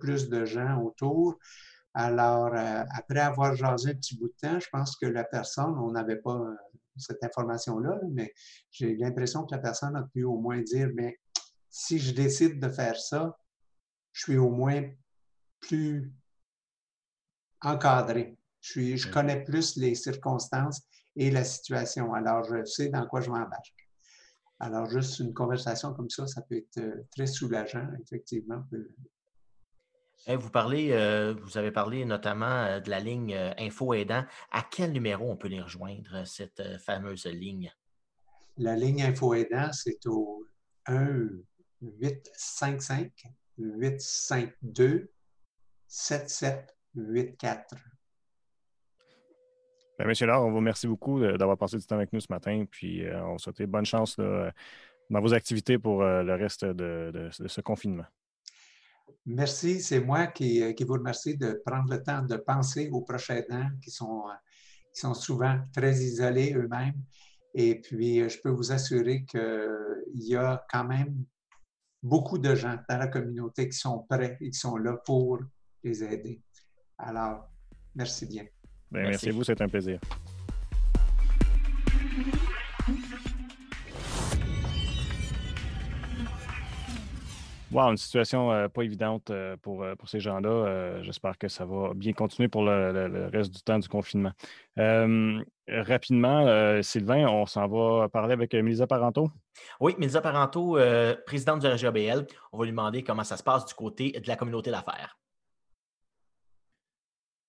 plus 0.00 0.28
de 0.28 0.44
gens 0.44 0.80
autour. 0.82 1.38
Alors, 1.94 2.54
euh, 2.54 2.84
après 2.94 3.20
avoir 3.20 3.54
jasé 3.56 3.90
un 3.90 3.94
petit 3.94 4.16
bout 4.16 4.28
de 4.28 4.34
temps, 4.40 4.60
je 4.60 4.68
pense 4.70 4.96
que 4.96 5.06
la 5.06 5.24
personne, 5.24 5.76
on 5.78 5.90
n'avait 5.90 6.20
pas 6.20 6.36
euh, 6.36 6.54
cette 6.96 7.22
information-là, 7.24 7.98
mais 8.12 8.32
j'ai 8.70 8.94
l'impression 8.96 9.44
que 9.44 9.54
la 9.54 9.60
personne 9.60 9.96
a 9.96 10.04
pu 10.04 10.22
au 10.22 10.38
moins 10.38 10.60
dire, 10.60 10.88
mais 10.94 11.18
si 11.68 11.98
je 11.98 12.14
décide 12.14 12.60
de 12.60 12.68
faire 12.68 12.96
ça, 12.96 13.36
je 14.12 14.22
suis 14.22 14.38
au 14.38 14.50
moins 14.50 14.88
plus 15.60 16.12
encadré. 17.60 18.36
Je, 18.60 18.96
je 18.96 19.10
connais 19.10 19.42
plus 19.42 19.76
les 19.76 19.94
circonstances 19.94 20.82
et 21.16 21.30
la 21.30 21.44
situation. 21.44 22.12
Alors, 22.14 22.44
je 22.44 22.64
sais 22.64 22.88
dans 22.88 23.06
quoi 23.06 23.20
je 23.20 23.30
m'embarque. 23.30 23.79
Alors, 24.60 24.88
juste 24.90 25.18
une 25.20 25.32
conversation 25.32 25.94
comme 25.94 26.10
ça, 26.10 26.26
ça 26.26 26.42
peut 26.42 26.58
être 26.58 26.76
euh, 26.76 27.02
très 27.16 27.24
soulageant, 27.26 27.88
effectivement. 28.02 28.62
vous 30.28 30.50
parlez, 30.50 30.92
euh, 30.92 31.34
vous 31.42 31.56
avez 31.56 31.72
parlé 31.72 32.04
notamment 32.04 32.64
euh, 32.64 32.78
de 32.78 32.90
la 32.90 33.00
ligne 33.00 33.34
Info 33.58 33.94
Aidant. 33.94 34.26
À 34.50 34.62
quel 34.70 34.92
numéro 34.92 35.30
on 35.30 35.36
peut 35.36 35.48
les 35.48 35.62
rejoindre, 35.62 36.26
cette 36.26 36.62
fameuse 36.84 37.24
ligne? 37.24 37.72
La 38.58 38.76
ligne 38.76 39.02
Info 39.02 39.32
Aidant, 39.32 39.72
c'est 39.72 40.06
au 40.06 40.44
1 40.84 41.30
855 41.80 43.10
852 43.56 45.10
7784. 45.88 47.76
Ben, 50.00 50.06
Monsieur 50.06 50.26
Laure, 50.26 50.46
on 50.46 50.50
vous 50.50 50.56
remercie 50.56 50.86
beaucoup 50.86 51.20
d'avoir 51.20 51.58
passé 51.58 51.76
du 51.76 51.84
temps 51.84 51.96
avec 51.96 52.10
nous 52.14 52.20
ce 52.20 52.28
matin. 52.30 52.64
Puis 52.70 53.04
euh, 53.04 53.22
on 53.22 53.32
vous 53.32 53.38
souhaite 53.38 53.60
bonne 53.64 53.84
chance 53.84 54.16
dans 54.16 55.20
vos 55.20 55.34
activités 55.34 55.78
pour 55.78 56.02
le 56.02 56.34
reste 56.36 56.64
de, 56.64 57.28
ce 57.30 57.60
confinement. 57.60 58.06
Merci, 59.26 59.82
c'est 59.82 60.00
moi 60.00 60.28
qui, 60.28 60.74
qui, 60.74 60.84
vous 60.84 60.94
remercie 60.94 61.36
de 61.36 61.60
prendre 61.66 61.90
le 61.90 62.02
temps 62.02 62.22
de 62.22 62.36
penser 62.36 62.88
aux 62.90 63.02
prochains 63.02 63.36
aidants 63.36 63.68
qui 63.82 63.90
sont, 63.90 64.22
qui 64.94 65.02
sont 65.02 65.12
souvent 65.12 65.58
très 65.70 65.92
isolés 65.92 66.54
eux-mêmes. 66.54 66.94
Et 67.52 67.78
puis, 67.78 68.26
je 68.26 68.40
peux 68.40 68.48
vous 68.48 68.72
assurer 68.72 69.26
qu'il 69.26 70.14
y 70.14 70.34
a 70.34 70.64
quand 70.70 70.84
même 70.84 71.26
beaucoup 72.02 72.38
de 72.38 72.54
gens 72.54 72.78
dans 72.88 72.96
la 72.96 73.08
communauté 73.08 73.68
qui 73.68 73.76
sont 73.76 74.06
prêts 74.08 74.38
et 74.40 74.48
qui 74.48 74.58
sont 74.58 74.78
là 74.78 74.94
pour 75.04 75.40
les 75.84 76.02
aider. 76.02 76.40
Alors, 76.96 77.50
merci 77.94 78.24
bien. 78.24 78.46
Ben, 78.90 79.02
merci. 79.02 79.28
à 79.28 79.32
vous, 79.32 79.44
c'est 79.44 79.60
un 79.60 79.68
plaisir. 79.68 79.98
Wow, 87.72 87.90
une 87.90 87.96
situation 87.96 88.50
euh, 88.50 88.66
pas 88.66 88.82
évidente 88.82 89.30
euh, 89.30 89.56
pour, 89.62 89.84
euh, 89.84 89.94
pour 89.94 90.08
ces 90.08 90.18
gens-là. 90.18 91.02
J'espère 91.02 91.38
que 91.38 91.46
ça 91.46 91.64
va 91.64 91.94
bien 91.94 92.12
continuer 92.12 92.48
pour 92.48 92.64
le, 92.64 93.28
reste 93.32 93.54
du 93.54 93.62
temps 93.62 93.78
du 93.78 93.88
confinement. 93.88 94.32
rapidement, 95.68 96.82
Sylvain, 96.82 97.28
on 97.28 97.46
s'en 97.46 97.68
va 97.68 98.08
parler 98.08 98.32
avec 98.32 98.54
Mélisa 98.54 98.88
Parento. 98.88 99.30
Oui, 99.78 99.94
Mélisa 99.98 100.20
Parento, 100.20 100.78
présidente 101.26 101.60
du 101.60 101.68
RGABL. 101.68 102.26
On 102.52 102.58
va 102.58 102.64
lui 102.64 102.72
demander 102.72 103.04
comment 103.04 103.24
ça 103.24 103.36
se 103.36 103.42
passe 103.42 103.64
du 103.66 103.74
côté 103.74 104.10
de 104.10 104.26
la 104.26 104.34
communauté 104.34 104.72
d'affaires. 104.72 105.16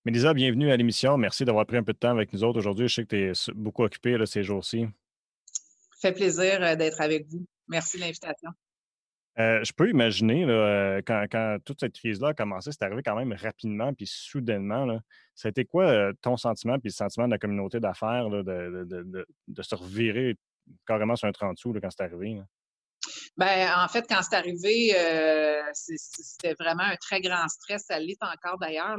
Mélisa, 0.04 0.34
bienvenue 0.34 0.72
à 0.72 0.76
l'émission. 0.76 1.16
Merci 1.16 1.44
d'avoir 1.44 1.64
pris 1.64 1.76
un 1.76 1.84
peu 1.84 1.92
de 1.92 1.98
temps 1.98 2.10
avec 2.10 2.32
nous 2.32 2.42
autres 2.42 2.58
aujourd'hui. 2.58 2.88
Je 2.88 2.94
sais 2.94 3.04
que 3.04 3.08
tu 3.08 3.30
es 3.30 3.52
beaucoup 3.54 3.84
occupée 3.84 4.18
ces 4.26 4.42
jours-ci. 4.42 4.88
Ça 5.92 6.08
fait 6.08 6.12
plaisir 6.12 6.76
d'être 6.76 7.00
avec 7.00 7.28
vous. 7.28 7.46
Merci 7.68 7.98
de 7.98 8.02
l'invitation. 8.02 8.50
Euh, 9.38 9.62
je 9.62 9.72
peux 9.72 9.88
imaginer, 9.88 10.44
euh, 10.44 11.00
quand, 11.06 11.58
toute 11.64 11.78
cette 11.78 11.94
crise-là 11.94 12.28
a 12.30 12.34
commencé, 12.34 12.72
c'est 12.72 12.82
arrivé 12.82 13.02
quand 13.04 13.14
même 13.14 13.32
rapidement 13.32 13.94
puis 13.94 14.06
soudainement. 14.08 14.86
Là. 14.86 14.98
Ça 15.36 15.46
a 15.46 15.50
été 15.50 15.64
quoi 15.64 15.84
euh, 15.84 16.12
ton 16.20 16.36
sentiment 16.36 16.80
puis 16.80 16.88
le 16.88 16.94
sentiment 16.94 17.26
de 17.26 17.30
la 17.30 17.38
communauté 17.38 17.78
d'affaires 17.78 18.28
de, 18.28 19.24
se 19.60 19.74
revirer 19.76 20.36
carrément 20.84 21.14
sur 21.14 21.28
un 21.28 21.32
30 21.32 21.56
sous 21.58 21.72
quand 21.74 21.90
c'est 21.90 22.02
arrivé? 22.02 22.40
Ben, 23.36 23.72
en 23.78 23.88
fait, 23.88 24.04
quand 24.08 24.20
c'est 24.22 24.36
arrivé, 24.36 24.94
c'était 25.72 26.54
vraiment 26.54 26.82
un 26.82 26.96
très 26.96 27.20
grand 27.20 27.48
stress. 27.48 27.84
Ça 27.86 27.98
l'est 27.98 28.22
encore 28.22 28.58
d'ailleurs 28.58 28.98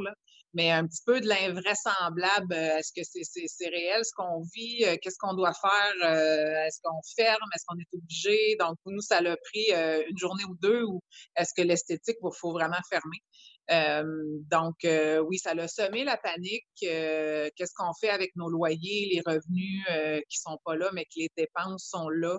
mais 0.54 0.70
un 0.70 0.86
petit 0.86 1.02
peu 1.04 1.20
de 1.20 1.26
l'invraisemblable. 1.26 2.54
Euh, 2.54 2.78
est-ce 2.78 2.92
que 2.92 3.02
c'est 3.04 3.68
réel 3.68 4.04
ce 4.04 4.12
qu'on 4.16 4.42
vit? 4.54 4.84
Euh, 4.84 4.96
qu'est-ce 5.02 5.18
qu'on 5.18 5.34
doit 5.34 5.52
faire? 5.52 5.94
Euh, 6.04 6.66
est-ce 6.66 6.80
qu'on 6.82 7.00
ferme? 7.16 7.48
Est-ce 7.54 7.64
qu'on 7.66 7.78
est 7.78 7.94
obligé? 7.96 8.56
Donc, 8.58 8.76
nous, 8.86 9.00
ça 9.00 9.20
l'a 9.20 9.36
pris 9.36 9.66
une 10.08 10.16
journée 10.16 10.44
ou 10.44 10.56
deux 10.62 10.84
ou 10.84 11.02
est-ce 11.36 11.52
que 11.54 11.62
l'esthétique, 11.62 12.16
il 12.22 12.30
faut 12.38 12.52
vraiment 12.52 12.80
fermer? 12.88 13.18
donc, 14.50 14.74
oui, 14.84 15.38
ça 15.38 15.54
l'a 15.54 15.68
semé 15.68 16.04
la 16.04 16.16
panique. 16.16 16.66
Qu'est-ce 16.80 17.74
qu'on 17.74 17.92
fait 18.00 18.10
avec 18.10 18.36
nos 18.36 18.48
loyers, 18.48 19.10
les 19.12 19.22
revenus 19.26 20.22
qui 20.28 20.38
sont 20.38 20.58
pas 20.64 20.76
là, 20.76 20.90
mais 20.92 21.04
que 21.04 21.16
les 21.16 21.30
dépenses 21.36 21.88
sont 21.90 22.08
là? 22.08 22.38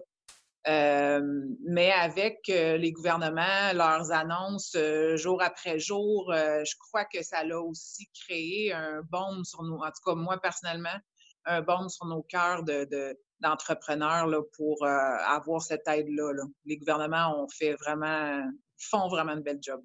Euh, 0.68 1.22
mais 1.68 1.92
avec 1.92 2.50
euh, 2.50 2.78
les 2.78 2.92
gouvernements, 2.92 3.72
leurs 3.74 4.12
annonces 4.12 4.74
euh, 4.76 5.16
jour 5.16 5.42
après 5.44 5.78
jour, 5.78 6.34
je 6.34 6.76
crois 6.80 7.06
que 7.06 7.22
ça 7.24 7.40
a 7.40 7.58
aussi 7.60 8.10
créé 8.26 8.74
un 8.74 9.02
baume 9.04 9.44
sur 9.44 9.62
nous, 9.62 9.78
en 9.78 9.88
tout 9.88 10.02
cas 10.04 10.16
moi 10.16 10.40
personnellement, 10.42 10.98
un 11.46 11.62
baume 11.62 11.90
sur 11.90 12.08
nos 12.08 12.24
cœurs 12.24 12.64
d'entrepreneurs 12.64 14.28
de, 14.28 14.40
pour 14.58 14.84
avoir 14.86 15.62
cette 15.62 15.88
aide-là. 15.88 16.34
Les 16.66 16.78
gouvernements 16.78 17.44
ont 17.44 17.48
fait 17.48 17.74
vraiment, 17.74 18.42
font 18.80 19.08
vraiment 19.08 19.34
un 19.34 19.42
bel 19.42 19.60
job. 19.62 19.82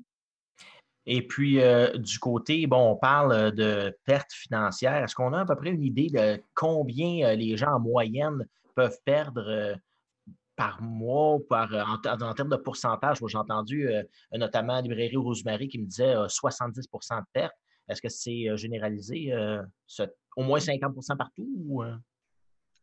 Et 1.04 1.26
puis, 1.26 1.60
du 1.96 2.18
côté, 2.18 2.66
bon, 2.66 2.92
on 2.92 2.96
parle 2.96 3.52
de 3.52 3.94
pertes 4.06 4.32
financières. 4.32 5.04
Est-ce 5.04 5.14
qu'on 5.14 5.34
a 5.34 5.40
à 5.40 5.44
peu 5.44 5.56
près 5.56 5.70
une 5.70 5.82
idée 5.82 6.08
de 6.08 6.42
combien 6.54 7.34
les 7.34 7.58
gens 7.58 7.72
en 7.72 7.80
moyenne 7.80 8.46
peuvent 8.74 8.98
perdre 9.04 9.76
par 10.60 10.82
mois 10.82 11.38
par, 11.48 11.72
euh, 11.72 11.82
en, 11.82 12.34
termes 12.34 12.50
de 12.50 12.56
pourcentage. 12.56 13.18
J'ai 13.26 13.38
entendu 13.38 13.88
euh, 13.88 14.02
notamment 14.32 14.78
Librairie 14.82 15.16
Rosemary 15.16 15.68
qui 15.68 15.78
me 15.78 15.86
disait 15.86 16.14
70% 16.14 16.76
euh, 16.76 17.20
de 17.20 17.24
perte. 17.32 17.54
Est-ce 17.88 18.02
que 18.02 18.10
c'est 18.10 18.56
généralisé, 18.56 19.32
au 20.36 20.42
moins 20.44 20.58
50% 20.58 21.16
partout? 21.16 21.82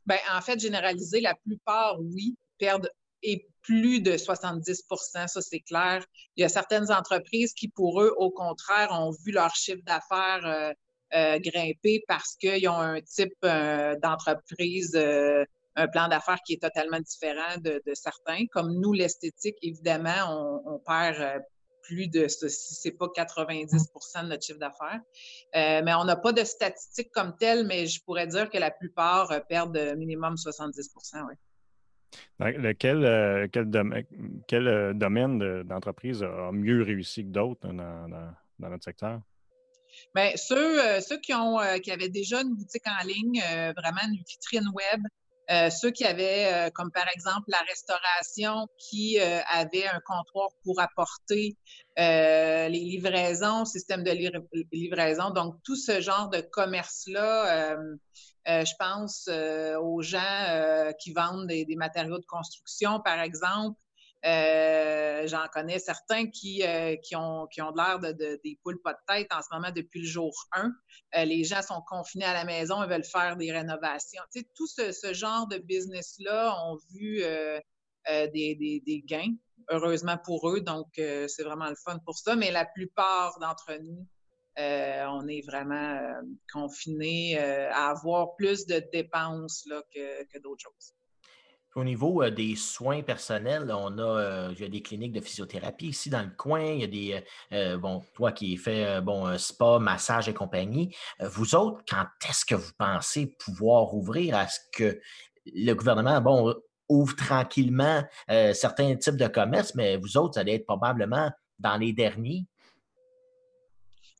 Bien, 0.06 0.18
en 0.36 0.42
fait, 0.42 0.60
généralisé, 0.60 1.22
la 1.22 1.34
plupart, 1.36 1.98
oui, 2.02 2.36
perdent 2.58 2.90
et 3.24 3.48
plus 3.62 4.02
de 4.02 4.14
70% 4.14 5.28
ça 5.28 5.42
c'est 5.42 5.62
clair. 5.62 6.04
Il 6.36 6.42
y 6.42 6.44
a 6.44 6.50
certaines 6.50 6.92
entreprises 6.92 7.54
qui, 7.54 7.70
pour 7.70 8.02
eux, 8.02 8.14
au 8.18 8.32
contraire, 8.32 8.90
ont 8.92 9.12
vu 9.24 9.32
leur 9.32 9.56
chiffre 9.56 9.84
d'affaires 9.86 10.74
grimper 11.14 12.04
parce 12.08 12.36
qu'ils 12.36 12.68
ont 12.68 12.78
un 12.78 13.00
type 13.00 13.32
d'entreprise 13.42 14.92
un 15.78 15.88
plan 15.88 16.08
d'affaires 16.08 16.40
qui 16.46 16.54
est 16.54 16.62
totalement 16.62 17.00
différent 17.00 17.58
de, 17.62 17.82
certains. 17.94 18.46
Comme 18.52 18.74
nous, 18.80 18.94
l'esthétique, 18.94 19.56
évidemment, 19.62 20.62
on, 20.66 20.80
perd 20.80 21.22
euh, 21.22 21.40
plus 21.84 22.08
de, 22.08 22.28
si 22.28 22.76
c'est 22.76 22.92
pas 22.92 23.06
90% 23.06 24.24
de 24.24 24.28
notre 24.28 24.44
chiffre 24.44 24.60
d'affaires. 24.60 25.00
Euh, 25.56 25.82
mais 25.86 25.94
on 25.94 26.04
n'a 26.04 26.16
pas 26.16 26.34
de 26.34 26.44
statistiques 26.44 27.12
comme 27.14 27.38
telles, 27.38 27.66
mais 27.66 27.86
je 27.86 28.04
pourrais 28.04 28.28
dire 28.28 28.50
que 28.50 28.58
la 28.58 28.72
plupart 28.72 29.32
euh, 29.32 29.40
perdent 29.40 29.96
minimum 29.98 30.34
70% 30.34 31.26
oui. 31.30 31.36
Lequel, 32.40 33.50
quel, 33.52 33.70
domaine, 33.70 34.06
quel 34.48 34.98
domaine 34.98 35.64
d'entreprise 35.64 36.24
a 36.24 36.52
mieux 36.52 36.82
réussi 36.82 37.24
que 37.24 37.30
d'autres 37.30 37.68
dans, 37.68 38.34
notre 38.60 38.84
secteur? 38.84 39.22
Bien, 40.16 40.32
ceux, 40.36 41.02
ceux 41.02 41.20
qui, 41.20 41.34
ont, 41.34 41.60
qui 41.84 41.92
avaient 41.92 42.10
déjà 42.10 42.42
une 42.42 42.56
boutique 42.56 42.88
en 42.88 43.06
ligne, 43.06 43.42
vraiment 43.76 44.02
une 44.06 44.24
vitrine 44.26 44.68
web, 44.74 45.02
euh, 45.50 45.70
ceux 45.70 45.92
qui 45.92 46.04
avaient, 46.04 46.54
euh, 46.54 46.70
comme 46.72 46.92
par 46.92 47.08
exemple 47.14 47.46
la 47.48 47.62
restauration, 47.70 48.68
qui 48.78 49.20
euh, 49.20 49.40
avait 49.54 49.88
un 49.88 50.02
comptoir 50.06 50.50
pour 50.64 50.80
apporter 50.82 51.56
les 51.98 52.70
livraisons, 52.70 53.66
système 53.66 54.04
de 54.04 54.12
livraison. 54.72 55.32
Donc, 55.32 55.56
tout 55.64 55.76
ce 55.76 56.00
genre 56.00 56.30
de 56.30 56.42
commerce-là, 56.42 57.76
je 58.46 58.72
pense 58.78 59.28
aux 59.82 60.04
gens 60.04 60.92
qui 61.00 61.12
vendent 61.14 61.48
des, 61.48 61.76
matériaux 61.76 62.20
de 62.20 62.26
construction, 62.28 63.00
par 63.00 63.20
exemple, 63.20 63.80
euh, 64.26 65.28
j'en 65.28 65.48
connais 65.54 65.80
certains 65.80 66.28
qui, 66.28 66.64
euh, 66.64 66.96
qui, 67.04 67.16
ont, 67.16 67.48
qui 67.48 67.62
ont 67.62 67.72
l'air 67.72 68.00
de, 68.00 68.40
des 68.44 68.60
poules 68.64 68.82
pas 68.82 68.94
de 68.94 69.00
tête 69.08 69.28
en 69.32 69.42
ce 69.42 69.48
moment 69.52 69.72
depuis 69.72 70.02
le 70.02 70.08
jour 70.08 70.34
1. 70.54 70.72
Euh, 71.16 71.26
les 71.26 71.44
gens 71.44 71.62
sont 71.62 71.82
confinés 71.88 72.26
à 72.26 72.34
la 72.34 72.44
maison 72.44 72.84
et 72.84 72.88
veulent 72.88 73.04
faire 73.04 73.38
des 73.38 73.52
rénovations. 73.52 74.22
Tu 74.34 74.44
tout 74.56 74.68
ce, 74.68 75.14
genre 75.14 75.48
de 75.48 75.58
business-là 75.60 76.56
ont 76.66 76.78
vu 76.92 77.22
des, 78.34 78.82
des, 78.86 79.04
gains, 79.06 79.36
heureusement 79.70 80.18
pour 80.18 80.50
eux. 80.50 80.62
Donc, 80.62 80.88
c'est 80.96 81.44
vraiment 81.44 81.70
le 81.70 81.76
fun 81.76 82.00
pour 82.00 82.18
ça. 82.18 82.36
Mais 82.36 82.52
la 82.52 82.66
plupart 82.66 83.38
d'entre 83.40 83.74
nous, 83.82 84.08
on 84.58 85.28
est 85.28 85.46
vraiment 85.46 86.02
confinés 86.52 87.38
à 87.38 87.90
avoir 87.90 88.36
plus 88.36 88.66
de 88.66 88.82
dépenses 88.92 89.64
là, 89.68 89.82
que, 89.94 90.24
que 90.26 90.40
d'autres 90.40 90.64
choses. 90.64 90.97
Au 91.78 91.84
niveau 91.84 92.28
des 92.32 92.56
soins 92.56 93.04
personnels, 93.04 93.72
on 93.72 94.00
a, 94.00 94.50
il 94.52 94.60
y 94.60 94.64
a 94.64 94.68
des 94.68 94.82
cliniques 94.82 95.12
de 95.12 95.22
physiothérapie 95.22 95.90
ici 95.90 96.10
dans 96.10 96.24
le 96.24 96.32
coin. 96.36 96.64
Il 96.64 96.80
y 96.80 96.84
a 96.84 96.88
des, 96.88 97.24
euh, 97.54 97.78
bon, 97.78 98.02
toi 98.16 98.32
qui 98.32 98.58
fais 98.58 99.00
bon, 99.00 99.38
spa, 99.38 99.78
massage 99.78 100.28
et 100.28 100.34
compagnie. 100.34 100.96
vous 101.20 101.54
autres, 101.54 101.84
quand 101.88 102.08
est-ce 102.28 102.46
que 102.46 102.56
vous 102.56 102.72
pensez 102.80 103.36
pouvoir 103.38 103.94
ouvrir 103.94 104.36
à 104.36 104.48
ce 104.48 104.58
que 104.74 105.00
le 105.54 105.74
gouvernement, 105.76 106.20
bon, 106.20 106.56
ouvre 106.90 107.16
tranquillement 107.16 108.04
certains 108.54 108.96
types 108.96 109.18
de 109.18 109.28
commerces, 109.28 109.76
mais 109.76 109.98
vous 109.98 110.18
autres, 110.18 110.34
vous 110.34 110.40
allez 110.40 110.56
être 110.56 110.66
probablement 110.66 111.30
dans 111.60 111.78
les 111.78 111.94
derniers? 111.94 112.48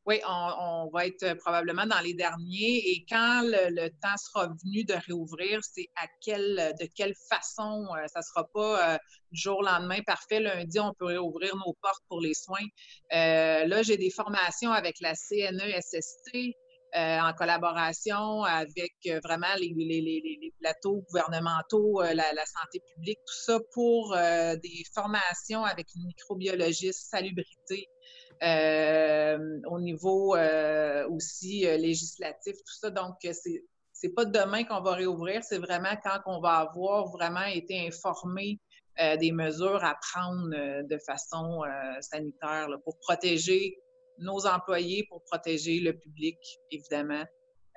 Oui, 0.08 0.22
on, 0.26 0.88
va 0.90 1.06
être 1.06 1.34
probablement 1.34 1.84
dans 1.84 2.00
les 2.00 2.14
derniers. 2.14 2.92
Et 2.92 3.04
quand 3.06 3.42
le, 3.44 3.88
temps 4.00 4.16
sera 4.16 4.46
venu 4.46 4.82
de 4.84 4.94
réouvrir, 5.06 5.60
c'est 5.62 5.88
à 5.96 6.06
quelle, 6.22 6.72
de 6.80 6.88
quelle 6.94 7.14
façon. 7.28 7.86
Euh, 7.94 8.06
ça 8.06 8.20
ne 8.20 8.24
sera 8.24 8.48
pas 8.54 8.94
euh, 8.94 8.98
du 9.32 9.38
jour 9.38 9.58
au 9.58 9.62
lendemain, 9.62 10.00
parfait, 10.06 10.40
lundi, 10.40 10.80
on 10.80 10.94
peut 10.94 11.04
réouvrir 11.04 11.54
nos 11.56 11.74
portes 11.82 12.02
pour 12.08 12.22
les 12.22 12.32
soins. 12.32 12.56
Euh, 13.12 13.66
là, 13.66 13.82
j'ai 13.82 13.98
des 13.98 14.08
formations 14.08 14.72
avec 14.72 14.96
la 15.02 15.14
CNESST. 15.14 16.54
en 16.94 17.34
collaboration 17.34 18.44
avec 18.44 18.94
vraiment 19.22 19.54
les, 19.60 20.52
plateaux 20.58 21.04
gouvernementaux, 21.06 22.00
la, 22.00 22.14
la, 22.14 22.46
santé 22.46 22.80
publique, 22.94 23.18
tout 23.26 23.42
ça 23.44 23.58
pour 23.74 24.16
des 24.16 24.82
formations 24.94 25.64
avec 25.64 25.86
une 25.94 26.06
microbiologiste, 26.06 27.10
salubrité, 27.10 27.90
euh, 27.97 27.97
au 28.42 29.80
niveau 29.80 30.36
euh, 30.36 31.08
aussi 31.08 31.66
euh, 31.66 31.76
législatif, 31.76 32.56
tout 32.56 32.74
ça. 32.80 32.90
Donc, 32.90 33.16
c'est 33.22 33.64
c'est 33.92 34.14
pas 34.14 34.24
demain 34.24 34.62
qu'on 34.62 34.80
va 34.80 34.94
réouvrir, 34.94 35.42
c'est 35.42 35.58
vraiment 35.58 35.96
quand 36.04 36.20
on 36.26 36.40
va 36.40 36.58
avoir 36.58 37.08
vraiment 37.08 37.46
été 37.46 37.84
informé 37.84 38.60
des 39.20 39.32
mesures 39.32 39.82
à 39.84 39.96
prendre 40.12 40.50
de 40.82 40.98
façon 40.98 41.62
sanitaire 42.00 42.68
pour 42.84 42.96
protéger 43.00 43.76
nos 44.18 44.46
employés, 44.46 45.04
pour 45.08 45.24
protéger 45.24 45.80
le 45.80 45.98
public, 45.98 46.38
évidemment. 46.70 47.24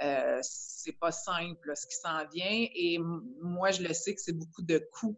Euh, 0.01 0.39
c'est 0.41 0.97
pas 0.99 1.11
simple 1.11 1.73
ce 1.75 1.85
qui 1.85 1.95
s'en 1.95 2.25
vient. 2.33 2.67
Et 2.75 2.97
moi, 3.41 3.71
je 3.71 3.83
le 3.83 3.93
sais 3.93 4.15
que 4.15 4.21
c'est 4.21 4.33
beaucoup 4.33 4.63
de 4.63 4.79
coûts 4.91 5.17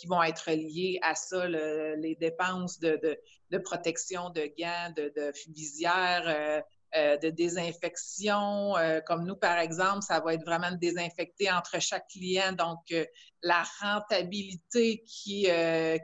qui 0.00 0.06
vont 0.06 0.22
être 0.22 0.50
liés 0.50 0.98
à 1.02 1.14
ça, 1.14 1.46
les 1.46 2.16
dépenses 2.18 2.78
de, 2.78 3.18
protection 3.64 4.30
de 4.30 4.50
gants, 4.58 4.92
de, 4.96 5.12
de 5.14 5.32
visières, 5.52 6.24
euh, 6.26 6.60
euh, 6.96 7.16
de 7.18 7.30
désinfection. 7.30 8.74
comme 9.06 9.24
nous, 9.26 9.36
par 9.36 9.58
exemple, 9.58 10.02
ça 10.02 10.20
va 10.20 10.34
être 10.34 10.44
vraiment 10.44 10.72
de 10.72 10.76
désinfecter 10.76 11.50
entre 11.50 11.80
chaque 11.80 12.08
client. 12.08 12.52
Donc, 12.52 12.94
la 13.42 13.62
rentabilité 13.80 15.02
qui, 15.06 15.46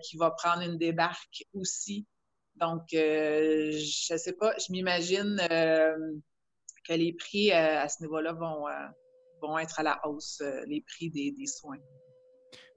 qui 0.02 0.16
va 0.16 0.30
prendre 0.30 0.62
une 0.62 0.78
débarque 0.78 1.44
aussi. 1.54 2.06
Donc, 2.56 2.82
je 2.92 4.12
ne 4.12 4.18
sais 4.18 4.32
pas, 4.34 4.54
je 4.58 4.72
m'imagine 4.72 5.40
que 6.86 6.94
les 6.94 7.12
prix 7.12 7.52
euh, 7.52 7.80
à 7.80 7.88
ce 7.88 8.02
niveau-là 8.02 8.32
vont, 8.32 8.68
euh, 8.68 8.86
vont 9.42 9.58
être 9.58 9.80
à 9.80 9.82
la 9.82 10.06
hausse, 10.06 10.40
euh, 10.40 10.64
les 10.66 10.82
prix 10.82 11.10
des, 11.10 11.46
soins. 11.46 11.78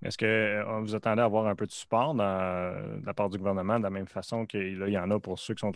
Est-ce 0.04 0.18
que 0.18 0.64
vous 0.82 0.95
attendez 0.95 1.22
à 1.22 1.26
avoir 1.26 1.47
un 1.47 1.56
peu 1.56 1.66
de 1.66 1.72
support 1.72 2.14
de 2.14 3.06
la 3.06 3.14
part 3.14 3.30
du 3.30 3.38
gouvernement, 3.38 3.80
de 3.80 3.84
la 3.84 3.89
même 3.89 4.08
façon 4.08 4.45
qu'il 4.45 4.78
y 4.88 4.97
en 4.97 5.12
a 5.12 5.20
pour 5.20 5.39
ceux 5.39 5.54
qui, 5.54 5.60
sont, 5.60 5.72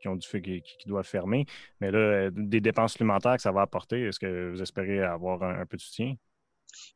qui 0.00 0.08
ont 0.08 0.16
du 0.16 0.26
fait 0.26 0.40
qui, 0.40 0.62
doivent 0.86 1.06
fermer, 1.06 1.46
mais 1.80 1.90
là, 1.90 2.30
des 2.30 2.60
dépenses 2.60 2.92
supplémentaires 2.92 3.36
que 3.36 3.42
ça 3.42 3.52
va 3.52 3.62
apporter, 3.62 4.08
est-ce 4.08 4.18
que 4.18 4.50
vous 4.50 4.62
espérez 4.62 5.02
avoir 5.02 5.42
un, 5.42 5.66
peu 5.66 5.76
de 5.76 5.82
soutien? 5.82 6.14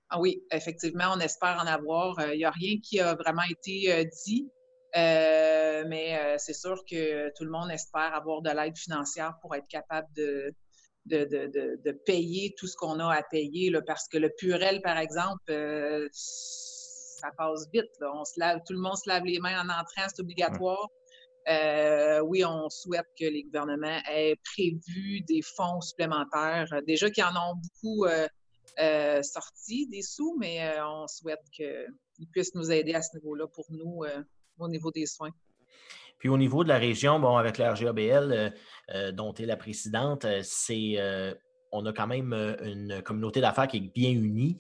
Ah 0.09 0.19
oui, 0.19 0.43
effectivement, 0.51 1.13
on 1.15 1.21
espère 1.21 1.59
en 1.63 1.67
avoir. 1.67 2.17
Il 2.33 2.39
n'y 2.39 2.45
a 2.45 2.51
rien 2.51 2.79
qui 2.83 2.99
a 3.01 3.15
vraiment 3.15 3.45
été 3.49 4.09
dit, 4.25 4.51
mais 4.95 6.37
c'est 6.39 6.55
sûr 6.55 6.83
que 6.91 7.31
tout 7.37 7.45
le 7.45 7.51
monde 7.51 7.71
espère 7.71 8.15
avoir 8.15 8.41
de 8.41 8.51
l'aide 8.51 8.77
financière 8.77 9.35
pour 9.43 9.55
être 9.55 9.69
capable 9.69 10.09
de, 10.17 10.55
de, 11.07 11.93
payer 12.05 12.55
tout 12.57 12.67
ce 12.67 12.77
qu'on 12.77 12.99
a 13.01 13.15
à 13.15 13.23
payer, 13.23 13.71
là, 13.71 13.83
parce 13.83 14.09
que 14.09 14.19
le 14.19 14.31
Purel, 14.31 14.81
par 14.83 14.99
exemple, 14.99 15.51
euh, 15.51 16.09
ça 17.21 17.31
passe 17.37 17.67
vite. 17.73 17.91
On 18.01 18.25
se 18.25 18.39
lave, 18.39 18.61
tout 18.67 18.73
le 18.73 18.81
monde 18.81 18.97
se 18.97 19.09
lave 19.09 19.25
les 19.25 19.39
mains 19.39 19.61
en 19.61 19.69
entrant, 19.69 20.09
c'est 20.09 20.21
obligatoire. 20.21 20.89
Euh, 21.49 22.21
oui, 22.21 22.45
on 22.45 22.69
souhaite 22.69 23.07
que 23.19 23.25
les 23.25 23.45
gouvernements 23.45 24.01
aient 24.11 24.37
prévu 24.45 25.21
des 25.23 25.41
fonds 25.43 25.81
supplémentaires. 25.81 26.69
Déjà 26.87 27.11
qu'ils 27.11 27.25
en 27.25 27.51
ont 27.51 27.57
beaucoup 27.57 28.05
euh, 28.07 29.23
sorti 29.23 29.87
des 29.89 30.03
sous, 30.03 30.37
mais 30.39 30.79
on 30.83 31.07
souhaite 31.09 31.43
qu'ils 31.53 32.29
puissent 32.33 32.55
nous 32.55 32.71
aider 32.71 32.95
à 32.95 33.03
ce 33.03 33.17
niveau-là 33.17 33.47
pour 33.47 33.67
nous 33.71 34.05
au 34.59 34.69
niveau 34.69 34.91
des 34.91 35.07
soins. 35.07 35.33
Puis 36.21 36.29
au 36.29 36.37
niveau 36.37 36.63
de 36.63 36.69
la 36.69 36.79
région, 36.79 37.19
bon, 37.19 37.37
avec 37.37 37.57
la 37.59 37.73
RGABL, 37.73 38.33
euh, 38.33 38.51
euh, 38.95 39.11
dont 39.11 39.33
tu 39.33 39.43
es 39.43 39.47
la 39.47 39.57
présidente, 39.57 40.27
euh, 40.27 40.41
c'est 40.45 40.99
on 41.73 41.87
a 41.87 41.93
quand 41.93 42.09
même 42.09 42.33
une 42.65 43.01
communauté 43.03 43.41
d'affaires 43.41 43.69
qui 43.69 43.77
est 43.77 43.95
bien 43.95 44.11
unie. 44.11 44.59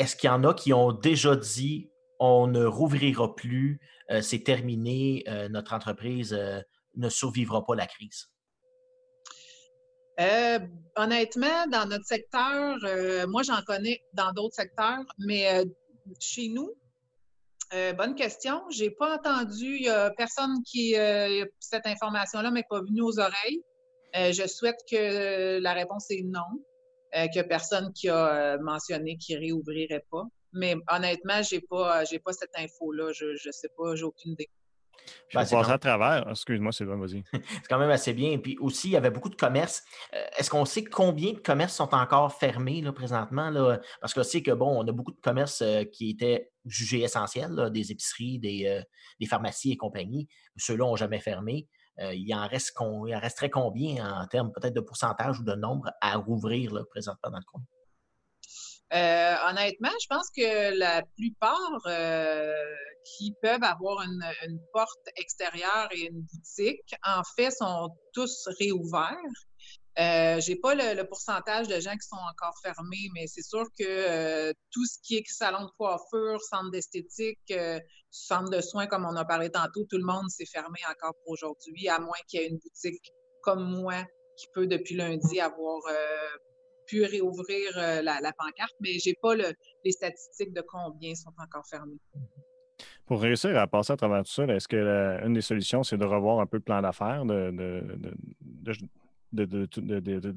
Est-ce 0.00 0.16
qu'il 0.16 0.28
y 0.28 0.30
en 0.32 0.44
a 0.44 0.54
qui 0.54 0.72
ont 0.72 0.92
déjà 0.92 1.36
dit 1.36 1.90
on 2.18 2.46
ne 2.46 2.64
rouvrira 2.64 3.34
plus, 3.34 3.80
c'est 4.20 4.42
terminé, 4.44 5.24
notre 5.50 5.72
entreprise 5.72 6.36
ne 6.96 7.08
survivra 7.08 7.64
pas 7.64 7.74
la 7.74 7.86
crise? 7.86 8.30
honnêtement, 10.96 11.66
dans 11.72 11.88
notre 11.88 12.04
secteur, 12.04 12.76
moi 13.28 13.42
j'en 13.42 13.62
connais 13.62 14.02
dans 14.12 14.32
d'autres 14.32 14.54
secteurs, 14.54 15.04
mais 15.18 15.64
chez 16.18 16.48
nous, 16.48 16.74
euh, 17.72 17.92
bonne 17.92 18.16
question. 18.16 18.62
J'ai 18.70 18.90
pas 18.90 19.16
entendu. 19.16 19.76
Il 19.76 19.82
y 19.82 19.88
a 19.88 20.10
personne 20.10 20.62
qui 20.64 20.96
euh, 20.96 21.44
cette 21.60 21.86
information-là 21.86 22.50
m'est 22.50 22.66
pas 22.68 22.80
venue 22.80 23.02
aux 23.02 23.20
oreilles. 23.20 23.62
Euh, 24.16 24.32
je 24.32 24.46
souhaite 24.48 24.80
que 24.90 25.60
la 25.60 25.72
réponse 25.72 26.10
est 26.10 26.22
non, 26.24 26.40
qu'il 27.12 27.32
n'y 27.34 27.38
a 27.40 27.44
personne 27.44 27.92
qui 27.92 28.08
a 28.08 28.58
mentionné 28.58 29.16
qu'il 29.16 29.38
réouvrirait 29.38 30.04
pas. 30.10 30.24
Mais 30.52 30.74
honnêtement, 30.88 31.42
j'ai 31.42 31.60
pas, 31.60 32.04
j'ai 32.04 32.18
pas 32.18 32.32
cette 32.32 32.56
info-là. 32.56 33.12
Je, 33.12 33.36
je 33.36 33.50
sais 33.50 33.68
pas, 33.76 33.94
j'ai 33.94 34.04
aucune 34.04 34.32
idée. 34.32 34.50
Je 35.28 35.38
vais 35.38 35.44
passer 35.44 35.54
à 35.54 35.78
travers. 35.78 36.28
Excuse-moi, 36.28 36.72
c'est 36.72 36.84
vas-y. 36.84 37.22
c'est 37.32 37.68
quand 37.68 37.78
même 37.78 37.90
assez 37.90 38.12
bien. 38.12 38.38
Puis 38.38 38.56
aussi, 38.60 38.88
il 38.88 38.92
y 38.92 38.96
avait 38.96 39.10
beaucoup 39.10 39.28
de 39.28 39.36
commerces. 39.36 39.84
Euh, 40.14 40.24
est-ce 40.38 40.50
qu'on 40.50 40.64
sait 40.64 40.84
combien 40.84 41.32
de 41.32 41.38
commerces 41.38 41.74
sont 41.74 41.94
encore 41.94 42.32
fermés 42.32 42.80
là, 42.80 42.92
présentement? 42.92 43.50
Là? 43.50 43.80
Parce 44.00 44.14
que 44.14 44.22
c'est 44.22 44.42
que, 44.42 44.50
bon, 44.50 44.82
on 44.82 44.86
a 44.86 44.92
beaucoup 44.92 45.12
de 45.12 45.20
commerces 45.20 45.62
euh, 45.62 45.84
qui 45.84 46.10
étaient 46.10 46.50
jugés 46.64 47.02
essentiels, 47.02 47.70
des 47.72 47.92
épiceries, 47.92 48.38
des, 48.38 48.66
euh, 48.66 48.82
des, 49.20 49.26
pharmacies 49.26 49.72
et 49.72 49.76
compagnie. 49.76 50.28
Ceux-là 50.56 50.84
n'ont 50.84 50.96
jamais 50.96 51.20
fermé. 51.20 51.68
Il, 51.98 52.34
en 52.34 52.46
reste 52.46 52.72
en 52.78 53.02
resterait 53.02 53.50
combien 53.50 54.22
en 54.22 54.26
termes 54.26 54.52
peut-être 54.52 54.74
de 54.74 54.80
pourcentage 54.80 55.40
ou 55.40 55.44
de 55.44 55.54
nombre 55.54 55.90
à 56.00 56.16
rouvrir 56.16 56.72
là, 56.72 56.82
présentement 56.90 57.30
dans 57.30 57.38
le 57.38 57.44
coin? 57.44 57.62
Euh, 58.92 59.36
honnêtement, 59.48 59.92
je 60.02 60.06
pense 60.08 60.28
que 60.36 60.76
la 60.76 61.02
plupart 61.16 61.80
euh, 61.86 62.52
qui 63.04 63.34
peuvent 63.40 63.62
avoir 63.62 64.02
une, 64.02 64.60
porte 64.72 65.08
extérieure 65.16 65.88
et 65.92 66.06
une 66.06 66.22
boutique, 66.22 66.94
en 67.04 67.22
fait, 67.36 67.52
sont 67.52 67.90
tous 68.12 68.48
réouverts. 68.58 69.16
Euh, 69.98 70.40
j'ai 70.40 70.56
pas 70.56 70.74
le, 70.74 71.02
pourcentage 71.04 71.68
de 71.68 71.78
gens 71.78 71.92
qui 71.92 72.08
sont 72.08 72.16
encore 72.16 72.54
fermés, 72.62 73.08
mais 73.14 73.26
c'est 73.28 73.42
sûr 73.42 73.64
que 73.78 73.84
euh, 73.84 74.52
tout 74.72 74.84
ce 74.86 74.98
qui 75.02 75.16
est 75.16 75.24
salon 75.26 75.66
de 75.66 75.70
coiffure, 75.78 76.40
centre 76.48 76.70
d'esthétique, 76.70 77.52
centre 78.10 78.50
de 78.50 78.60
soins, 78.60 78.86
comme 78.86 79.04
on 79.04 79.16
a 79.16 79.24
parlé 79.24 79.50
tantôt, 79.50 79.84
tout 79.88 79.98
le 79.98 80.04
monde 80.04 80.28
s'est 80.28 80.46
fermé 80.46 80.78
encore 80.90 81.14
pour 81.22 81.32
aujourd'hui, 81.32 81.88
à 81.88 81.98
moins 81.98 82.18
qu'il 82.28 82.40
y 82.40 82.44
ait 82.44 82.48
une 82.48 82.58
boutique 82.58 83.12
comme 83.42 83.62
moi 83.62 84.04
qui 84.36 84.46
peut 84.54 84.66
depuis 84.66 84.96
lundi 84.96 85.40
avoir 85.40 85.80
pu 86.90 87.04
réouvrir 87.04 87.70
euh, 87.76 88.02
la, 88.02 88.32
pancarte, 88.36 88.74
mais 88.80 88.98
je 88.98 89.10
n'ai 89.10 89.16
pas 89.22 89.34
les 89.36 89.92
statistiques 89.92 90.52
de 90.52 90.62
combien 90.62 91.14
sont 91.14 91.32
encore 91.38 91.64
fermés. 91.66 92.00
Pour 93.06 93.20
réussir 93.20 93.56
à 93.56 93.66
passer 93.66 93.92
à 93.92 93.96
travers 93.96 94.24
tout 94.24 94.32
ça, 94.32 94.44
est-ce 94.44 94.68
que 94.68 95.24
une 95.24 95.34
des 95.34 95.40
solutions, 95.40 95.82
c'est 95.82 95.96
de 95.96 96.04
revoir 96.04 96.40
un 96.40 96.46
peu 96.46 96.56
le 96.56 96.62
plan 96.62 96.82
d'affaires 96.82 97.24
de, 97.24 98.32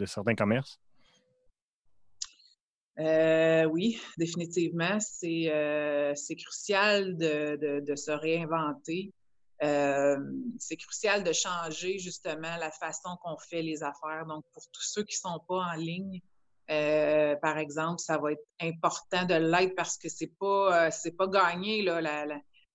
certains 0.05 0.35
commerces? 0.35 0.79
Euh, 2.99 3.65
oui, 3.65 3.99
définitivement. 4.17 4.99
C'est 4.99 5.51
euh, 5.51 6.13
crucial 6.37 7.17
de, 7.17 7.95
se 7.95 8.11
réinventer. 8.11 9.11
c'est 9.59 10.77
crucial 10.77 11.23
de 11.23 11.31
changer 11.33 11.97
justement 11.99 12.55
la 12.57 12.71
façon 12.71 13.17
qu'on 13.23 13.37
fait 13.37 13.61
les 13.61 13.83
affaires. 13.83 14.25
Donc, 14.27 14.43
pour 14.53 14.63
tous 14.71 14.83
ceux 14.83 15.03
qui 15.03 15.15
ne 15.23 15.31
sont 15.31 15.39
pas 15.47 15.73
en 15.73 15.75
ligne, 15.75 16.21
euh, 16.71 17.35
par 17.37 17.57
exemple, 17.57 17.99
ça 17.99 18.17
va 18.17 18.31
être 18.31 18.45
important 18.61 19.25
de 19.25 19.35
l'être 19.35 19.75
parce 19.75 19.97
que 19.97 20.07
c'est 20.07 20.31
pas 20.39 20.87
euh, 20.87 21.11
pas 21.17 21.27
gagné 21.27 21.81
là. 21.81 22.01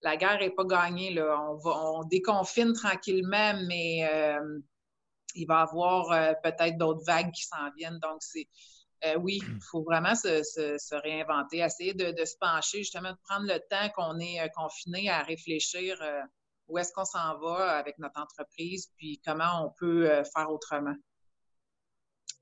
La, 0.03 0.17
guerre 0.17 0.43
est 0.43 0.51
pas 0.51 0.65
gagnée 0.65 1.13
là. 1.13 1.41
On 1.49 1.57
va 1.57 1.71
on 1.95 2.05
déconfine 2.05 2.73
tranquillement, 2.75 3.55
mais 3.67 4.07
euh, 4.13 4.59
il 5.35 5.47
va 5.47 5.61
y 5.61 5.63
avoir 5.63 6.37
peut-être 6.43 6.77
d'autres 6.77 7.05
vagues 7.05 7.33
qui 7.33 7.45
s'en 7.45 7.71
viennent. 7.77 7.99
Donc 8.01 8.19
c'est 8.21 8.47
oui, 9.19 9.41
il 9.43 9.61
faut 9.71 9.83
vraiment 9.83 10.15
se, 10.15 10.43
se, 10.43 10.95
réinventer, 11.03 11.59
essayer 11.59 11.95
de, 11.95 12.11
de, 12.11 12.25
se 12.25 12.37
pencher, 12.41 12.79
justement, 12.79 13.13
de 13.13 13.19
prendre 13.29 13.47
le 13.47 13.61
temps 13.71 13.89
qu'on 13.95 14.19
est 14.19 14.51
confiné 14.55 15.09
à 15.09 15.23
réfléchir 15.23 15.97
où 16.67 16.79
est-ce 16.79 16.93
qu'on 16.93 17.05
s'en 17.05 17.39
va 17.39 17.79
avec 17.79 17.99
notre 17.99 18.21
entreprise, 18.21 18.91
puis 18.97 19.21
comment 19.25 19.67
on 19.67 19.71
peut 19.79 20.23
faire 20.35 20.51
autrement. 20.51 20.97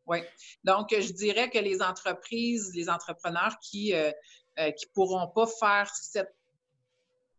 Oui. 0.07 0.19
Donc, 0.65 0.89
je 0.91 1.13
dirais 1.13 1.51
que 1.51 1.59
les 1.59 1.83
entreprises, 1.83 2.73
les 2.75 2.89
entrepreneurs 2.89 3.59
qui 3.61 3.93
ne 3.93 3.97
euh, 3.97 4.13
euh, 4.61 4.73
pourront 4.95 5.29
pas 5.29 5.47
faire 5.47 5.91
cette, 5.95 6.35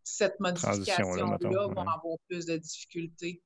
cette 0.03 0.39
modification-là 0.39 1.37
vont 1.67 1.87
avoir 1.87 2.17
plus 2.27 2.45
de 2.45 2.57
difficultés. 2.57 3.41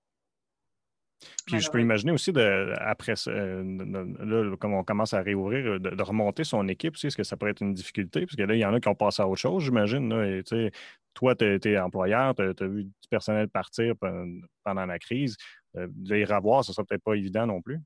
Puis 1.46 1.60
je 1.60 1.70
peux 1.70 1.80
imaginer 1.80 2.12
aussi, 2.12 2.32
de, 2.32 2.74
après, 2.80 3.14
là, 3.26 4.56
comme 4.58 4.74
on 4.74 4.84
commence 4.84 5.14
à 5.14 5.22
réouvrir, 5.22 5.80
de, 5.80 6.04
remonter 6.04 6.44
son 6.44 6.68
équipe 6.68 6.96
aussi, 6.96 7.08
est-ce 7.08 7.18
que 7.18 7.24
ça 7.24 7.38
pourrait 7.38 7.52
être 7.52 7.62
une 7.62 7.74
difficulté? 7.74 8.22
Parce 8.22 8.36
que 8.36 8.44
là, 8.44 8.56
il 8.56 8.60
y 8.60 8.66
en 8.66 8.74
a 8.74 8.80
qui 8.80 8.88
ont 8.88 8.96
passé 8.96 9.22
à 9.22 9.28
autre 9.28 9.42
chose, 9.42 9.64
j'imagine. 9.64 10.44
Toi, 11.14 11.36
tu 11.36 11.46
es, 11.46 11.78
employeur, 11.78 12.36
tu 12.36 12.44
as, 12.44 12.68
vu 12.68 12.86
du 12.86 13.08
personnel 13.10 13.50
partir 13.50 13.96
pendant 14.64 14.86
la 14.86 15.00
crise. 15.00 15.36
Euh, 15.78 15.88
de 15.90 16.16
les 16.16 16.26
revoir, 16.26 16.64
ce 16.64 16.72
ne 16.72 16.74
sera 16.74 16.86
peut-être 16.86 17.04
pas 17.04 17.14
évident 17.16 17.46
non 17.46 17.62
plus. 17.62 17.80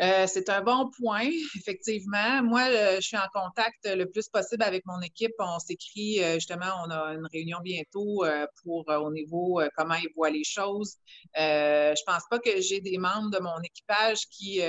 Euh, 0.00 0.26
c'est 0.26 0.48
un 0.48 0.62
bon 0.62 0.90
point, 0.98 1.28
effectivement. 1.56 2.42
Moi, 2.42 2.62
euh, 2.70 2.96
je 2.96 3.06
suis 3.06 3.18
en 3.18 3.28
contact 3.34 3.86
le 3.86 4.06
plus 4.06 4.28
possible 4.28 4.62
avec 4.62 4.84
mon 4.86 5.00
équipe. 5.02 5.32
On 5.38 5.58
s'écrit, 5.58 6.22
euh, 6.22 6.34
justement, 6.34 6.72
on 6.86 6.90
a 6.90 7.14
une 7.14 7.26
réunion 7.32 7.58
bientôt 7.62 8.24
pour 8.62 8.88
au 8.88 9.12
niveau 9.12 9.60
comment 9.76 9.94
ils 9.94 10.10
voient 10.16 10.30
les 10.30 10.44
choses. 10.44 10.96
je 11.34 12.02
pense 12.06 12.22
pas 12.30 12.38
que 12.38 12.60
j'ai 12.60 12.80
des 12.80 12.98
membres 12.98 13.30
de 13.30 13.38
mon 13.40 13.60
équipage 13.62 14.26
qui 14.30 14.60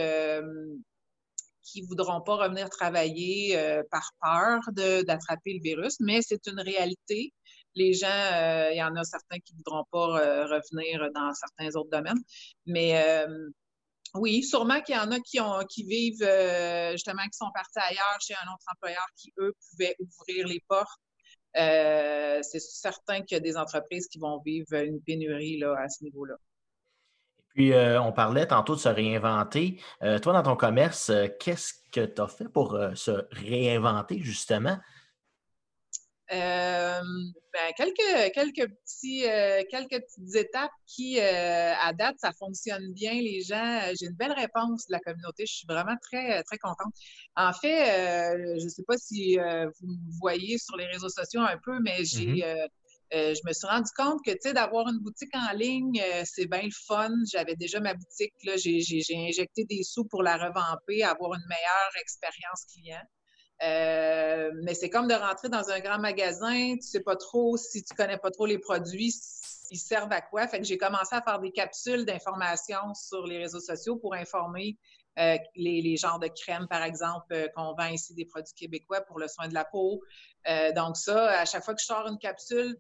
qui 1.64 1.82
voudront 1.84 2.22
pas 2.22 2.36
revenir 2.36 2.70
travailler 2.70 3.58
par 3.92 4.12
peur 4.22 4.60
d'attraper 4.74 5.54
le 5.54 5.62
virus, 5.64 5.98
mais 6.00 6.22
c'est 6.22 6.46
une 6.48 6.60
réalité. 6.60 7.34
Les 7.76 7.94
gens, 7.94 8.70
il 8.72 8.78
y 8.78 8.84
en 8.84 8.96
a 8.96 9.04
certains 9.04 9.40
qui 9.40 9.54
ne 9.54 9.58
voudront 9.58 9.86
pas 9.92 10.08
revenir 10.48 11.10
dans 11.14 11.32
certains 11.34 11.76
autres 11.78 11.92
domaines, 11.92 12.22
mais 12.66 13.26
oui, 14.14 14.44
sûrement 14.44 14.82
qu'il 14.82 14.96
y 14.96 15.00
en 15.00 15.12
a 15.12 15.20
qui, 15.20 15.40
ont, 15.40 15.60
qui 15.70 15.84
vivent 15.84 16.28
justement, 16.92 17.24
qui 17.24 17.38
sont 17.38 17.52
partis 17.54 17.80
ailleurs 17.80 18.18
chez 18.22 18.34
un 18.34 18.54
autre 18.54 18.66
employeur 18.74 19.06
qui, 19.16 19.34
eux, 19.40 19.54
pouvaient 19.70 19.96
ouvrir 20.00 20.48
les 20.48 20.64
portes. 20.68 21.00
c'est 21.54 22.60
certain 22.60 23.22
qu'il 23.22 23.36
y 23.36 23.38
a 23.38 23.42
des 23.42 23.58
entreprises 23.58 24.08
qui 24.08 24.20
vont 24.20 24.42
vivre 24.46 24.74
une 24.74 25.02
pénurie 25.02 25.60
là, 25.60 25.76
à 25.80 25.90
ce 25.90 26.04
niveau-là. 26.04 26.36
Puis, 27.54 27.74
euh, 27.74 28.02
on 28.02 28.12
parlait 28.12 28.48
tantôt 28.48 28.76
de 28.76 28.80
se 28.80 28.90
réinventer. 28.90 29.80
Euh, 30.04 30.20
toi, 30.20 30.34
dans 30.34 30.44
ton 30.44 30.56
commerce, 30.56 31.10
euh, 31.10 31.28
qu'est-ce 31.40 31.74
que 31.92 32.06
tu 32.06 32.22
as 32.22 32.28
fait 32.28 32.48
pour 32.48 32.80
se 32.96 33.26
réinventer, 33.32 34.20
justement? 34.22 34.78
Ben, 36.32 37.74
quelques, 37.76 38.34
quelques, 38.34 38.70
petits, 38.70 39.24
quelques 39.70 40.02
petites 40.02 40.36
étapes 40.36 40.72
qui, 40.88 41.20
à 41.20 41.92
date, 41.94 42.16
ça 42.20 42.32
fonctionne 42.32 42.94
bien. 42.94 43.14
Les 43.14 43.42
gens, 43.42 43.82
j'ai 44.00 44.06
une 44.06 44.16
belle 44.16 44.32
réponse 44.32 44.88
de 44.88 44.94
la 44.94 45.00
communauté. 45.00 45.46
Je 45.46 45.54
suis 45.54 45.68
vraiment 45.68 45.96
très, 46.02 46.42
très 46.44 46.58
contente. 46.58 46.94
En 47.36 47.52
fait, 47.52 48.58
je 48.60 48.64
ne 48.64 48.70
sais 48.70 48.84
pas 48.88 48.98
si 48.98 49.36
vous 49.38 49.88
me 49.88 50.20
voyez 50.20 50.58
sur 50.58 50.78
les 50.78 50.86
réseaux 50.86 51.10
sociaux 51.10 51.42
un 51.42 51.58
peu, 51.66 51.80
mais 51.82 52.06
j'ai 52.06 52.26
mm-hmm. 52.26 52.68
Euh, 53.14 53.34
je 53.36 53.42
me 53.46 53.52
suis 53.52 53.68
rendu 53.68 53.90
compte 53.98 54.20
que, 54.26 54.32
tu 54.32 54.38
sais, 54.42 54.54
d'avoir 54.54 54.88
une 54.88 55.00
boutique 55.00 55.36
en 55.36 55.52
ligne, 55.54 56.02
euh, 56.02 56.24
c'est 56.26 56.46
bien 56.46 56.62
le 56.64 56.72
fun. 56.88 57.12
J'avais 57.30 57.56
déjà 57.58 57.82
ma 57.82 57.94
boutique, 57.94 58.34
là, 58.44 58.56
j'ai, 58.56 58.82
injecté 59.28 59.66
des 59.66 59.84
sous 59.84 60.06
pour 60.06 60.24
la 60.24 60.38
revamper, 60.38 61.04
avoir 61.04 61.34
une 61.34 61.46
meilleure 61.50 61.92
expérience 62.00 62.66
client. 62.74 63.02
Euh, 63.64 64.52
mais 64.64 64.74
c'est 64.74 64.90
comme 64.90 65.08
de 65.08 65.14
rentrer 65.14 65.50
dans 65.50 65.70
un 65.70 65.80
grand 65.80 66.00
magasin, 66.00 66.76
tu 66.76 66.82
sais 66.82 67.02
pas 67.02 67.16
trop 67.16 67.58
si 67.58 67.84
tu 67.84 67.94
connais 67.94 68.18
pas 68.18 68.32
trop 68.32 68.46
les 68.46 68.58
produits, 68.58 69.14
ils 69.70 69.78
servent 69.78 70.12
à 70.12 70.22
quoi. 70.22 70.48
Fait 70.48 70.60
que 70.60 70.66
j'ai 70.66 70.78
commencé 70.78 71.16
à 71.16 71.22
faire 71.22 71.40
des 71.40 71.52
capsules 71.52 72.06
d'informations 72.06 72.94
sur 72.96 73.26
les 73.28 73.38
réseaux 73.38 73.60
sociaux 73.60 73.98
pour 73.98 74.16
informer 74.16 74.78
les, 75.18 75.82
les, 75.82 75.98
genres 75.98 76.20
de 76.20 76.28
crèmes, 76.28 76.68
par 76.68 76.84
exemple, 76.84 77.52
qu'on 77.56 77.74
vend 77.74 77.88
ici 77.88 78.16
des 78.16 78.26
produits 78.26 78.54
québécois 78.56 79.02
pour 79.02 79.20
le 79.20 79.28
soin 79.28 79.48
de 79.48 79.54
la 79.54 79.66
peau. 79.66 80.02
donc 80.76 80.98
ça, 80.98 81.40
à 81.40 81.46
chaque 81.46 81.64
fois 81.64 81.76
que 81.76 81.82
je 81.82 81.86
sors 81.86 82.08
une 82.08 82.18
capsule, 82.18 82.76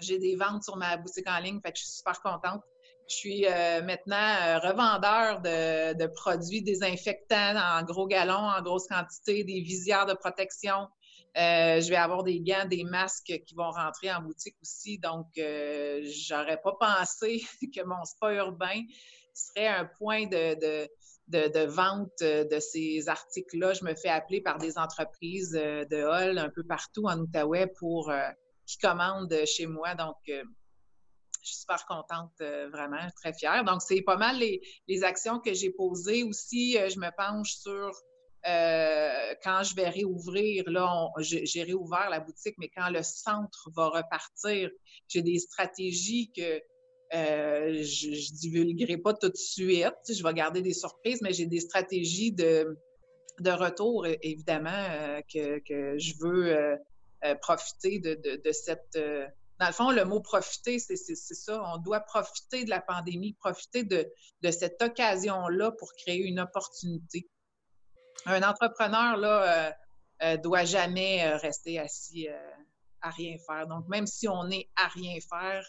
j'ai 0.00 0.18
des 0.18 0.36
ventes 0.36 0.64
sur 0.64 0.76
ma 0.76 0.96
boutique 0.96 1.28
en 1.28 1.38
ligne, 1.38 1.60
fait 1.60 1.72
que 1.72 1.78
je 1.78 1.84
suis 1.84 1.96
super 1.96 2.20
contente. 2.20 2.62
Je 3.08 3.16
suis 3.16 3.46
euh, 3.46 3.82
maintenant 3.82 4.16
euh, 4.16 4.58
revendeur 4.60 5.42
de, 5.42 6.06
produits 6.06 6.62
désinfectants 6.62 7.56
en 7.56 7.82
gros 7.82 8.06
galons, 8.06 8.32
en 8.32 8.62
grosse 8.62 8.86
quantité, 8.86 9.44
des 9.44 9.60
visières 9.60 10.06
de 10.06 10.14
protection. 10.14 10.88
Euh, 11.36 11.80
je 11.80 11.88
vais 11.90 11.96
avoir 11.96 12.22
des 12.22 12.40
gants, 12.40 12.66
des 12.66 12.84
masques 12.84 13.42
qui 13.46 13.54
vont 13.54 13.70
rentrer 13.70 14.10
en 14.12 14.22
boutique 14.22 14.56
aussi. 14.62 14.98
Donc, 14.98 15.26
j'aurais 15.36 16.60
pas 16.62 16.76
pensé 16.80 17.42
que 17.74 17.84
mon 17.84 18.04
spa 18.04 18.32
urbain 18.32 18.80
serait 19.34 19.66
un 19.66 19.84
point 19.98 20.26
de, 20.26 21.66
vente 21.66 22.20
de 22.20 22.58
ces 22.58 23.08
articles-là. 23.08 23.74
Je 23.74 23.84
me 23.84 23.94
fais 23.94 24.08
appeler 24.08 24.40
par 24.40 24.58
des 24.58 24.78
entreprises 24.78 25.52
de 25.52 26.04
hall 26.04 26.38
un 26.38 26.48
peu 26.48 26.62
partout 26.64 27.04
en 27.06 27.18
Outaouais 27.18 27.66
pour 27.66 28.12
qui 28.64 28.78
commandent 28.78 29.36
chez 29.44 29.66
moi. 29.66 29.94
Donc, 29.94 30.16
je 31.44 31.50
suis 31.50 31.60
super 31.60 31.84
contente, 31.86 32.32
euh, 32.40 32.68
vraiment, 32.70 33.06
très 33.16 33.32
fière. 33.32 33.64
Donc, 33.64 33.82
c'est 33.82 34.02
pas 34.02 34.16
mal 34.16 34.38
les, 34.38 35.04
actions 35.04 35.38
que 35.38 35.52
j'ai 35.52 35.70
posées. 35.70 36.22
Aussi, 36.22 36.78
euh, 36.78 36.88
je 36.88 36.98
me 36.98 37.10
penche 37.16 37.54
sur 37.54 37.92
quand 38.46 39.62
je 39.62 39.74
vais 39.74 39.88
réouvrir. 39.88 40.64
Là, 40.66 41.08
j'ai 41.18 41.62
réouvert 41.62 42.10
la 42.10 42.20
boutique, 42.20 42.56
mais 42.58 42.68
quand 42.68 42.90
le 42.90 43.02
centre 43.02 43.70
va 43.74 43.88
repartir, 43.88 44.70
j'ai 45.08 45.22
des 45.22 45.38
stratégies 45.38 46.30
que 46.30 46.60
je 47.10 48.08
ne 48.08 48.36
divulguerai 48.38 48.98
pas 48.98 49.14
tout 49.14 49.30
de 49.30 49.36
suite. 49.36 49.94
Je 50.06 50.22
vais 50.22 50.34
garder 50.34 50.60
des 50.60 50.74
surprises, 50.74 51.22
mais 51.22 51.32
j'ai 51.32 51.46
des 51.46 51.60
stratégies 51.60 52.32
de, 52.32 52.76
retour, 53.46 54.06
évidemment, 54.20 55.22
que, 55.32 55.62
je 55.96 56.12
veux 56.20 56.76
euh, 57.24 57.34
profiter 57.36 57.98
de, 58.00 58.52
cette... 58.52 58.98
Euh, 59.60 59.64
dans 59.64 59.66
le 59.66 59.72
fond, 59.72 59.90
le 59.90 60.04
mot 60.04 60.20
profiter, 60.20 60.78
c'est 60.78 60.96
ça. 60.96 61.62
On 61.74 61.78
doit 61.78 62.00
profiter 62.00 62.64
de 62.64 62.70
la 62.70 62.80
pandémie, 62.80 63.34
profiter 63.34 63.84
de, 63.84 64.10
cette 64.50 64.80
occasion-là 64.82 65.72
pour 65.72 65.92
créer 65.94 66.22
une 66.22 66.40
opportunité. 66.40 67.28
Un 68.26 68.42
entrepreneur, 68.42 69.16
là, 69.16 69.74
euh, 70.22 70.36
doit 70.38 70.64
jamais 70.64 71.34
rester 71.36 71.78
assis 71.78 72.28
à 73.00 73.10
rien 73.10 73.36
faire. 73.46 73.66
Donc, 73.66 73.86
même 73.88 74.06
si 74.06 74.28
on 74.28 74.48
est 74.50 74.70
à 74.76 74.88
rien 74.88 75.18
faire, 75.20 75.66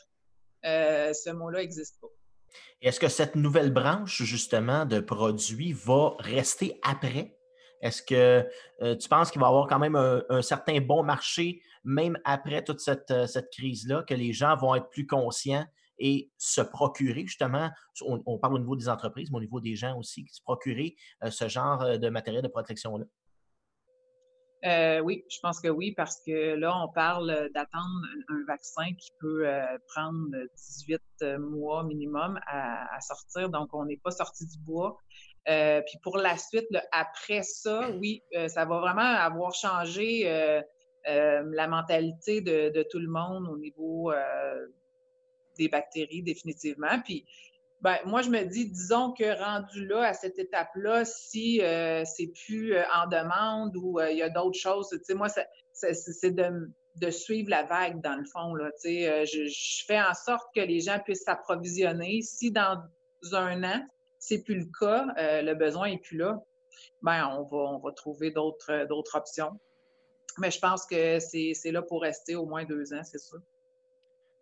ce 0.63 1.31
mot-là 1.31 1.59
n'existe 1.59 1.99
pas. 1.99 2.07
Est-ce 2.81 2.99
que 2.99 3.09
cette 3.09 3.36
nouvelle 3.36 3.71
branche, 3.71 4.23
justement, 4.23 4.86
de 4.86 4.99
produits 4.99 5.73
va 5.73 6.15
rester 6.19 6.79
après? 6.83 7.36
Est-ce 7.82 8.01
que 8.01 8.47
euh, 8.82 8.95
tu 8.95 9.09
penses 9.09 9.32
qu'il 9.32 9.39
va 9.41 9.47
y 9.47 9.49
avoir 9.49 9.67
quand 9.67 9.80
même 9.80 9.95
un, 9.95 10.41
certain 10.41 10.80
bon 10.82 11.03
marché, 11.03 11.61
même 11.84 12.17
après 12.23 12.63
toute 12.63 12.80
cette, 12.80 13.11
euh, 13.11 13.28
crise-là, 13.51 14.03
que 14.03 14.13
les 14.13 14.34
gens 14.34 14.55
vont 14.57 14.76
être 14.76 14.89
plus 14.89 15.05
conscients 15.05 15.65
et 15.97 16.30
se 16.38 16.61
procurer 16.61 17.26
justement, 17.26 17.69
on, 18.01 18.38
parle 18.38 18.55
au 18.55 18.59
niveau 18.59 18.76
des 18.76 18.89
entreprises, 18.89 19.32
mais 19.32 19.38
au 19.38 19.41
niveau 19.41 19.61
des 19.61 19.76
gens 19.76 19.97
aussi, 19.97 20.28
se 20.30 20.41
procurer 20.41 20.95
euh, 21.23 21.32
ce 21.32 21.47
genre 21.47 21.97
de 21.97 22.09
matériel 22.09 22.41
de 22.43 22.47
protection-là? 22.47 23.05
oui, 25.03 25.23
je 25.30 25.38
pense 25.43 25.61
que 25.61 25.67
oui, 25.67 25.93
parce 25.95 26.19
que 26.26 26.55
là, 26.55 26.76
on 26.82 26.91
parle 26.91 27.51
d'attendre 27.53 28.01
un 28.30 28.43
vaccin 28.47 28.95
qui 28.95 29.11
peut 29.19 29.45
prendre 29.93 30.36
18 30.57 31.38
mois 31.38 31.84
minimum 31.84 32.39
à, 32.47 32.99
sortir. 32.99 33.51
Donc, 33.51 33.69
on 33.73 33.86
n'est 33.86 34.01
pas 34.03 34.09
sorti 34.09 34.47
du 34.47 34.57
bois. 34.57 34.99
Euh, 35.47 35.81
puis 35.85 35.99
pour 36.01 36.17
la 36.17 36.37
suite, 36.37 36.67
après 36.91 37.43
ça, 37.43 37.89
oui, 37.99 38.23
euh, 38.35 38.47
ça 38.47 38.65
va 38.65 38.79
vraiment 38.79 39.01
avoir 39.01 39.53
changé 39.53 40.23
euh, 40.25 40.61
la 41.05 41.67
mentalité 41.67 42.41
de, 42.41 42.83
tout 42.89 42.99
le 42.99 43.07
monde 43.07 43.47
au 43.47 43.57
niveau 43.57 44.11
des 45.57 45.69
bactéries, 45.69 46.23
définitivement. 46.23 46.99
Puis 47.03 47.25
ben, 47.81 47.97
moi, 48.05 48.23
je 48.23 48.29
me 48.29 48.43
dis, 48.43 48.71
disons 48.71 49.11
que 49.11 49.39
rendu 49.39 49.85
là, 49.85 50.07
à 50.07 50.13
cette 50.13 50.39
étape-là, 50.39 51.05
si 51.05 51.61
c'est 52.05 52.33
plus 52.45 52.75
en 52.75 53.07
demande 53.07 53.75
ou 53.77 53.99
il 54.01 54.17
y 54.17 54.23
a 54.23 54.29
d'autres 54.29 54.57
choses, 54.57 54.89
tu 54.89 54.99
sais, 55.03 55.13
moi, 55.13 55.27
c'est 55.29 56.31
de, 56.31 56.71
de, 56.95 57.09
suivre 57.11 57.51
la 57.51 57.61
vague, 57.61 58.01
dans 58.01 58.15
le 58.15 58.25
fond. 58.25 58.55
Là, 58.55 58.71
tu 58.81 58.89
sais, 58.89 59.25
je, 59.27 59.45
je 59.45 59.85
fais 59.85 60.01
en 60.01 60.15
sorte 60.15 60.47
que 60.55 60.61
les 60.61 60.79
gens 60.79 60.97
puissent 60.97 61.25
s'approvisionner. 61.25 62.23
Si 62.23 62.49
dans 62.49 62.81
un 63.33 63.63
an, 63.63 63.85
c'est 64.28 64.43
plus 64.43 64.57
le 64.57 64.65
cas, 64.80 65.07
euh, 65.17 65.41
le 65.41 65.53
besoin 65.53 65.88
est 65.88 66.01
plus 66.01 66.17
là, 66.17 66.41
ben 67.03 67.30
on 67.38 67.43
va, 67.43 67.71
on 67.73 67.80
va 67.80 67.91
trouver 67.91 68.32
d'autres, 68.32 68.71
euh, 68.71 69.01
options. 69.13 69.59
Mais 70.39 70.51
je 70.51 70.59
pense 70.59 70.86
que 70.86 71.19
c'est, 71.19 71.71
là 71.71 71.82
pour 71.82 72.01
rester 72.01 72.36
au 72.36 72.45
moins 72.45 72.65
deux 72.65 72.93
ans, 72.93 73.03
c'est 73.03 73.19
sûr. 73.19 73.39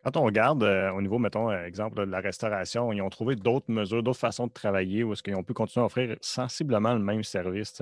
Quand 0.03 0.17
on 0.17 0.23
regarde 0.23 0.63
euh, 0.63 0.91
au 0.91 1.01
niveau, 1.01 1.17
mettons, 1.17 1.51
exemple 1.51 2.05
de 2.05 2.11
la 2.11 2.19
restauration, 2.19 2.91
ils 2.91 3.01
ont 3.01 3.09
trouvé 3.09 3.35
d'autres 3.35 3.71
mesures, 3.71 4.03
d'autres 4.03 4.19
façons 4.19 4.47
de 4.47 4.51
travailler 4.51 5.03
où 5.03 5.13
est-ce 5.13 5.23
qu'ils 5.23 5.35
ont 5.35 5.43
pu 5.43 5.53
continuer 5.53 5.83
à 5.83 5.85
offrir 5.85 6.17
sensiblement 6.19 6.93
le 6.93 6.99
même 6.99 7.23
service. 7.23 7.81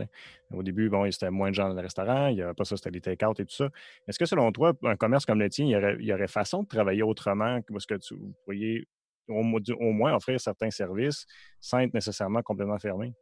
Au 0.54 0.62
début, 0.62 0.90
bon, 0.90 1.06
il 1.06 1.12
y 1.12 1.16
avait 1.22 1.32
moins 1.32 1.50
de 1.50 1.56
gens 1.56 1.70
dans 1.70 1.76
le 1.76 1.82
restaurant, 1.82 2.28
il 2.28 2.36
n'y 2.36 2.42
avait 2.42 2.54
pas 2.54 2.66
ça, 2.66 2.78
c'était 2.78 2.92
des 2.92 3.02
take-out 3.02 3.40
et 3.40 3.46
tout 3.46 3.56
ça. 3.56 3.70
Est-ce 4.08 4.20
que 4.20 4.26
selon 4.26 4.52
toi, 4.52 4.74
un 4.84 4.96
commerce 4.96 5.26
comme 5.26 5.40
le 5.40 5.50
tien, 5.50 5.66
il 5.66 6.06
y 6.06 6.14
aurait, 6.14 6.28
façon 6.28 6.64
de 6.64 6.68
travailler 6.68 7.02
autrement? 7.02 7.58
Est-ce 7.58 7.88
que 7.88 7.96
tu, 7.96 8.16
vous 8.16 8.34
pourriez 8.44 8.88
au, 9.32 9.92
moins 9.92 10.16
offrir 10.16 10.40
certains 10.40 10.72
services 10.72 11.26
sans 11.60 11.80
être 11.80 11.94
nécessairement 11.94 12.42
complètement 12.42 12.80
fermé? 12.80 13.14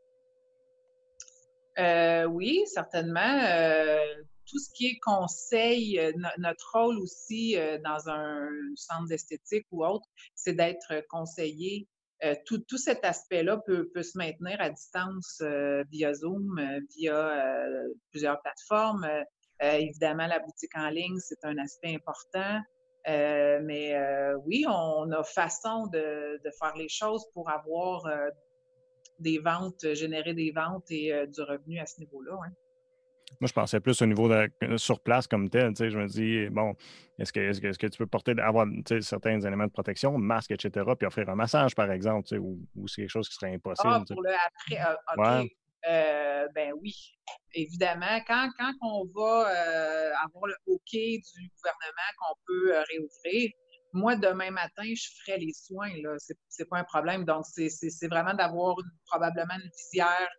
Euh, 1.77 2.25
oui, 2.25 2.63
certainement. 2.65 3.39
Euh, 3.43 3.99
tout 4.45 4.59
ce 4.59 4.69
qui 4.73 4.87
est 4.87 4.99
conseil, 4.99 5.99
euh, 5.99 6.11
notre 6.37 6.71
rôle 6.73 6.97
aussi 6.99 7.55
dans 7.83 8.09
un 8.09 8.49
centre 8.75 9.07
d'esthétique 9.07 9.65
ou 9.71 9.85
autre, 9.85 10.07
c'est 10.35 10.53
d'être 10.53 11.05
conseillé. 11.09 11.87
Tout, 12.45 12.77
cet 12.77 13.05
aspect-là 13.05 13.61
peut, 13.65 13.89
se 13.95 14.17
maintenir 14.17 14.59
à 14.59 14.69
distance 14.69 15.41
via 15.89 16.13
Zoom, 16.13 16.59
via 16.97 17.63
plusieurs 18.11 18.41
plateformes. 18.41 19.07
évidemment, 19.61 20.27
la 20.27 20.39
boutique 20.39 20.75
en 20.75 20.89
ligne, 20.89 21.17
c'est 21.19 21.45
un 21.45 21.57
aspect 21.59 21.95
important. 21.95 22.59
Euh, 23.07 23.59
mais 23.63 23.95
euh, 23.95 24.37
oui, 24.45 24.65
on 24.67 25.11
a 25.11 25.23
façon 25.23 25.87
de, 25.87 26.39
faire 26.59 26.75
les 26.75 26.89
choses 26.89 27.25
pour 27.33 27.49
avoir 27.49 28.05
euh, 28.05 28.29
des 29.19 29.39
ventes, 29.39 29.93
générer 29.93 30.33
des 30.33 30.51
ventes 30.51 30.89
et 30.91 31.11
du 31.27 31.41
revenu 31.41 31.79
à 31.79 31.85
ce 31.85 31.99
niveau-là. 31.99 32.37
Moi, 33.39 33.47
je 33.47 33.53
pensais 33.53 33.79
plus 33.79 34.01
au 34.01 34.05
niveau 34.07 34.27
de, 34.27 34.77
sur 34.77 34.99
place 34.99 35.27
comme 35.27 35.49
tel. 35.49 35.73
Je 35.77 35.97
me 35.97 36.07
dis, 36.07 36.49
bon, 36.49 36.75
est-ce 37.19 37.31
que, 37.31 37.39
est 37.39 37.77
que, 37.77 37.87
tu 37.87 37.97
peux 37.97 38.07
porter, 38.07 38.33
avoir 38.39 38.65
certains 39.01 39.39
éléments 39.39 39.67
de 39.67 39.71
protection, 39.71 40.17
masque, 40.17 40.51
etc., 40.51 40.85
puis 40.97 41.05
offrir 41.05 41.29
un 41.29 41.35
massage, 41.35 41.75
par 41.75 41.91
exemple, 41.91 42.35
ou, 42.37 42.59
c'est 42.87 43.01
quelque 43.01 43.09
chose 43.09 43.29
qui 43.29 43.35
serait 43.35 43.53
impossible? 43.53 43.93
Ah, 43.93 44.03
pour 44.07 44.23
le 44.23 44.31
après. 45.07 45.49
Ben 45.83 46.73
oui, 46.81 46.93
évidemment, 47.53 48.19
quand, 48.27 48.49
quand 48.57 48.73
on 48.81 49.05
va 49.15 49.47
avoir 50.23 50.47
le 50.47 50.55
OK 50.67 50.91
du 50.91 51.51
gouvernement 51.55 52.11
qu'on 52.19 52.35
peut 52.45 52.73
réouvrir, 52.89 53.51
moi, 53.93 54.15
demain 54.15 54.51
matin, 54.51 54.83
je 54.83 55.07
ferai 55.17 55.39
les 55.39 55.53
soins, 55.53 55.91
là. 56.03 56.15
C'est 56.47 56.69
pas 56.69 56.77
un 56.77 56.83
problème. 56.83 57.25
Donc, 57.25 57.45
c'est 57.45 58.07
vraiment 58.07 58.33
d'avoir 58.33 58.75
probablement 59.07 59.55
une 59.55 59.69
visière, 59.77 60.29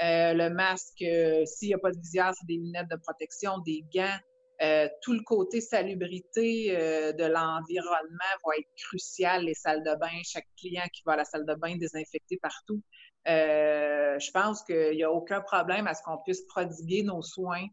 euh, 0.00 0.34
le 0.34 0.50
masque, 0.50 1.02
euh, 1.02 1.44
s'il 1.46 1.68
n'y 1.68 1.74
a 1.74 1.78
pas 1.78 1.90
de 1.90 1.98
visière, 1.98 2.32
c'est 2.38 2.46
des 2.46 2.56
lunettes 2.56 2.90
de 2.90 2.96
protection, 2.96 3.58
des 3.58 3.84
gants. 3.94 4.18
Euh, 4.62 4.88
tout 5.02 5.12
le 5.12 5.20
côté 5.22 5.60
salubrité 5.60 6.68
de 6.72 7.24
l'environnement 7.24 8.32
va 8.44 8.56
être 8.58 8.68
crucial. 8.76 9.44
Les 9.44 9.54
salles 9.54 9.84
de 9.84 9.94
bain, 9.96 10.20
chaque 10.24 10.46
client 10.58 10.84
qui 10.92 11.02
va 11.04 11.12
à 11.12 11.16
la 11.16 11.24
salle 11.24 11.44
de 11.44 11.54
bain 11.54 11.76
désinfecté 11.76 12.38
partout. 12.40 12.82
Je 13.26 14.30
pense 14.30 14.62
qu'il 14.62 14.92
n'y 14.92 15.04
a 15.04 15.10
aucun 15.10 15.40
problème 15.40 15.86
à 15.86 15.94
ce 15.94 16.02
qu'on 16.02 16.18
puisse 16.18 16.42
prodiguer 16.46 17.02
nos 17.02 17.22
soins 17.22 17.66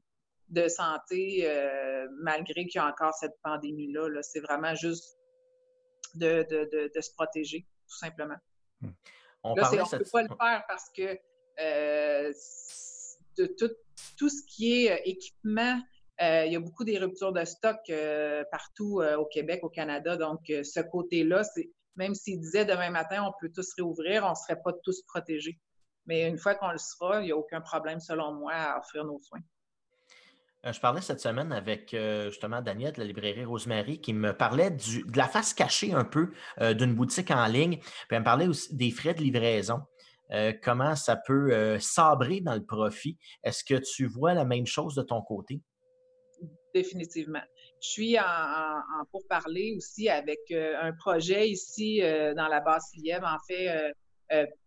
de 0.50 0.68
santé 0.68 1.48
malgré 2.22 2.66
qu'il 2.66 2.80
y 2.80 2.84
a 2.84 2.88
encore 2.88 3.14
cette 3.14 3.36
pandémie-là. 3.44 4.10
-là, 4.10 4.22
c'est 4.22 4.40
vraiment 4.40 4.76
juste 4.76 5.18
de, 6.16 6.46
de, 6.50 6.92
de, 6.94 7.02
se 7.02 7.12
protéger, 7.14 7.66
tout 7.88 7.98
simplement. 7.98 8.36
Hmm. 8.82 8.92
On 9.44 9.56
ne 9.56 9.98
peut 9.98 10.04
pas 10.12 10.22
le 10.24 10.30
faire 10.30 10.64
parce 10.68 10.90
que 10.96 11.18
euh, 11.60 12.34
de 13.38 13.46
tout, 13.46 13.72
tout, 14.18 14.30
ce 14.30 14.42
qui 14.48 14.86
est 14.86 14.92
euh, 14.92 15.02
équipement, 15.06 15.80
euh, 16.22 16.46
il 16.46 16.54
y 16.54 16.56
a 16.56 16.60
beaucoup 16.60 16.84
des 16.84 16.98
ruptures 16.98 17.34
de 17.34 17.44
stock 17.44 17.80
partout 18.52 19.02
au 19.18 19.26
Québec, 19.26 19.62
au 19.64 19.70
Canada. 19.70 20.16
Donc, 20.16 20.42
ce 20.48 20.80
côté-là, 20.80 21.44
c'est 21.44 21.72
même 21.96 22.16
s'il 22.16 22.40
disait 22.40 22.66
demain 22.66 22.90
matin, 22.90 23.24
on 23.28 23.34
peut 23.40 23.52
tous 23.54 23.74
réouvrir, 23.76 24.24
on 24.26 24.32
ne 24.32 24.36
serait 24.36 24.62
pas 24.62 24.74
tous 24.84 25.02
protégés. 25.04 25.60
Mais 26.06 26.28
une 26.28 26.38
fois 26.38 26.56
qu'on 26.56 26.72
le 26.72 26.78
sera, 26.78 27.22
il 27.22 27.26
n'y 27.26 27.32
a 27.32 27.38
aucun 27.38 27.62
problème, 27.62 28.00
selon 28.00 28.34
moi, 28.34 28.54
à 28.54 28.80
offrir 28.80 29.06
nos 29.06 29.20
soins. 29.20 29.42
Euh, 30.66 30.72
je 30.72 30.80
parlais 30.80 31.02
cette 31.02 31.20
semaine 31.20 31.52
avec 31.52 31.94
euh, 31.94 32.30
justement 32.30 32.62
Daniel 32.62 32.94
de 32.94 33.00
la 33.00 33.06
librairie 33.06 33.44
Rosemary 33.44 34.00
qui 34.00 34.14
me 34.14 34.34
parlait 34.34 34.72
de 34.72 35.18
la 35.18 35.28
face 35.28 35.54
cachée 35.54 35.94
un 35.94 36.06
peu 36.06 36.32
euh, 36.62 36.74
d'une 36.74 36.96
boutique 36.96 37.32
en 37.32 37.46
ligne. 37.48 37.78
Puis 37.80 38.08
elle 38.12 38.20
me 38.20 38.24
parlait 38.24 38.48
aussi 38.48 38.76
des 38.76 38.92
frais 38.92 39.14
de 39.14 39.22
livraison. 39.22 39.82
comment 40.64 40.96
ça 40.96 41.16
peut 41.16 41.78
sabrer 41.80 42.42
dans 42.42 42.56
le 42.56 42.66
profit. 42.66 43.18
Est-ce 43.44 43.64
que 43.64 43.76
tu 43.76 44.08
vois 44.08 44.34
la 44.34 44.46
même 44.46 44.66
chose 44.66 44.96
de 44.96 45.04
ton 45.04 45.22
côté? 45.22 45.62
Définitivement. 46.74 47.44
Je 47.84 47.90
suis 47.90 48.18
en, 48.18 48.24
en, 48.24 49.78
aussi 49.78 50.10
avec 50.10 50.40
un 50.52 50.94
projet 50.94 51.50
ici 51.50 52.00
dans 52.00 52.48
la 52.48 52.62
basse 52.62 52.92
Lièvre, 52.96 53.28
en 53.28 53.40
fait, 53.46 53.94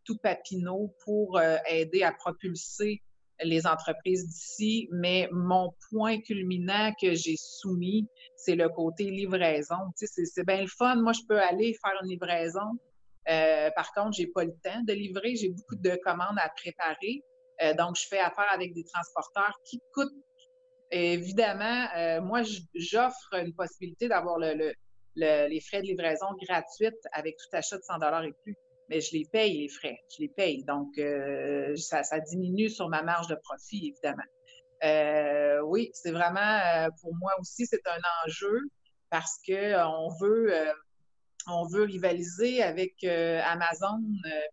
tout 0.04 0.18
Papineau 0.18 0.94
pour 1.02 1.40
aider 1.66 2.02
à 2.02 2.12
propulser 2.12 3.00
les 3.42 3.66
entreprises 3.66 4.26
d'ici, 4.26 4.88
mais 4.92 5.28
mon 5.32 5.74
point 5.90 6.20
culminant 6.20 6.92
que 7.00 7.14
j'ai 7.14 7.36
soumis, 7.36 8.08
c'est 8.36 8.54
le 8.54 8.68
côté 8.68 9.04
livraison. 9.10 9.76
C'est 9.94 10.46
bien 10.46 10.62
le 10.62 10.68
fun. 10.68 10.96
Moi, 10.96 11.12
je 11.12 11.20
peux 11.28 11.40
aller 11.40 11.76
faire 11.82 11.98
une 12.02 12.10
livraison. 12.10 12.78
Euh, 13.28 13.70
par 13.74 13.92
contre, 13.92 14.16
j'ai 14.16 14.28
pas 14.28 14.44
le 14.44 14.54
temps 14.62 14.82
de 14.86 14.92
livrer. 14.92 15.36
J'ai 15.36 15.50
beaucoup 15.50 15.76
de 15.76 15.98
commandes 16.04 16.38
à 16.38 16.50
préparer. 16.56 17.22
Euh, 17.62 17.74
donc, 17.74 17.96
je 17.96 18.06
fais 18.08 18.20
affaire 18.20 18.50
avec 18.52 18.72
des 18.74 18.84
transporteurs 18.84 19.54
qui 19.64 19.80
coûtent. 19.94 20.12
Évidemment, 20.90 21.86
euh, 21.96 22.20
moi, 22.20 22.42
j'offre 22.74 23.34
une 23.34 23.54
possibilité 23.54 24.08
d'avoir 24.08 24.38
le, 24.38 24.72
les 25.16 25.60
frais 25.60 25.82
de 25.82 25.86
livraison 25.86 26.26
gratuites 26.42 26.94
avec 27.12 27.36
tout 27.36 27.56
achat 27.56 27.76
de 27.78 27.82
100 27.82 28.22
et 28.22 28.32
plus 28.42 28.56
mais 28.88 29.00
je 29.00 29.16
les 29.16 29.24
paye, 29.24 29.62
les 29.62 29.68
frais. 29.68 29.98
Je 30.16 30.22
les 30.22 30.28
paye. 30.28 30.62
Donc, 30.62 30.96
euh, 30.98 31.74
ça, 31.74 32.20
diminue 32.20 32.70
sur 32.70 32.88
ma 32.88 33.02
marge 33.02 33.26
de 33.26 33.34
profit, 33.34 33.88
évidemment. 33.88 34.22
Euh, 34.84 35.60
oui, 35.62 35.90
c'est 35.92 36.12
vraiment, 36.12 36.86
pour 37.00 37.12
moi 37.16 37.32
aussi, 37.40 37.66
c'est 37.66 37.84
un 37.88 37.98
enjeu 38.24 38.60
parce 39.10 39.40
que 39.44 39.74
on 39.88 40.08
veut, 40.20 40.52
on 41.48 41.66
veut 41.66 41.82
rivaliser 41.82 42.62
avec 42.62 43.02
Amazon, 43.02 44.00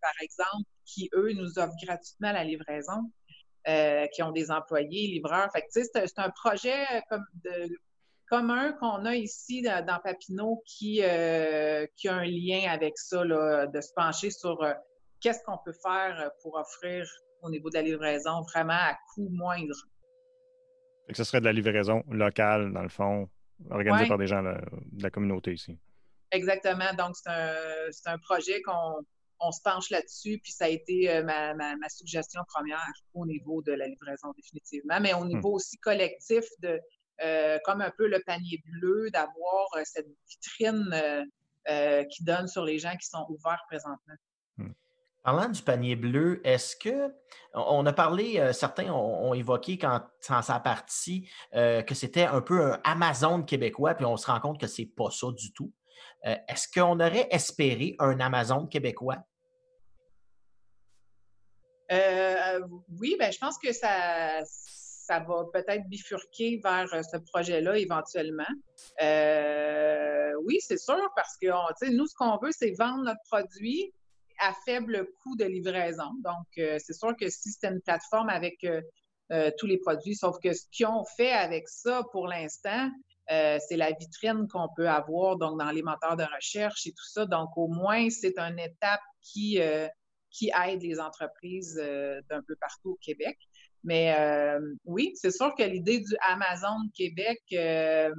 par 0.02 0.14
exemple, 0.20 0.68
qui, 0.84 1.08
eux, 1.14 1.32
nous 1.34 1.56
offrent 1.60 1.76
gratuitement 1.84 2.32
la 2.32 2.42
livraison. 2.42 3.12
Qui 3.66 4.22
ont 4.22 4.32
des 4.32 4.50
employés, 4.50 5.08
livreurs. 5.08 5.50
Fait 5.52 5.62
que, 5.62 5.68
c'est 5.72 6.18
un 6.18 6.30
projet 6.30 6.84
comme 7.08 7.24
de, 7.44 7.68
commun 8.28 8.72
qu'on 8.72 9.04
a 9.04 9.14
ici 9.14 9.62
dans, 9.62 10.00
Papineau 10.02 10.62
qui, 10.66 11.02
euh, 11.02 11.86
qui 11.96 12.08
a 12.08 12.14
un 12.14 12.24
lien 12.24 12.70
avec 12.70 12.98
ça, 12.98 13.24
de 13.24 13.80
se 13.80 13.92
pencher 13.94 14.30
sur 14.30 14.62
euh, 14.62 14.72
qu'est-ce 15.20 15.42
qu'on 15.44 15.58
peut 15.64 15.74
faire 15.82 16.30
pour 16.42 16.56
offrir 16.56 17.06
au 17.42 17.50
niveau 17.50 17.68
de 17.68 17.74
la 17.74 17.82
livraison 17.82 18.42
vraiment 18.42 18.72
à 18.72 18.96
coût 19.14 19.28
moindre. 19.30 19.76
que 21.08 21.16
ce 21.16 21.24
serait 21.24 21.40
de 21.40 21.44
la 21.44 21.52
livraison 21.52 22.02
locale, 22.08 22.72
dans 22.72 22.82
le 22.82 22.88
fond, 22.88 23.28
organisée 23.70 24.08
par 24.08 24.18
des 24.18 24.26
gens 24.26 24.42
de 24.42 25.02
la 25.02 25.10
communauté 25.10 25.52
ici. 25.52 25.78
Exactement. 26.30 26.92
Donc, 26.98 27.14
c'est 27.16 28.08
un, 28.08 28.18
projet 28.18 28.62
qu'on 28.62 29.04
se 29.52 29.60
penche 29.62 29.90
là-dessus, 29.90 30.38
puis 30.42 30.52
ça 30.52 30.66
a 30.66 30.68
été 30.68 31.10
euh, 31.10 31.22
ma, 31.22 31.88
suggestion 31.88 32.42
première 32.48 32.92
au 33.14 33.26
niveau 33.26 33.62
de 33.62 33.72
la 33.72 33.86
livraison 33.86 34.32
définitivement, 34.36 35.00
mais 35.00 35.14
au 35.14 35.24
hmm. 35.24 35.28
niveau 35.28 35.52
aussi 35.54 35.78
collectif 35.78 36.44
de 36.60 36.80
euh, 37.22 37.58
comme 37.64 37.80
un 37.80 37.92
peu 37.96 38.08
le 38.08 38.20
panier 38.26 38.60
bleu, 38.66 39.08
d'avoir 39.10 39.68
euh, 39.76 39.82
cette 39.84 40.08
vitrine 40.28 41.24
euh, 41.68 42.04
qui 42.04 42.24
donne 42.24 42.48
sur 42.48 42.64
les 42.64 42.78
gens 42.78 42.96
qui 42.96 43.06
sont 43.06 43.24
ouverts 43.28 43.62
présentement. 43.68 44.14
Hmm. 44.56 44.72
Parlant 45.22 45.48
du 45.48 45.62
panier 45.62 45.94
bleu, 45.94 46.40
est-ce 46.44 46.74
que 46.74 47.14
on 47.54 47.86
a 47.86 47.92
parlé, 47.92 48.52
certains 48.52 48.92
ont, 48.92 49.32
évoqué 49.32 49.78
quand 49.78 50.02
dans 50.28 50.42
sa 50.42 50.60
partie 50.60 51.30
que 51.52 51.94
c'était 51.94 52.24
un 52.24 52.42
peu 52.42 52.72
un 52.72 52.80
Amazon 52.84 53.42
québécois, 53.42 53.94
puis 53.94 54.04
on 54.04 54.18
se 54.18 54.26
rend 54.26 54.40
compte 54.40 54.60
que 54.60 54.66
c'est 54.66 54.84
pas 54.84 55.10
ça 55.10 55.28
du 55.32 55.52
tout. 55.54 55.72
est-ce 56.22 56.68
qu'on 56.68 57.00
aurait 57.00 57.28
espéré 57.30 57.96
un 58.00 58.20
Amazon 58.20 58.66
québécois? 58.66 59.16
Oui, 61.90 63.16
ben 63.18 63.32
je 63.32 63.38
pense 63.38 63.58
que 63.58 63.72
ça, 63.72 64.42
ça 65.04 65.20
va 65.20 65.44
peut-être 65.52 65.86
bifurquer 65.88 66.60
vers 66.62 66.92
euh, 66.94 67.02
ce 67.02 67.18
projet-là 67.18 67.76
éventuellement. 67.76 68.42
Euh, 69.02 70.32
oui, 70.44 70.58
c'est 70.60 70.78
sûr, 70.78 71.00
parce 71.14 71.36
que 71.40 71.90
nous, 71.90 72.06
ce 72.06 72.14
qu'on 72.14 72.38
veut, 72.38 72.52
c'est 72.52 72.72
vendre 72.78 73.04
notre 73.04 73.20
produit 73.30 73.92
à 74.40 74.52
faible 74.64 75.06
coût 75.22 75.36
de 75.36 75.44
livraison. 75.44 76.10
Donc, 76.24 76.46
euh, 76.58 76.78
c'est 76.84 76.94
sûr 76.94 77.14
que 77.16 77.28
si 77.28 77.50
c'était 77.50 77.68
une 77.68 77.80
plateforme 77.82 78.30
avec 78.30 78.66
tous 79.58 79.66
les 79.66 79.78
produits, 79.78 80.14
sauf 80.14 80.36
que 80.42 80.52
ce 80.52 80.64
qu'ils 80.70 80.86
ont 80.86 81.04
fait 81.16 81.32
avec 81.32 81.68
ça 81.68 82.02
pour 82.12 82.28
l'instant, 82.28 82.90
c'est 83.26 83.76
la 83.76 83.90
vitrine 83.92 84.46
qu'on 84.48 84.68
peut 84.76 84.88
avoir 84.88 85.38
donc 85.38 85.58
dans 85.58 85.70
les 85.70 85.82
moteurs 85.82 86.16
de 86.16 86.24
recherche 86.24 86.86
et 86.86 86.90
tout 86.90 87.08
ça. 87.08 87.24
Donc, 87.24 87.48
au 87.56 87.66
moins, 87.66 88.10
c'est 88.10 88.38
une 88.38 88.58
étape 88.58 89.00
qui, 89.22 89.58
qui 90.34 90.50
aide 90.66 90.82
les 90.82 90.98
entreprises 91.00 91.76
d'un 91.76 92.42
peu 92.42 92.56
partout 92.56 92.90
au 92.90 92.98
Québec. 93.00 93.38
Mais 93.84 94.14
euh, 94.18 94.74
oui, 94.86 95.12
c'est 95.14 95.30
sûr 95.30 95.54
que 95.54 95.62
l'idée 95.62 96.00
du 96.00 96.16
Amazon 96.26 96.88
Québec, 96.94 97.42
euh, 97.52 98.10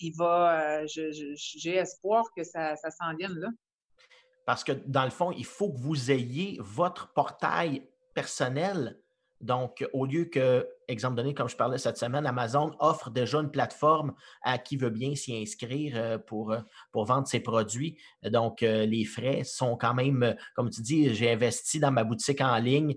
il 0.00 0.12
va, 0.16 0.80
euh, 0.82 0.86
j'ai 0.86 1.76
espoir 1.76 2.24
que 2.34 2.42
ça, 2.42 2.74
ça 2.76 2.90
s'en 2.90 3.14
vienne 3.14 3.34
là. 3.34 3.48
Parce 4.46 4.64
que 4.64 4.72
dans 4.72 5.04
le 5.04 5.10
fond, 5.10 5.32
il 5.32 5.44
faut 5.44 5.70
que 5.70 5.78
vous 5.78 6.10
ayez 6.10 6.56
votre 6.60 7.12
portail 7.12 7.86
personnel. 8.14 8.98
Donc, 9.40 9.86
au 9.92 10.06
lieu 10.06 10.26
que, 10.26 10.68
exemple 10.86 11.16
donné, 11.16 11.34
comme 11.34 11.48
je 11.48 11.56
parlais 11.56 11.78
cette 11.78 11.96
semaine, 11.96 12.26
Amazon 12.26 12.74
offre 12.78 13.10
déjà 13.10 13.38
une 13.38 13.50
plateforme 13.50 14.14
à 14.42 14.58
qui 14.58 14.76
veut 14.76 14.90
bien 14.90 15.14
s'y 15.14 15.34
inscrire 15.36 16.22
pour, 16.26 16.54
pour 16.92 17.04
vendre 17.06 17.26
ses 17.26 17.40
produits. 17.40 17.96
Donc, 18.22 18.60
les 18.60 19.04
frais 19.04 19.44
sont 19.44 19.76
quand 19.76 19.94
même, 19.94 20.36
comme 20.54 20.68
tu 20.68 20.82
dis, 20.82 21.14
j'ai 21.14 21.30
investi 21.30 21.80
dans 21.80 21.90
ma 21.90 22.04
boutique 22.04 22.40
en 22.40 22.58
ligne 22.58 22.96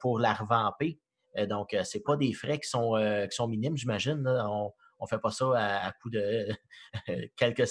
pour 0.00 0.18
la 0.18 0.34
revamper. 0.34 1.00
Euh, 1.38 1.46
donc, 1.46 1.74
euh, 1.74 1.84
ce 1.84 1.98
pas 1.98 2.16
des 2.16 2.32
frais 2.32 2.58
qui 2.58 2.68
sont, 2.68 2.96
euh, 2.96 3.26
minimes, 3.48 3.76
j'imagine. 3.76 4.26
On 4.26 5.04
ne 5.04 5.08
fait 5.08 5.18
pas 5.18 5.30
ça 5.30 5.52
à, 5.54 5.92
coût 5.92 6.10
de 6.10 6.48
quelques, 7.36 7.62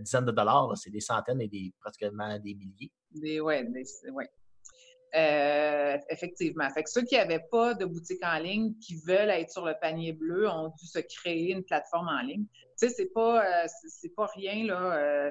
dizaines 0.00 0.24
de 0.24 0.32
dollars. 0.32 0.76
C'est 0.76 0.90
des 0.90 1.00
centaines 1.00 1.40
et 1.40 1.48
des, 1.48 1.72
pratiquement 1.80 2.38
des 2.38 2.54
milliers. 2.54 2.92
Oui, 3.14 3.40
ouais. 3.40 3.68
Effectivement. 5.12 6.68
Fait 6.70 6.82
que 6.82 6.90
ceux 6.90 7.02
qui 7.02 7.16
n'avaient 7.16 7.44
pas 7.50 7.74
de 7.74 7.84
boutique 7.84 8.24
en 8.24 8.38
ligne, 8.38 8.74
qui 8.78 8.96
veulent 8.96 9.30
être 9.30 9.50
sur 9.50 9.64
le 9.64 9.74
panier 9.80 10.12
bleu, 10.12 10.48
ont 10.48 10.72
dû 10.78 10.86
se 10.86 11.00
créer 11.00 11.52
une 11.52 11.64
plateforme 11.64 12.08
en 12.08 12.22
ligne. 12.22 12.46
Tu 12.78 12.88
sais, 12.88 12.88
c'est 12.88 13.12
pas, 13.12 13.66
c'est 13.68 14.14
pas 14.14 14.26
rien, 14.34 14.64
là. 14.64 15.28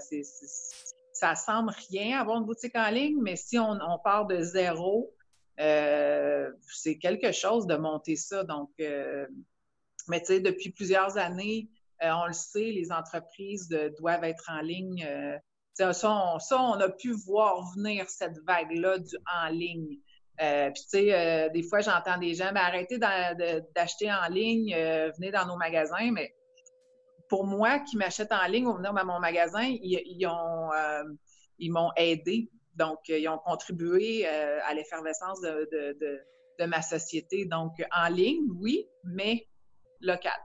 ça 1.13 1.35
semble 1.35 1.73
rien 1.89 2.19
avoir 2.19 2.37
une 2.37 2.45
boutique 2.45 2.75
en 2.75 2.89
ligne, 2.89 3.19
mais 3.21 3.35
si 3.35 3.57
on, 3.57 3.71
on 3.81 3.97
part 3.99 4.27
de 4.27 4.41
zéro, 4.41 5.11
euh, 5.61 6.51
c'est 6.67 6.97
quelque 6.97 7.31
chose 7.31 7.67
de 7.67 7.75
monter 7.75 8.15
ça. 8.15 8.43
Donc, 8.43 8.71
euh, 8.79 9.27
mais 10.07 10.19
tu 10.19 10.27
sais, 10.27 10.39
depuis 10.39 10.71
plusieurs 10.71 11.17
années, 11.17 11.69
euh, 12.03 12.11
on 12.11 12.25
le 12.25 12.33
sait, 12.33 12.71
les 12.71 12.91
entreprises 12.91 13.69
doivent 13.99 14.23
être 14.23 14.49
en 14.49 14.61
ligne. 14.61 15.07
Ça, 15.73 15.91
on, 16.51 16.73
a 16.79 16.89
pu 16.89 17.11
voir 17.11 17.63
venir 17.75 18.09
cette 18.09 18.37
vague-là 18.45 18.99
du 18.99 19.15
en 19.41 19.49
ligne. 19.49 19.97
puis, 20.37 20.83
tu 20.83 20.89
sais, 20.89 21.49
des 21.51 21.63
fois, 21.63 21.81
j'entends 21.81 22.17
des 22.17 22.33
gens, 22.33 22.51
mais 22.53 22.59
arrêtez 22.59 22.97
d'acheter 22.97 24.11
en 24.11 24.27
ligne, 24.29 24.73
venez 25.17 25.31
dans 25.31 25.45
nos 25.45 25.57
magasins. 25.57 26.11
Mais 26.11 26.35
pour 27.29 27.45
moi, 27.45 27.79
qui 27.79 27.97
m'achètent 27.97 28.31
en 28.31 28.45
ligne 28.47 28.67
ou 28.67 28.75
venir 28.75 28.93
dans 28.93 29.05
mon 29.05 29.19
magasin, 29.19 29.63
ils, 29.63 30.27
ils 31.59 31.71
m'ont 31.71 31.91
aidé. 31.95 32.49
Donc, 32.75 32.99
ils 33.07 33.27
ont 33.27 33.39
contribué 33.39 34.25
à 34.25 34.73
l'effervescence 34.73 35.41
de, 35.41 35.97
de 36.59 36.65
ma 36.65 36.81
société. 36.81 37.45
Donc, 37.45 37.73
en 37.95 38.07
ligne, 38.07 38.47
oui, 38.59 38.87
mais 39.03 39.47
local. 40.01 40.39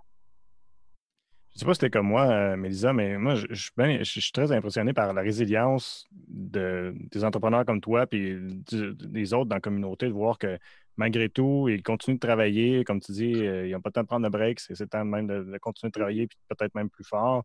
Je 1.56 1.60
ne 1.60 1.60
sais 1.60 1.66
pas 1.68 1.72
si 1.72 1.78
c'était 1.80 1.90
comme 1.90 2.08
moi, 2.08 2.26
euh, 2.26 2.56
Mélisa, 2.56 2.92
mais 2.92 3.16
moi, 3.16 3.34
je, 3.34 3.46
je, 3.48 4.02
suis 4.04 4.30
très 4.32 4.52
impressionné 4.52 4.92
par 4.92 5.14
la 5.14 5.22
résilience 5.22 6.06
de, 6.12 6.92
des 6.94 7.24
entrepreneurs 7.24 7.64
comme 7.64 7.80
toi 7.80 8.04
et 8.12 8.36
des 8.38 9.32
autres 9.32 9.46
dans 9.46 9.56
la 9.56 9.60
communauté, 9.62 10.08
de 10.08 10.12
voir 10.12 10.36
que 10.36 10.58
malgré 10.96 11.30
tout, 11.30 11.66
ils 11.70 11.82
continuent 11.82 12.16
de 12.16 12.20
travailler. 12.20 12.84
Comme 12.84 13.00
tu 13.00 13.12
dis, 13.12 13.32
euh, 13.46 13.66
ils 13.66 13.72
n'ont 13.72 13.80
pas 13.80 13.88
le 13.88 13.92
temps 13.94 14.02
de 14.02 14.06
prendre 14.06 14.26
de 14.26 14.30
break. 14.30 14.60
C'est 14.60 14.78
le 14.78 14.86
temps 14.86 15.02
même 15.06 15.26
de, 15.26 15.56
continuer 15.56 15.88
de 15.88 15.98
travailler 15.98 16.26
puis 16.26 16.36
peut-être 16.46 16.74
même 16.74 16.90
plus 16.90 17.04
fort. 17.04 17.44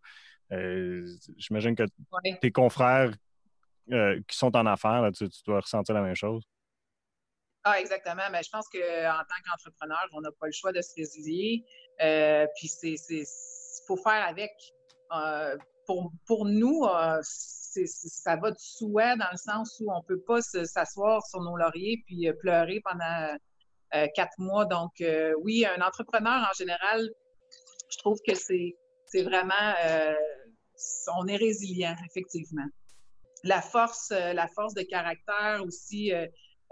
Euh, 0.52 1.08
j'imagine 1.38 1.78
que 1.78 1.84
tes 2.42 2.52
confrères 2.52 3.14
qui 3.88 4.38
sont 4.38 4.54
en 4.58 4.66
affaires, 4.66 5.10
tu, 5.14 5.26
dois 5.46 5.62
ressentir 5.62 5.96
la 5.96 6.02
même 6.02 6.16
chose. 6.16 6.44
Ah, 7.64 7.80
exactement. 7.80 8.24
Mais 8.32 8.44
je 8.44 8.50
pense 8.50 8.68
qu'en 8.68 8.80
tant 8.80 9.42
qu'entrepreneur, 9.50 10.06
on 10.14 10.22
n'a 10.22 10.32
pas 10.32 10.48
le 10.48 10.52
choix 10.52 10.74
de 10.74 10.82
se 10.82 10.94
résilier. 10.98 11.64
Euh, 12.02 12.48
puis 12.58 12.68
c'est, 12.68 13.24
faut 13.88 13.98
faire 13.98 14.26
avec. 14.28 14.52
Euh, 15.16 15.58
pour, 15.86 16.12
pour 16.26 16.46
nous, 16.46 16.84
euh, 16.86 17.20
ça 17.24 18.36
va 18.36 18.52
de 18.52 18.58
souhait 18.60 19.18
dans 19.18 19.30
le 19.32 19.38
sens 19.38 19.82
où 19.82 19.92
on 19.92 19.98
ne 19.98 20.06
peut 20.06 20.22
pas 20.22 20.42
s'asseoir 20.42 21.26
sur 21.26 21.42
nos 21.42 21.58
lauriers 21.58 22.04
puis 22.06 22.30
pleurer 22.40 22.82
pendant 22.84 23.36
quatre 24.14 24.38
mois. 24.38 24.66
Donc, 24.66 24.92
oui, 25.42 25.66
un 25.66 25.82
entrepreneur 25.82 26.48
en 26.50 26.54
général, 26.54 27.10
je 27.90 27.98
trouve 27.98 28.20
que 28.26 28.36
c'est, 28.36 28.76
vraiment, 29.24 29.74
on 31.18 31.28
est 31.28 31.36
résilient, 31.36 31.96
effectivement. 32.10 32.68
La 33.44 33.62
force, 33.62 34.12
la 34.12 34.48
force 34.48 34.74
de 34.76 34.84
caractère 34.84 35.64
aussi 35.66 36.14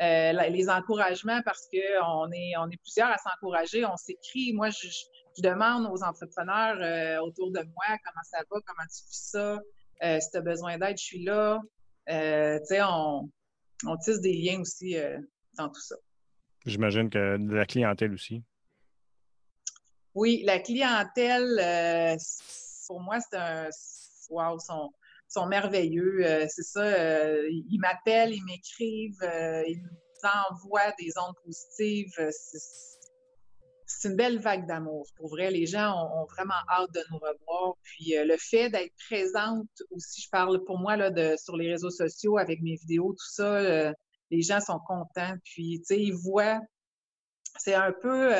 euh, 0.02 0.32
les 0.50 0.70
encouragements 0.70 1.42
parce 1.44 1.68
qu'on 1.68 2.32
est, 2.32 2.56
on 2.58 2.70
est 2.70 2.82
plusieurs 2.82 3.10
à 3.10 3.18
s'encourager, 3.18 3.84
on 3.84 3.98
s'écrit. 3.98 4.54
Moi, 4.54 4.70
je, 4.70 4.88
demande 5.38 5.92
aux 5.92 6.04
entrepreneurs 6.04 6.78
euh, 6.82 7.22
autour 7.22 7.52
de 7.52 7.60
moi 7.60 7.98
comment 8.04 8.24
ça 8.24 8.40
va, 8.40 8.60
comment 8.66 8.88
tu 8.88 9.04
fais 9.04 9.08
ça, 9.10 9.60
euh, 10.04 10.20
si 10.20 10.32
tu 10.32 10.38
as 10.38 10.42
besoin 10.42 10.78
d'aide, 10.78 10.98
je 10.98 11.04
suis 11.04 11.24
là. 11.24 11.60
tu 12.08 12.14
sais, 12.66 12.82
on, 12.82 13.30
on, 13.86 13.98
tisse 13.98 14.22
des 14.22 14.34
liens 14.34 14.62
aussi 14.62 14.96
dans 15.58 15.70
tout 15.70 15.82
ça. 15.82 15.96
J'imagine 16.66 17.10
que 17.10 17.38
de 17.38 17.54
la 17.54 17.66
clientèle 17.66 18.14
aussi. 18.14 18.44
Oui, 20.16 20.44
la 20.46 20.60
clientèle, 20.60 22.18
pour 22.88 23.00
moi, 23.02 23.20
c'est 23.22 23.38
un. 23.38 23.70
Wow, 24.30 24.60
son, 24.60 24.92
sont 25.30 25.46
merveilleux. 25.46 26.26
Euh, 26.26 26.46
c'est 26.50 26.64
ça, 26.64 26.82
euh, 26.82 27.48
ils 27.50 27.80
m'appellent, 27.80 28.34
ils 28.34 28.44
m'écrivent, 28.46 29.24
euh, 29.24 29.64
ils 29.68 29.82
nous 29.82 30.30
envoient 30.52 30.92
des 31.00 31.12
ondes 31.18 31.36
positives. 31.46 32.14
C'est 32.32 32.60
une 34.06 34.16
belle 34.16 34.40
vague 34.40 34.66
d'amour. 34.68 35.08
Pour 35.16 35.30
vrai, 35.30 35.52
les 35.52 35.66
gens 35.66 35.94
ont, 36.14 36.26
vraiment 36.26 36.54
hâte 36.70 36.92
de 36.94 37.02
nous 37.12 37.18
revoir. 37.18 37.76
Puis 37.84 38.14
le 38.16 38.38
fait 38.38 38.70
d'être 38.70 38.94
présente 39.10 39.68
aussi, 39.92 40.22
je 40.22 40.30
parle 40.30 40.64
pour 40.64 40.80
moi 40.80 40.96
là, 40.96 41.10
de, 41.12 41.36
sur 41.38 41.58
les 41.58 41.70
réseaux 41.70 41.90
sociaux 41.90 42.38
avec 42.38 42.62
mes 42.62 42.76
vidéos, 42.76 43.12
tout 43.12 43.32
ça, 43.32 43.94
les 44.32 44.42
gens 44.42 44.62
sont 44.62 44.80
contents. 44.88 45.36
Puis, 45.44 45.80
tu 45.80 45.86
sais, 45.86 46.02
ils 46.02 46.14
voient. 46.14 46.60
C'est 47.58 47.74
un 47.74 47.92
peu, 47.92 48.34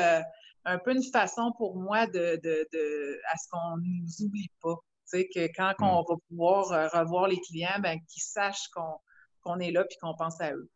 un 0.64 0.78
peu 0.78 0.92
une 0.92 1.02
façon 1.02 1.52
pour 1.58 1.76
moi 1.76 2.06
de, 2.06 2.40
de, 2.42 2.68
de 2.72 3.20
à 3.30 3.36
ce 3.36 3.48
qu'on 3.50 3.76
ne 3.76 4.02
nous 4.02 4.26
oublie 4.26 4.50
pas 4.62 4.76
que 5.12 5.46
quand 5.54 5.74
hmm. 5.78 5.84
on 5.84 6.02
va 6.02 6.14
pouvoir 6.28 6.72
euh, 6.72 6.88
revoir 6.88 7.28
les 7.28 7.40
clients, 7.40 7.80
ben, 7.80 7.98
qu'ils 8.08 8.22
sachent 8.22 8.68
qu'on 8.68 9.58
est 9.58 9.70
là 9.70 9.84
et 9.88 9.96
qu'on 10.00 10.14
pense 10.14 10.40
à 10.40 10.52
eux. 10.52 10.68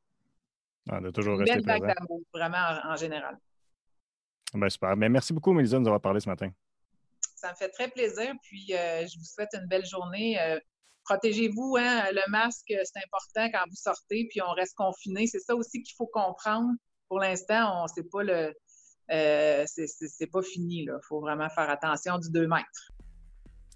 Ah, 0.88 1.00
de 1.00 1.10
toujours 1.10 1.38
rester 1.38 1.56
belle 1.56 1.64
vague 1.64 1.94
d'amour, 1.94 2.20
vraiment 2.32 2.80
en, 2.84 2.96
général. 2.96 3.38
Ben, 4.54 4.70
super. 4.70 4.96
Ben, 4.96 5.10
merci 5.10 5.32
beaucoup, 5.32 5.52
Mélisa, 5.52 5.76
de 5.76 5.82
nous 5.82 5.88
avoir 5.88 6.00
parlé 6.00 6.20
ce 6.20 6.28
matin. 6.28 6.50
Ça 7.36 7.50
me 7.50 7.56
fait 7.56 7.68
très 7.68 7.88
plaisir. 7.88 8.32
Puis, 8.42 8.74
euh, 8.74 9.06
je 9.06 9.18
vous 9.18 9.24
souhaite 9.24 9.50
une 9.54 9.66
belle 9.66 9.84
journée. 9.84 10.40
Euh, 10.40 10.58
protégez-vous. 11.04 11.76
Hein, 11.78 12.04
le 12.12 12.30
masque, 12.30 12.66
c'est 12.68 13.00
important 13.04 13.50
quand 13.52 13.64
vous 13.68 13.76
sortez. 13.76 14.26
Puis, 14.30 14.40
on 14.40 14.52
reste 14.52 14.76
confiné. 14.76 15.26
C'est 15.26 15.40
ça 15.40 15.54
aussi 15.54 15.82
qu'il 15.82 15.94
faut 15.96 16.06
comprendre. 16.06 16.70
Pour 17.08 17.18
l'instant, 17.18 17.82
on 17.82 17.86
sait 17.88 18.04
pas 18.04 18.22
le. 18.22 18.54
c'est 19.08 20.30
pas 20.30 20.42
fini. 20.42 20.84
Il 20.84 20.98
faut 21.08 21.20
vraiment 21.20 21.48
faire 21.50 21.68
attention 21.68 22.18
du 22.18 22.30
2 22.30 22.46
mètres. 22.46 22.92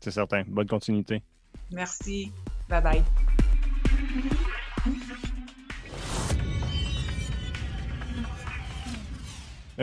C'est 0.01 0.13
certain. 0.13 0.45
Bonne 0.47 0.69
continuité. 0.69 1.23
Merci. 1.73 2.33
Bye 2.69 2.83
bye. 2.83 3.03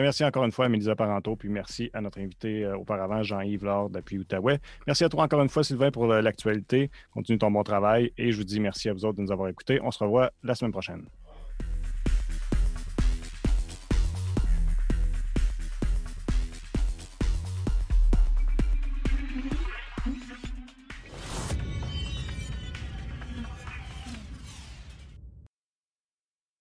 Merci 0.02 0.24
encore 0.24 0.44
une 0.44 0.52
fois 0.52 0.66
à 0.66 0.68
Mélisa 0.68 0.94
Parenteau, 0.94 1.36
puis 1.36 1.48
merci 1.48 1.90
à 1.92 2.00
notre 2.00 2.20
invité 2.20 2.64
euh, 2.64 2.76
auparavant, 2.76 3.22
Jean-Yves 3.22 3.64
Lord 3.64 3.90
depuis 3.90 4.18
Outaouais. 4.18 4.58
Merci 4.86 5.04
à 5.04 5.08
toi 5.08 5.24
encore 5.24 5.42
une 5.42 5.48
fois, 5.48 5.64
Sylvain, 5.64 5.90
pour 5.90 6.06
l'actualité. 6.06 6.90
Continue 7.12 7.38
ton 7.38 7.50
bon 7.50 7.62
travail 7.62 8.12
et 8.18 8.32
je 8.32 8.36
vous 8.36 8.44
dis 8.44 8.60
merci 8.60 8.88
à 8.88 8.92
vous 8.92 9.04
autres 9.04 9.16
de 9.16 9.22
nous 9.22 9.32
avoir 9.32 9.48
écoutés. 9.48 9.80
On 9.82 9.90
se 9.90 10.02
revoit 10.02 10.32
la 10.42 10.54
semaine 10.54 10.72
prochaine. 10.72 11.06